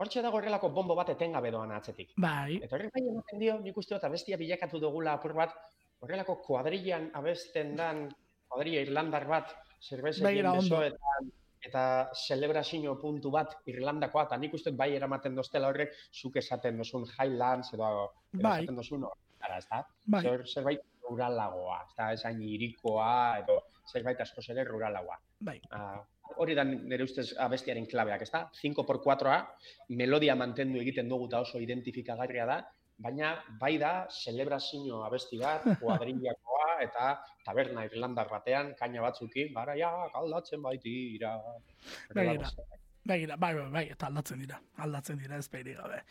hortxe 0.02 0.24
dago 0.26 0.41
horrelako 0.41 0.72
bombo 0.76 0.97
bat 0.97 1.14
etengabe 1.14 1.52
doan 1.54 1.72
atzetik. 1.78 2.12
bai, 2.18 2.58
Eta 2.60 2.76
horrek 2.76 2.91
bai 2.97 3.06
ematen 3.08 3.39
dio, 3.39 3.60
nik 3.64 3.78
uste 3.78 3.95
dut 3.95 4.04
abestia 4.10 4.39
bilakatu 4.41 4.82
dugula 4.84 5.14
apur 5.14 5.38
bat, 5.38 5.56
horrelako 6.02 6.36
kuadrillan 6.45 7.10
abesten 7.18 7.76
dan, 7.78 8.08
kuadrilla 8.49 8.82
irlandar 8.88 9.28
bat, 9.30 9.54
Begira, 10.22 10.52
ondo. 10.54 10.62
besoetan, 10.62 11.32
eta 11.66 11.84
celebrazio 12.14 12.95
puntu 13.02 13.32
bat 13.34 13.56
Irlandakoa, 13.70 14.28
eta 14.28 14.38
nik 14.38 14.54
uste 14.54 14.72
bai 14.78 14.91
eramaten 14.97 15.36
doztela 15.38 15.70
horrek, 15.72 15.93
zuk 16.14 16.38
esaten 16.41 16.78
dozun 16.78 17.06
Highlands, 17.16 17.72
edo, 17.74 17.89
edo 18.34 18.43
Bai. 18.43 18.60
esaten 18.62 18.78
dozun 18.78 19.06
horretara, 19.10 19.58
ez 19.58 19.68
da? 19.70 19.82
bai, 20.06 20.22
Zer, 20.22 20.45
zerbait 20.47 20.82
ruralagoa, 21.10 21.80
ez 21.88 21.95
da, 21.97 22.12
esain 22.14 22.41
irikoa, 22.45 23.39
edo 23.41 23.60
zerbait 23.91 24.22
askoz 24.22 24.47
ere 24.54 24.64
ruralagoa. 24.70 25.18
bai. 25.39 25.60
Ah, 25.72 26.02
hori 26.38 26.54
da 26.56 26.64
nire 26.64 27.04
ustez 27.04 27.32
abestiaren 27.38 27.86
klabeak, 27.89 28.22
ezta? 28.22 28.43
5x4a, 28.62 29.39
melodia 29.89 30.36
mantendu 30.36 30.80
egiten 30.80 31.10
dugu 31.10 31.26
eta 31.28 31.41
oso 31.41 31.60
identifikagarria 31.60 32.45
da, 32.45 32.60
baina 33.04 33.32
bai 33.62 33.74
da 33.82 33.93
celebrazio 34.10 35.02
abesti 35.08 35.39
bat, 35.41 35.66
kuadrillakoa 35.82 36.70
eta 36.86 37.08
taberna 37.45 37.86
irlandar 37.89 38.30
batean, 38.30 38.74
kaina 38.80 39.04
batzukin, 39.08 39.54
garaiak 39.58 40.16
aldatzen 40.22 40.62
baitira. 40.68 41.36
Begira. 42.14 42.54
Begira, 43.04 43.36
bai, 43.36 43.56
bai, 43.56 43.70
bai, 43.74 43.84
eta 43.89 44.06
aldatzen 44.12 44.38
dira, 44.43 44.60
aldatzen 44.78 45.18
dira 45.18 45.39
ez 45.41 45.47
behiri 45.49 45.74
gabe. 45.74 46.04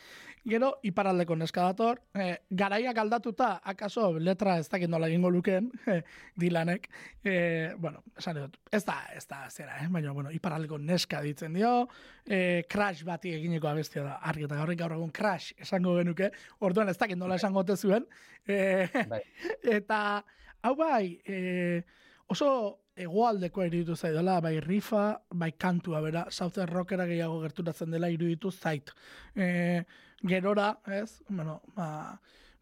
Gero, 0.51 0.72
iparaldeko 0.82 1.36
neska 1.38 1.68
dator, 1.68 2.01
eh, 2.18 2.41
garaiak 2.51 2.99
aldatuta, 2.99 3.51
akaso 3.62 4.09
letra 4.18 4.57
ez 4.59 4.66
dakit 4.68 4.91
nola 4.91 5.07
egingo 5.07 5.30
lukeen, 5.30 5.68
eh, 5.86 6.01
dilanek, 6.34 6.88
eh, 7.22 7.74
bueno, 7.78 8.03
esan 8.18 8.41
dut, 8.41 8.59
ez 8.72 8.82
da, 8.84 8.97
ez 9.14 9.22
da 9.28 9.45
zera, 9.51 9.78
eh? 9.84 9.86
baina, 9.88 10.11
bueno, 10.16 10.32
iparaldeko 10.34 10.78
neska 10.78 11.22
ditzen 11.22 11.55
dio, 11.55 11.88
eh, 12.26 12.64
crash 12.68 13.05
bati 13.05 13.36
egineko 13.38 13.70
abestia 13.70 14.03
da, 14.03 14.18
argi 14.32 14.49
eta 14.49 14.59
gaurrik 14.59 14.82
gaur 14.82 14.97
egun 14.99 15.14
crash 15.14 15.55
esango 15.59 15.95
genuke, 16.01 16.32
orduan 16.59 16.88
ez 16.88 16.99
dakit 16.99 17.18
nola 17.18 17.38
esango 17.38 17.62
ote 17.62 17.76
zuen, 17.76 18.07
eh, 18.49 18.88
Bai. 19.09 19.22
eta, 19.78 20.24
hau 20.62 20.74
bai, 20.74 21.20
eh, 21.24 21.84
oso 22.26 22.80
hegoaldeko 23.01 23.64
iruditu 23.66 23.96
zaidala, 23.96 24.38
bai 24.44 24.59
rifa, 24.61 25.05
bai 25.34 25.53
kantua, 25.53 26.01
bera, 26.05 26.26
Southern 26.30 26.70
Rockera 26.72 27.07
gehiago 27.09 27.40
gerturatzen 27.42 27.90
dela 27.94 28.11
iruditu 28.12 28.51
zait. 28.51 28.92
E, 29.34 29.84
gerora, 30.26 30.70
ez, 30.86 31.22
bueno, 31.28 31.61
ba, 31.76 32.18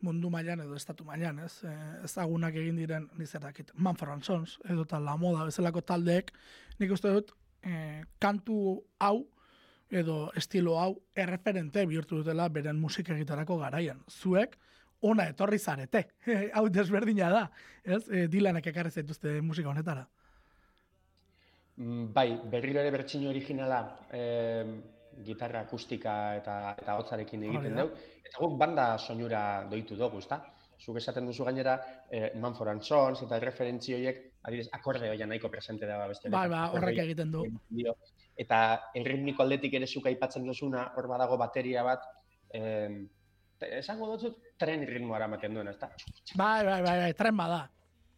mundu 0.07 0.31
mailan 0.31 0.63
edo 0.63 0.77
estatu 0.79 1.05
mailan, 1.05 1.41
ez, 1.47 1.65
e, 1.67 1.75
ezagunak 2.07 2.55
egin 2.61 2.79
diren, 2.79 3.09
nizerakit, 3.19 3.73
Manfred 3.75 4.23
Sons, 4.27 4.59
edo 4.69 4.87
eta 4.87 5.01
La 5.03 5.17
Moda 5.19 5.49
bezalako 5.49 5.83
taldeek, 5.83 6.31
nik 6.79 6.95
uste 6.95 7.13
dut, 7.17 7.35
e, 7.63 8.05
kantu 8.23 8.79
hau, 9.03 9.27
edo 9.91 10.29
estilo 10.37 10.77
hau, 10.79 10.93
erreferente 11.17 11.87
bihurtu 11.89 12.21
dutela 12.21 12.49
beren 12.53 12.79
musika 12.81 13.15
egitarako 13.15 13.57
garaian. 13.63 14.03
Zuek, 14.09 14.59
ona 15.01 15.29
etorri 15.31 15.59
zarete. 15.59 16.05
hau 16.57 16.69
desberdina 16.69 17.31
da, 17.33 17.45
ez? 17.85 18.05
E, 18.11 18.27
Dylanek 18.31 18.71
ekarri 18.73 18.93
zaituzte 18.93 19.41
musika 19.43 19.73
honetara. 19.73 20.07
Mm, 21.79 22.13
Bai, 22.13 22.41
berriro 22.51 22.81
ere 22.83 22.91
bertsino 22.91 23.31
originala 23.31 23.81
eh, 24.11 24.67
gitarra 25.25 25.63
akustika 25.67 26.15
eta 26.39 26.55
eta 26.79 26.97
hotzarekin 26.99 27.45
egiten 27.49 27.77
da. 27.77 27.85
dugu. 27.87 28.07
Eta 28.27 28.41
guk 28.43 28.57
banda 28.59 28.87
soinura 28.99 29.43
doitu 29.71 29.97
dugu, 29.99 30.19
ezta? 30.19 30.41
Zuk 30.79 30.99
esaten 30.99 31.27
duzu 31.27 31.47
gainera, 31.47 31.77
eh, 32.11 32.33
Manford 32.39 32.71
and 32.75 32.83
Sons 32.87 33.23
eta 33.27 33.39
referentzi 33.43 33.95
horiek, 33.95 34.19
adibidez, 34.43 34.69
akorde 34.75 35.11
hoia 35.11 35.27
nahiko 35.27 35.51
presente 35.51 35.87
da 35.87 36.07
beste. 36.07 36.31
Bai, 36.31 36.49
ba, 36.51 36.65
horrek 36.75 36.99
egiten 37.05 37.33
du. 37.35 37.45
dio. 37.69 37.95
Eta 38.39 38.59
erritmiko 38.95 39.43
aldetik 39.43 39.75
ere 39.75 39.87
zuk 39.87 40.07
aipatzen 40.07 40.47
duzuna, 40.47 40.93
hor 40.97 41.09
badago 41.11 41.39
bateria 41.39 41.83
bat, 41.87 42.05
eh, 42.55 43.07
esango 43.71 44.17
dut 44.17 44.43
tren 44.59 44.87
ritmoara 44.87 45.27
ematen 45.31 45.55
duen, 45.55 45.71
ezta? 45.75 45.91
Bai, 46.35 46.65
bai, 46.65 46.83
bai, 46.83 46.99
bai, 47.07 47.15
tren 47.15 47.37
bada. 47.37 47.65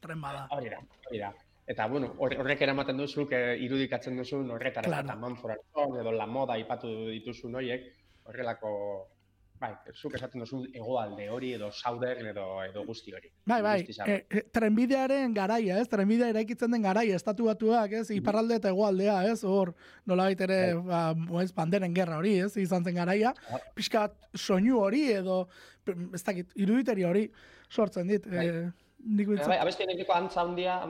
Tren 0.01 0.21
bada. 0.21 0.47
Hori 0.57 0.69
da, 0.73 0.83
hori 1.09 1.25
da. 1.25 1.33
Eta, 1.67 1.87
bueno, 1.87 2.15
hor- 2.19 2.37
horrek 2.41 2.63
eramaten 2.63 2.97
duzuk 2.99 3.33
eh, 3.33 3.57
irudikatzen 3.63 4.17
duzun 4.17 4.51
horretara, 4.51 4.89
Claro. 4.89 5.07
eta 5.07 5.61
Sons 5.73 5.99
edo 6.01 6.13
La 6.13 6.27
Moda 6.27 6.59
ipatu 6.59 6.89
dituzun 7.11 7.55
horiek, 7.55 7.85
horrelako, 8.25 8.73
bai, 9.61 9.75
zuk 9.95 10.15
esaten 10.17 10.41
duzun 10.41 10.65
hegoalde 10.75 11.29
hori 11.31 11.53
edo 11.55 11.71
Southern 11.71 12.27
edo, 12.27 12.63
edo 12.65 12.83
guzti 12.87 13.13
hori. 13.13 13.31
Bai, 13.45 13.61
bai, 13.63 13.87
e, 14.07 14.27
e, 14.31 14.43
trenbidearen 14.51 15.35
garaia, 15.35 15.79
ez? 15.79 15.87
Trenbidea 15.89 16.31
eraikitzen 16.33 16.71
den 16.73 16.83
garaia, 16.83 17.15
estatu 17.15 17.45
batuak, 17.45 17.93
ez? 17.93 18.11
Iparralde 18.11 18.57
eta 18.57 18.69
hegoaldea, 18.73 19.19
ez? 19.31 19.45
Hor, 19.45 19.75
nolabait 20.07 20.41
ere, 20.41 20.75
ba, 20.75 21.15
ez, 21.43 21.53
banderen 21.53 21.95
gerra 21.95 22.17
hori, 22.19 22.39
ez? 22.41 22.57
Izan 22.57 22.85
zen 22.85 22.95
garaia. 22.97 23.35
Ah. 23.51 23.61
Pixka 23.77 24.07
bat 24.09 24.17
soinu 24.35 24.81
hori 24.81 25.11
edo, 25.13 25.43
ez 26.15 26.23
dakit, 26.25 26.51
iruditeri 26.57 27.05
hori 27.05 27.31
sortzen 27.69 28.09
dit. 28.09 28.27
Bai. 28.27 28.47
E, 28.49 28.71
nik 29.05 29.27
Bai, 29.29 29.37
bintzat. 29.37 29.61
abesti 29.61 29.83
honekiko 29.87 30.13
antza 30.13 30.41
handia, 30.43 30.81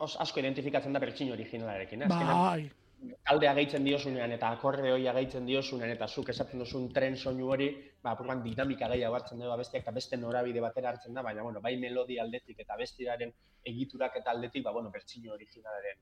os, 0.00 0.16
asko 0.20 0.40
identifikatzen 0.40 0.92
da 0.92 1.00
bertsino 1.02 1.32
originalarekin. 1.34 2.02
eh? 2.02 2.08
Bai, 2.08 2.70
taldea 3.24 3.54
gehitzen 3.56 3.84
diozunean 3.84 4.32
eta 4.34 4.50
akorde 4.52 4.90
hoia 4.92 5.12
gehitzen 5.16 5.46
diozunean 5.48 5.88
eta 5.94 6.06
zuk 6.06 6.28
esaten 6.28 6.60
duzun 6.60 6.90
tren 6.92 7.16
soinu 7.16 7.48
hori, 7.48 7.70
ba, 8.02 8.10
apuruan 8.12 8.42
dinamika 8.44 8.88
gehiago 8.92 9.14
hartzen 9.16 9.38
dugu 9.40 9.52
abestiak 9.54 9.82
eta 9.86 9.94
beste 9.96 10.18
norabide 10.20 10.60
batera 10.60 10.90
hartzen 10.90 11.14
da, 11.14 11.22
baina, 11.22 11.42
bueno, 11.42 11.60
bai 11.64 11.76
melodia 11.80 12.22
aldetik 12.22 12.60
eta 12.60 12.76
bestiraren 12.76 13.32
egiturak 13.64 14.16
eta 14.20 14.30
aldetik, 14.30 14.62
ba, 14.64 14.72
bueno, 14.76 14.90
bertsino 14.90 15.32
originalaren 15.32 15.96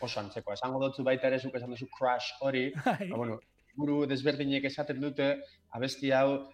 oso 0.00 0.20
antzeko. 0.20 0.52
Esango 0.52 0.80
dutzu 0.82 1.02
baita 1.06 1.28
ere, 1.28 1.38
zuk 1.38 1.54
esan 1.56 1.70
duzu 1.70 1.88
crush 1.96 2.34
hori, 2.40 2.66
Bai. 2.84 3.08
ba, 3.08 3.16
bueno, 3.16 3.40
guru 3.74 4.02
desberdinek 4.06 4.64
esaten 4.68 5.00
dute, 5.00 5.28
abesti 5.72 6.12
hau, 6.12 6.50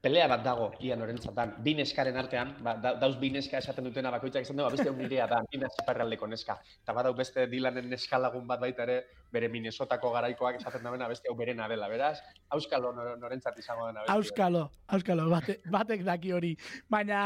pelea 0.00 0.26
bat 0.32 0.40
dago 0.44 0.70
ia 0.80 0.96
norentzatan, 0.96 1.54
bi 1.60 1.74
neskaren 1.76 2.16
artean, 2.16 2.54
ba, 2.64 2.72
da, 2.80 2.94
dauz 2.96 3.18
bi 3.20 3.28
neska 3.34 3.58
esaten 3.60 3.84
dutena 3.84 4.10
bakoitzak 4.14 4.46
esan 4.46 4.56
du, 4.56 4.64
abesti 4.64 4.88
hau 4.88 4.94
nirea 4.96 5.26
da, 5.28 5.42
nina 5.52 5.68
ziparraldeko 5.74 6.26
neska. 6.26 6.56
Eta 6.82 6.94
badau 6.96 7.12
beste 7.18 7.44
Dylanen 7.52 7.90
neskalagun 7.92 8.46
bat 8.48 8.62
baita 8.62 8.86
ere, 8.86 8.96
bere 9.30 9.50
Minnesotako 9.52 10.12
garaikoak 10.14 10.56
esaten 10.60 10.82
dauen 10.88 11.02
abesti 11.04 11.28
hau 11.28 11.36
berena 11.36 11.68
dela, 11.68 11.88
beraz, 11.92 12.16
auskalo 12.56 12.94
nor- 12.96 13.18
norentzat 13.20 13.58
izango 13.60 13.86
den 13.90 13.98
abesti. 14.00 14.12
hori. 14.12 14.24
Auskalo, 14.24 14.64
auskalo, 14.88 15.28
bate, 15.30 15.58
batek 15.70 16.02
daki 16.08 16.32
hori. 16.32 16.54
Baina, 16.88 17.20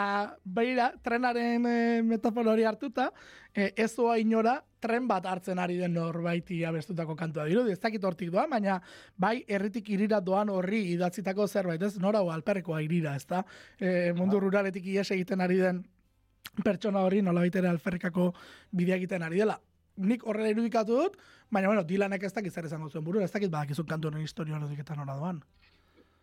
beira, 0.45 0.91
trenaren 1.03 1.67
e, 1.71 2.03
metafora 2.03 2.57
hori 2.57 2.67
hartuta, 2.67 3.13
e, 3.55 3.73
ez 3.77 3.91
doa 3.97 4.19
inora, 4.19 4.59
tren 4.85 5.07
bat 5.09 5.25
hartzen 5.27 5.59
ari 5.63 5.79
den 5.79 5.95
norbaiti 5.97 6.61
abestutako 6.67 7.17
kantua 7.17 7.47
dirudi. 7.49 7.73
Ez 7.73 7.81
dakit 7.81 8.05
hortik 8.05 8.33
doa, 8.35 8.47
baina 8.51 8.81
bai 9.17 9.39
herritik 9.49 9.89
irira 9.95 10.21
doan 10.21 10.51
horri 10.53 10.83
idatzitako 10.93 11.47
zerbait, 11.49 11.83
ez? 11.83 11.97
Nora 12.03 12.21
alperrekoa 12.35 12.83
irira, 12.85 13.15
ez 13.17 13.27
da? 13.31 13.45
E, 13.79 14.13
mundu 14.17 14.41
ruraletik 14.43 14.87
ies 14.87 15.11
egiten 15.11 15.41
ari 15.41 15.61
den 15.63 15.85
pertsona 16.65 17.03
hori 17.03 17.23
nola 17.23 17.47
ere 17.47 17.69
alferrikako 17.69 18.33
bidea 18.71 18.97
egiten 18.97 19.23
ari 19.23 19.41
dela. 19.43 19.57
Nik 19.97 20.27
horrela 20.27 20.51
irudikatu 20.51 20.99
dut, 20.99 21.17
baina 21.51 21.71
bueno, 21.71 21.85
Dylanek 21.87 22.27
ez 22.27 22.33
dakit 22.35 22.53
zer 22.53 22.67
esango 22.67 22.91
zuen 22.91 23.05
burura, 23.05 23.25
ez 23.25 23.33
dakit 23.33 23.51
badakizun 23.51 23.87
kantu 23.87 24.11
honen 24.11 24.27
historia 24.27 24.57
horretik 24.59 24.83
eta 24.83 24.97
nora 24.99 25.15
doan. 25.17 25.41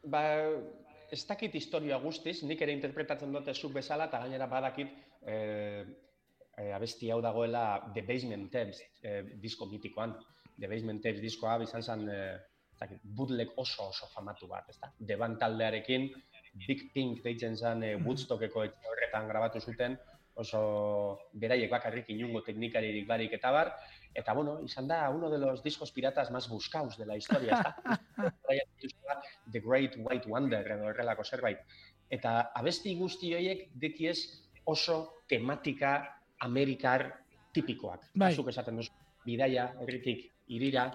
Ba, 0.04 0.22
ez 1.12 1.24
dakit 1.28 1.56
historia 1.56 1.98
guztiz, 2.00 2.42
nik 2.44 2.62
ere 2.62 2.76
interpretatzen 2.76 3.32
dute 3.32 3.54
zuk 3.54 3.74
bezala, 3.74 4.10
eta 4.12 4.20
gainera 4.20 4.48
badakit 4.52 4.92
eh, 5.24 5.86
eh, 6.62 6.72
abesti 6.76 7.10
hau 7.12 7.20
dagoela 7.22 7.92
The 7.96 8.06
Basement 8.08 8.52
Tapes 8.54 8.82
eh, 9.04 9.24
disko 9.42 9.68
mitikoan. 9.72 10.16
The 10.60 10.70
Basement 10.70 11.02
Tapes 11.04 11.22
diskoa 11.24 11.58
izan 11.66 11.84
zen 11.84 12.08
dakit, 12.82 13.02
bootleg 13.04 13.54
oso 13.62 13.90
oso 13.90 14.10
famatu 14.14 14.50
bat, 14.50 14.70
ezta? 14.70 14.92
The 15.00 15.18
Band 15.18 15.40
taldearekin 15.42 16.10
Big 16.68 16.90
Pink 16.94 17.22
deitzen 17.24 17.56
zen 17.58 17.84
eh, 17.86 17.96
Woodstockeko 18.02 18.66
etxe 18.68 18.90
horretan 18.92 19.30
grabatu 19.30 19.62
zuten, 19.62 19.98
oso 20.42 20.62
beraiek 21.38 21.72
bakarrik 21.72 22.10
inungo 22.10 22.42
teknikaririk 22.46 23.08
barik 23.08 23.34
eta 23.38 23.52
bar, 23.54 23.72
eta 24.16 24.34
bueno, 24.34 24.58
izan 24.66 24.88
da 24.88 25.10
uno 25.10 25.30
de 25.30 25.38
los 25.40 25.64
discos 25.64 25.92
piratas 25.92 26.32
más 26.32 26.50
buscados 26.50 26.98
de 26.98 27.06
la 27.06 27.18
historia, 27.18 27.60
ezta? 27.60 28.00
Dituzula 28.82 29.22
The 29.52 29.60
Great 29.60 29.96
White 29.98 30.28
Wonder 30.28 30.68
edo 30.68 30.90
horrelako 30.92 31.24
zerbait. 31.24 31.62
Eta 32.12 32.52
abesti 32.56 32.96
guzti 33.00 33.36
horiek 33.36 33.70
dekiez 33.80 34.18
oso 34.66 35.24
tematika 35.30 36.21
amerikar 36.48 37.08
tipikoak. 37.54 38.10
Bai. 38.16 38.34
Zuk 38.36 38.50
esaten 38.52 38.80
duzu, 38.80 38.92
bidaia, 39.26 39.70
herritik, 39.84 40.26
irira, 40.56 40.88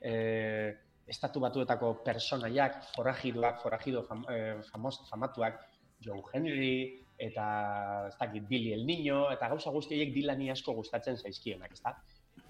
eh, 0.00 0.72
estatu 1.06 1.42
batuetako 1.42 1.94
personaiak, 2.04 2.82
forajidoak, 2.94 3.60
forajido 3.62 4.04
fam, 4.08 4.24
eh, 4.30 4.60
famos, 4.70 5.00
famatuak, 5.10 5.60
Joe 6.02 6.22
Henry, 6.32 7.04
eta 7.18 8.08
ez 8.08 8.16
dakit 8.18 8.48
Billy 8.48 8.72
el 8.72 8.86
Niño, 8.86 9.30
eta 9.30 9.48
gauza 9.48 9.70
guzti 9.70 9.94
horiek 9.94 10.14
Dylani 10.14 10.50
asko 10.50 10.74
gustatzen 10.74 11.16
zaizkienak, 11.16 11.72
ezta? 11.72 11.94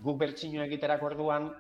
Guk 0.01 0.19
bertsino 0.19 0.63
egiterako 0.65 1.11
orduan, 1.11 1.51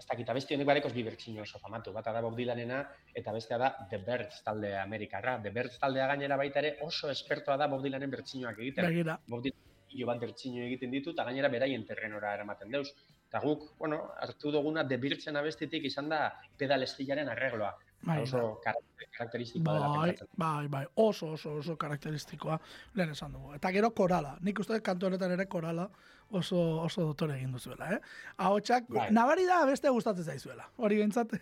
ez 0.00 0.06
dakit, 0.08 0.28
abesti 0.32 0.56
honek 0.56 0.66
barekoz 0.66 0.92
bi 0.96 1.04
bertsino 1.06 1.42
oso 1.42 1.60
famatu, 1.62 1.92
bata 1.92 2.12
da 2.12 2.22
Bob 2.24 2.36
Dylanena, 2.36 2.80
eta 3.14 3.32
bestea 3.36 3.58
da 3.60 3.70
The 3.90 3.98
Birds 4.06 4.42
talde 4.46 4.74
Amerikarra. 4.80 5.38
The 5.42 5.52
Birds 5.54 5.78
taldea 5.78 6.06
gainera 6.10 6.38
baita 6.40 6.62
ere 6.62 6.76
oso 6.86 7.10
espertoa 7.10 7.58
da 7.60 7.68
Bob 7.68 7.84
Dylanen 7.84 8.10
bertsinoak 8.10 8.62
egiten. 8.64 9.12
Bob 9.28 9.44
Dylan 9.44 9.69
hilo 9.90 10.06
bat 10.06 10.20
bertsino 10.20 10.62
egiten 10.64 10.90
ditu, 10.90 11.10
eta 11.10 11.24
gainera 11.24 11.48
beraien 11.48 11.84
terrenora 11.86 12.34
eramaten 12.34 12.70
deuz. 12.70 12.88
Eta 13.30 13.40
guk, 13.44 13.76
bueno, 13.78 14.10
hartu 14.20 14.50
duguna 14.50 14.86
The 14.88 14.96
Birdsen 14.98 15.36
abestitik 15.36 15.84
izan 15.86 16.08
da 16.08 16.32
pedal 16.58 16.82
estilaren 16.82 17.28
arregloa. 17.28 17.76
bai, 18.02 18.22
oso 18.22 18.60
karakter- 18.64 19.08
karakteristikoa 19.12 19.74
dela 19.74 19.88
Bai, 19.88 20.08
pentsatzen. 20.08 20.34
bai, 20.38 20.68
bai, 20.68 20.86
oso, 20.94 21.32
oso, 21.32 21.50
oso 21.60 21.76
karakteristikoa 21.76 22.58
lehen 22.94 23.10
esan 23.10 23.32
dugu. 23.32 23.52
Eta 23.54 23.70
gero 23.72 23.90
korala, 23.94 24.38
nik 24.40 24.58
uste 24.58 24.80
kantu 24.80 25.06
honetan 25.06 25.30
ere 25.32 25.44
korala 25.46 25.84
oso, 26.30 26.58
oso 26.82 27.04
dotore 27.10 27.36
egin 27.36 27.52
duzuela, 27.52 27.92
eh? 27.94 28.00
Ahotsak, 28.38 28.84
Bai. 28.88 29.08
nabari 29.10 29.46
da 29.46 29.64
beste 29.66 29.88
gustatzen 29.90 30.24
zaizuela. 30.24 30.68
Hori 30.76 30.98
bentsat, 30.98 31.32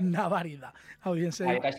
nabari 0.00 0.56
da. 0.56 0.72
Bien, 1.12 1.32
Bai, 1.46 1.56
eta 1.56 1.70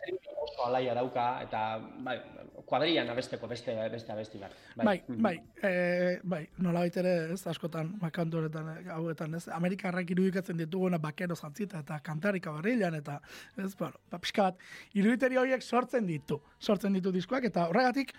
oso 0.41 0.65
alaia 0.65 0.93
dauka, 0.97 1.25
eta 1.45 1.61
bai, 2.03 2.17
kuadrian 2.65 3.09
abesteko 3.09 3.47
beste, 3.47 3.75
beste 3.91 4.11
abesti 4.11 4.39
bat. 4.41 4.51
Bai, 4.75 5.01
Mhm. 5.07 5.21
bai, 5.21 5.35
e, 5.63 6.19
bai, 6.23 6.47
nola 6.57 6.85
ere, 6.85 7.33
ez, 7.33 7.45
askotan, 7.47 7.97
ba, 7.99 8.09
kantu 8.11 8.37
honetan, 8.37 8.69
eh, 8.77 8.89
hauetan, 8.91 9.35
ez, 9.35 9.47
Amerikarrak 9.47 10.09
irudikatzen 10.11 10.57
dituguna 10.57 10.97
bakero 10.97 11.35
zantzita 11.35 11.79
eta 11.79 11.99
kantarika 11.99 12.51
barrilan, 12.51 12.95
eta, 12.95 13.21
ez, 13.57 13.75
bueno, 13.77 13.93
ba, 14.09 14.19
pixka 14.19 14.43
bat, 14.43 14.57
iruditeri 14.93 15.37
horiek 15.37 15.61
sortzen 15.61 16.05
ditu, 16.07 16.41
sortzen 16.59 16.93
ditu 16.93 17.11
diskoak, 17.11 17.43
eta 17.45 17.67
horregatik, 17.67 18.13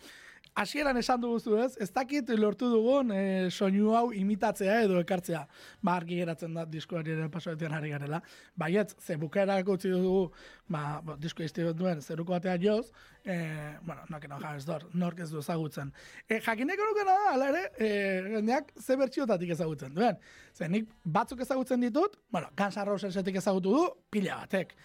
hasieran 0.55 0.97
esan 0.97 1.21
dugu 1.21 1.57
ez, 1.59 1.77
ez 1.81 1.91
dakit 1.93 2.29
lortu 2.39 2.69
dugun 2.71 3.13
e, 3.15 3.51
soinu 3.51 3.95
hau 3.97 4.13
imitatzea 4.13 4.83
edo 4.85 4.99
ekartzea. 5.01 5.47
Ba, 5.83 5.97
argi 5.97 6.19
geratzen 6.21 6.55
da 6.55 6.65
diskoari 6.69 7.15
ere 7.15 7.29
pasoetean 7.33 7.75
ari 7.77 7.91
garela. 7.91 8.21
Baietz, 8.57 8.95
ze 9.01 9.17
bukaera 9.17 9.59
utzi 9.63 9.91
dugu, 9.91 10.31
ba, 10.69 11.01
bo, 11.05 11.17
disko 11.17 11.43
duen 11.75 12.01
zeruko 12.03 12.33
batean 12.33 12.61
joz, 12.63 12.93
e, 13.25 13.37
bueno, 13.83 14.03
noak 14.11 14.25
enoja 14.25 14.57
ez 14.57 14.65
dor, 14.65 14.89
nork 14.95 15.21
ez 15.21 15.31
du 15.31 15.39
ezagutzen. 15.39 15.93
E, 16.29 16.41
jakineko 16.41 16.89
nukena 16.91 17.13
da, 17.13 17.33
ala 17.35 17.49
ere, 17.49 17.63
e, 17.79 17.91
jendeak 18.37 18.73
ze 18.81 18.97
bertxiotatik 18.97 19.51
ezagutzen 19.51 19.95
duen. 19.95 20.19
Ze 20.55 20.69
nik 20.69 20.89
batzuk 21.05 21.41
ezagutzen 21.41 21.81
ditut, 21.81 22.19
bueno, 22.31 22.51
Guns 22.57 22.77
N' 22.77 22.87
Rosesetik 22.87 23.37
ezagutu 23.37 23.73
du, 23.73 23.87
pila 24.11 24.43
batek. 24.45 24.77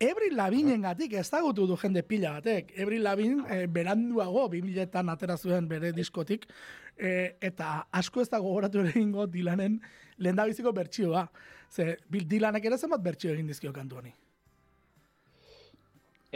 Ebri 0.00 0.28
Labinen 0.34 0.82
gatik 0.84 1.14
ezagutu 1.16 1.66
du 1.66 1.76
jende 1.80 2.02
pila 2.02 2.34
batek. 2.36 2.74
Ebri 2.76 2.98
Labin 3.00 3.40
e, 3.48 3.62
beranduago 3.66 4.46
2000etan 4.52 5.08
atera 5.08 5.36
zuen 5.36 5.68
bere 5.68 5.92
diskotik 5.96 6.44
e, 6.96 7.36
eta 7.40 7.86
asko 7.92 8.20
ez 8.20 8.28
da 8.28 8.42
gogoratu 8.44 8.82
ere 8.82 8.92
egingo 8.92 9.26
Dylanen 9.26 9.80
lehendabiziko 10.18 10.72
bertsioa. 10.76 11.26
Ze 11.70 11.96
Dylanek 12.12 12.64
ere 12.64 12.78
zenbat 12.78 13.02
bertsio 13.02 13.32
egin 13.32 13.46
dizkio 13.46 13.72
kantu 13.72 14.02
honi. 14.02 14.12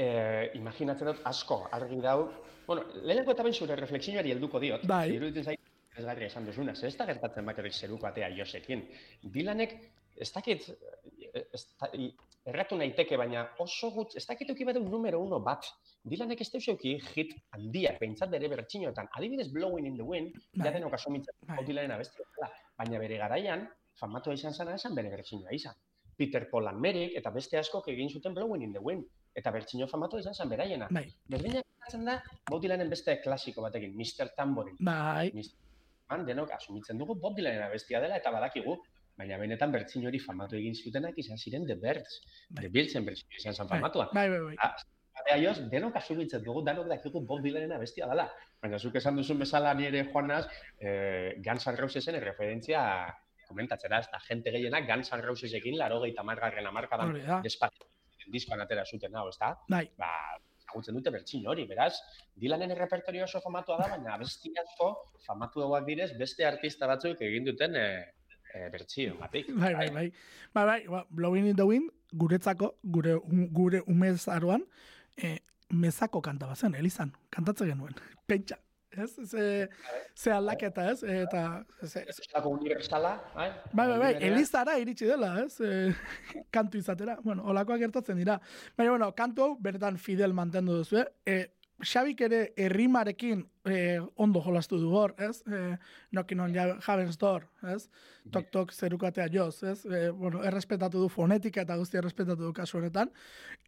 eh, 0.00 0.50
imaginatzen 0.58 1.10
dut 1.10 1.20
asko 1.30 1.60
argi 1.76 2.00
dau. 2.04 2.28
Bueno, 2.66 2.84
lehenengo 3.02 3.34
eta 3.34 3.46
behin 3.46 3.56
zure 3.56 3.76
refleksioari 3.78 4.32
helduko 4.34 4.60
diot. 4.62 4.86
Bai. 4.88 5.06
Iruditzen 5.16 5.52
zait, 5.52 5.70
ez 5.96 6.04
garri 6.06 6.28
esan 6.28 6.46
duzuna, 6.46 6.72
ez 6.72 6.94
da 6.96 7.06
gertatzen 7.08 7.48
bakarrik 7.48 7.74
zeruko 7.74 8.08
atea 8.08 8.30
Josekin. 8.36 8.84
Dilanek, 9.36 9.76
ez 10.16 10.30
dakit, 10.32 10.68
eh, 11.32 11.44
ez 11.52 11.64
da, 11.80 11.90
erratu 12.50 12.76
naiteke, 12.78 13.16
baina 13.20 13.46
oso 13.62 13.90
gut, 13.94 14.16
ez 14.18 14.24
dakit 14.28 14.50
euki 14.52 14.66
badu 14.68 14.82
numero 14.84 15.20
uno 15.22 15.40
bat. 15.44 15.66
Dilanek 16.04 16.40
ez 16.44 16.48
deuseuki 16.52 16.96
hit 17.14 17.34
handiak, 17.56 17.98
behintzat 18.00 18.30
bere 18.32 18.48
bertxinoetan. 18.52 19.08
Adibidez, 19.16 19.48
Blowing 19.52 19.86
in 19.86 19.96
the 19.96 20.06
Wind, 20.06 20.34
Bai. 20.54 20.66
ja 20.66 20.72
denok 20.78 20.94
asumitzen 20.98 21.34
Bai. 21.46 21.58
Abestia 21.64 22.24
dela. 22.36 22.50
Baina 22.80 22.98
bere 22.98 23.16
garaian, 23.20 23.66
famatua 24.00 24.34
izan 24.34 24.54
zana 24.54 24.74
esan 24.74 24.94
bere 24.94 25.10
bertxinoa 25.10 25.52
izan. 25.52 25.74
Peter 26.16 26.46
Paul 26.50 26.68
and 26.68 26.80
Merrick 26.80 27.16
eta 27.16 27.30
beste 27.32 27.56
askok 27.58 27.88
egin 27.88 28.10
zuten 28.10 28.34
Blowing 28.34 28.62
in 28.62 28.72
the 28.72 28.80
Wind. 28.80 29.06
Eta 29.34 29.50
bertxino 29.54 29.86
famatua 29.88 30.20
izan 30.20 30.34
zen 30.34 30.48
beraiena. 30.48 30.88
Bai, 30.90 31.06
Berdinak 31.28 31.64
gertatzen 31.64 32.04
da, 32.04 32.20
Bob 32.50 32.62
Dylanen 32.62 32.90
beste 32.90 33.20
klasiko 33.22 33.62
batekin, 33.62 33.96
Mr. 33.96 34.34
Tambourine. 34.36 34.76
bai, 34.80 35.30
Man, 36.10 36.24
denok 36.26 36.50
asumitzen 36.50 36.98
dugu 36.98 37.14
Bob 37.14 37.36
Dylanen 37.36 37.62
abestia 37.62 38.00
dela 38.02 38.16
eta 38.18 38.32
badakigu, 38.34 38.74
baina 39.20 39.38
benetan 39.40 39.72
bertsin 39.74 40.06
hori 40.08 40.20
famatu 40.22 40.56
egin 40.58 40.76
zutenak 40.76 41.18
izan 41.20 41.38
ziren 41.38 41.66
The 41.68 41.76
Birds. 41.82 42.20
Bai. 42.48 42.64
The 42.64 42.72
Birdsen 42.76 43.06
bertsin 43.08 43.38
izan 43.42 43.56
zen 43.56 43.68
bai, 43.68 43.78
famatua. 43.78 44.08
bai, 44.16 44.26
bai, 44.32 44.40
bai. 44.48 44.72
Batea 45.20 45.36
joz, 45.42 45.56
denok 45.72 45.98
asumitzen 46.00 46.44
dugu, 46.44 46.62
danok 46.64 46.88
dakigu 46.88 47.20
Bob 47.28 47.42
Dylanen 47.44 47.74
abestia 47.76 48.08
dela. 48.08 48.28
Baina 48.62 48.78
zuk 48.78 48.96
esan 48.96 49.18
duzun 49.20 49.42
bezala 49.42 49.74
nire 49.76 50.06
joanaz, 50.12 50.46
eh, 50.80 51.36
Guns 51.44 51.66
N' 51.68 51.76
Rosesen 51.76 52.16
erreferentzia 52.16 52.82
komentatzera, 53.50 53.98
ez 54.00 54.08
da, 54.12 54.20
jente 54.28 54.54
gehienak 54.54 54.86
Guns 54.88 55.12
N' 55.12 55.24
Rosesekin 55.26 55.76
laro 55.76 56.00
gehi 56.04 56.14
tamargarren 56.16 56.70
amarkadan 56.70 57.16
despatzen 57.44 57.88
diskoan 58.30 58.62
atera 58.64 58.84
zuten 58.86 59.16
hau, 59.16 59.26
ez 59.28 59.36
da? 59.40 59.50
Bai, 59.68 59.84
ba, 59.98 60.10
ezagutzen 60.62 60.96
dute 60.96 61.12
bertsin 61.14 61.46
hori, 61.50 61.66
beraz, 61.68 61.92
Dylanen 62.40 62.72
errepertorio 62.76 63.26
oso 63.26 63.42
famatua 63.44 63.80
da, 63.82 63.88
baina 63.96 64.14
abesti 64.14 64.52
asko 64.62 64.90
famatu 65.26 65.66
direz, 65.86 66.12
beste 66.18 66.46
artista 66.46 66.86
batzuk 66.86 67.20
egin 67.26 67.44
duten 67.44 67.76
e, 67.76 67.86
e, 68.54 68.68
bertsio 68.70 69.16
batik. 69.20 69.50
bai, 69.62 69.74
bai, 69.74 69.90
bai. 69.90 70.06
Bai, 70.54 70.64
bai, 70.66 70.80
ba, 70.88 71.04
Blowing 71.10 71.46
in 71.46 71.56
the 71.56 71.66
Wind, 71.66 71.90
guretzako, 72.12 72.74
gure, 72.82 73.18
gure 73.52 73.82
umez 73.86 74.26
aroan, 74.28 74.66
e, 75.16 75.38
mezako 75.70 76.22
kanta 76.22 76.46
bazen, 76.50 76.74
elizan, 76.74 77.14
kantatzen 77.30 77.72
genuen, 77.74 77.94
pentsa. 78.28 78.58
Ez, 78.90 79.12
ze, 79.30 79.68
ze 80.18 80.32
aldaketa, 80.34 80.88
ez? 80.90 81.04
Eta, 81.06 81.64
ze, 81.86 82.00
Ez 82.08 82.16
zelako 82.16 82.50
universala, 82.56 83.12
bai? 83.36 83.46
Bai, 83.70 83.86
bai, 83.86 83.98
bai, 84.02 84.10
elizara 84.26 84.74
iritsi 84.82 85.06
dela, 85.06 85.28
ez? 85.44 85.60
E, 85.62 85.92
kantu 86.56 86.80
izatera. 86.82 87.14
Bueno, 87.22 87.44
olakoak 87.52 87.78
gertatzen 87.84 88.18
dira. 88.18 88.40
Baina, 88.74 88.90
bueno, 88.96 89.12
kantu 89.14 89.44
hau, 89.44 89.52
bertan 89.62 89.98
fidel 89.98 90.34
mantendu 90.34 90.80
duzu, 90.80 91.04
e, 91.22 91.38
Xabik 91.80 92.20
ere 92.26 92.40
errimarekin 92.60 93.42
eh, 93.64 94.00
ondo 94.20 94.42
jolastu 94.44 94.78
du 94.80 94.90
hor, 94.94 95.14
ez? 95.18 95.42
Eh, 95.46 95.76
Knocking 96.10 96.40
on 96.40 96.54
Javen's 96.54 97.18
Door, 97.18 97.46
ez? 97.72 97.88
Tok 98.32 98.50
tok 98.52 98.72
zerukatea 98.72 99.28
joz, 99.32 99.62
ez? 99.62 99.84
Eh, 99.86 100.10
bueno, 100.10 100.42
errespetatu 100.44 101.00
du 101.00 101.08
fonetika 101.08 101.64
eta 101.64 101.76
guztia 101.80 102.02
errespetatu 102.02 102.50
du 102.50 102.52
kasu 102.52 102.78
honetan. 102.78 103.10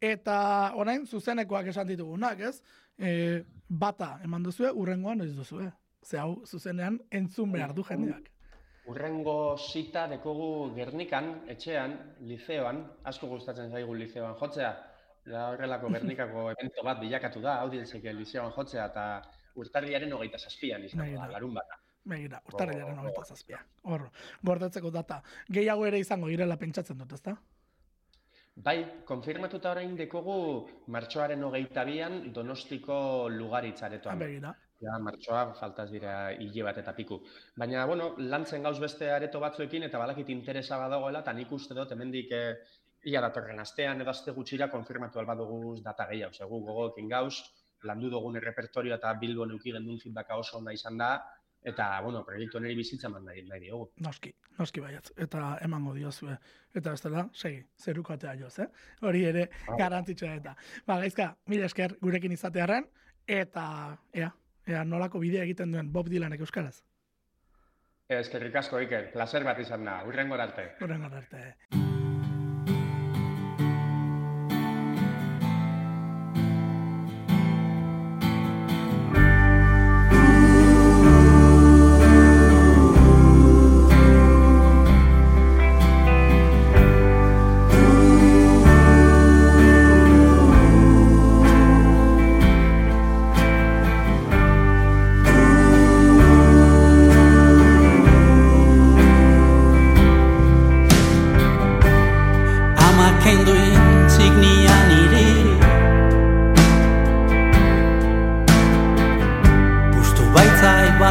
Eta 0.00 0.36
orain 0.76 1.06
zuzenekoak 1.06 1.72
esan 1.72 1.88
ditugunak, 1.88 2.40
ez? 2.40 2.60
Eh, 2.98 3.42
bata 3.68 4.18
eman 4.24 4.42
duzue, 4.42 4.72
urrengoan 4.72 5.24
ez 5.24 5.32
duzue. 5.36 5.70
Ze 6.04 6.18
hau 6.18 6.42
zuzenean 6.46 7.00
entzun 7.10 7.52
behar 7.52 7.74
du 7.74 7.84
jendeak. 7.86 8.28
Urrengo 8.90 9.56
sita 9.56 10.08
dekogu 10.10 10.74
Gernikan, 10.74 11.44
etxean, 11.48 11.94
liceoan, 12.26 12.82
asko 13.06 13.28
gustatzen 13.30 13.70
zaigu 13.70 13.94
liceoan 13.94 14.34
jotzea. 14.40 14.72
Da 15.24 15.48
horrelako 15.52 15.88
Gernikako 15.94 16.48
evento 16.50 16.82
bat 16.82 16.98
bilakatu 17.00 17.40
da, 17.44 17.60
audientzeke 17.62 18.12
liceoan 18.12 18.50
jotzea, 18.56 18.86
eta 18.90 19.04
urtarriaren 19.54 20.12
hogeita 20.12 20.38
zazpian 20.38 20.82
izan 20.88 21.14
da, 21.14 21.28
larun 21.30 21.54
bata. 21.54 21.78
Begira, 22.04 22.40
urtarrilaren 22.50 22.98
Oh. 22.98 23.02
hogeita 23.04 23.24
zazpia. 23.24 23.60
Hor, 23.84 24.08
gordetzeko 24.42 24.90
data. 24.90 25.22
Gehiago 25.48 25.86
ere 25.86 26.00
izango 26.02 26.26
girela 26.26 26.56
pentsatzen 26.58 26.98
dut, 26.98 27.12
ezta? 27.12 27.36
Bai, 28.56 29.04
konfirmatuta 29.08 29.70
orain 29.70 29.94
dekogu 29.96 30.34
martxoaren 30.88 31.42
hogeita 31.44 31.84
bian 31.88 32.32
donostiko 32.32 32.98
Ah, 33.26 33.28
lugaritzaretuan. 33.30 34.18
begira. 34.18 34.54
Ja, 34.82 34.98
martxoa 34.98 35.54
faltaz 35.54 35.90
dira 35.92 36.32
hile 36.32 36.62
bat 36.64 36.76
eta 36.78 36.92
piku. 36.92 37.20
Baina, 37.56 37.86
bueno, 37.86 38.14
lantzen 38.18 38.62
gauz 38.64 38.80
beste 38.80 39.08
areto 39.10 39.38
batzuekin 39.40 39.84
eta 39.84 39.98
badakit 39.98 40.28
interesa 40.28 40.76
badagoela, 40.76 41.20
eta 41.20 41.32
nik 41.32 41.52
uste 41.52 41.72
dut 41.74 41.92
hemendik 41.92 42.32
eh, 42.32 42.56
ia 43.04 43.20
datorren 43.20 43.60
astean 43.60 44.00
edo 44.00 44.10
aste 44.10 44.32
gutxira 44.32 44.68
konfirmatu 44.70 45.18
alba 45.18 45.34
dugu 45.34 45.76
data 45.82 46.06
gehiago. 46.10 46.32
Zegu 46.32 46.60
gogoekin 46.66 47.08
gauz, 47.08 47.34
landu 47.82 48.10
dugun 48.10 48.36
errepertorio 48.36 48.94
eta 48.94 49.12
Bilbon 49.20 49.50
euki 49.56 49.72
gendun 49.72 49.98
feedbacka 49.98 50.36
oso 50.38 50.58
ona 50.58 50.72
izan 50.72 50.98
da, 50.98 51.16
eta, 51.62 52.00
bueno, 52.02 52.24
proiektu 52.26 52.60
niri 52.60 52.76
bizitza 52.78 53.08
eman 53.08 53.24
nahi, 53.30 53.44
nahi 53.46 53.60
diogu. 53.66 53.90
Noski, 54.02 54.32
noski 54.58 54.82
baiatz. 54.82 55.12
Eta 55.16 55.56
emango 55.62 55.94
diozue. 55.94 56.36
Eta 56.74 56.94
bestela, 56.94 57.28
segi, 57.34 57.62
zerukatea 57.78 58.34
joz, 58.40 58.56
eh? 58.64 58.68
Hori 59.02 59.24
ere 59.28 59.48
Bai. 59.68 59.78
garrantzitsua 59.78 60.34
eta. 60.40 60.56
Ba, 60.86 60.98
gaizka, 61.04 61.32
mila 61.46 61.70
esker 61.70 61.96
gurekin 62.02 62.34
izatearren, 62.38 62.88
eta, 63.26 63.66
ea, 64.12 64.32
ea 64.66 64.84
nolako 64.84 65.22
bidea 65.22 65.46
egiten 65.46 65.72
duen 65.72 65.92
Bob 65.92 66.10
Dylanek 66.10 66.42
euskaraz. 66.46 66.82
Eskerrik 68.12 68.58
asko, 68.58 68.82
Iker, 68.82 69.12
placer 69.14 69.46
bat 69.46 69.62
izan 69.62 69.86
da, 69.88 70.02
urrengo 70.08 70.34
arte. 70.34 70.72
Horren 70.82 71.08
arte. 71.08 71.46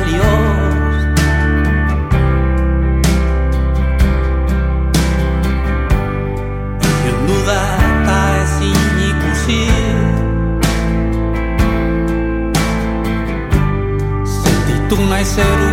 Baitzai 0.01 0.21
balioz 0.21 0.97
Ilundu 7.07 7.37
da 7.45 7.61
eta 7.89 8.17
ezin 8.43 8.81
ikusi 9.09 9.61
Sentitu 14.25 14.97
nahi 15.09 15.25
zeruko 15.25 15.70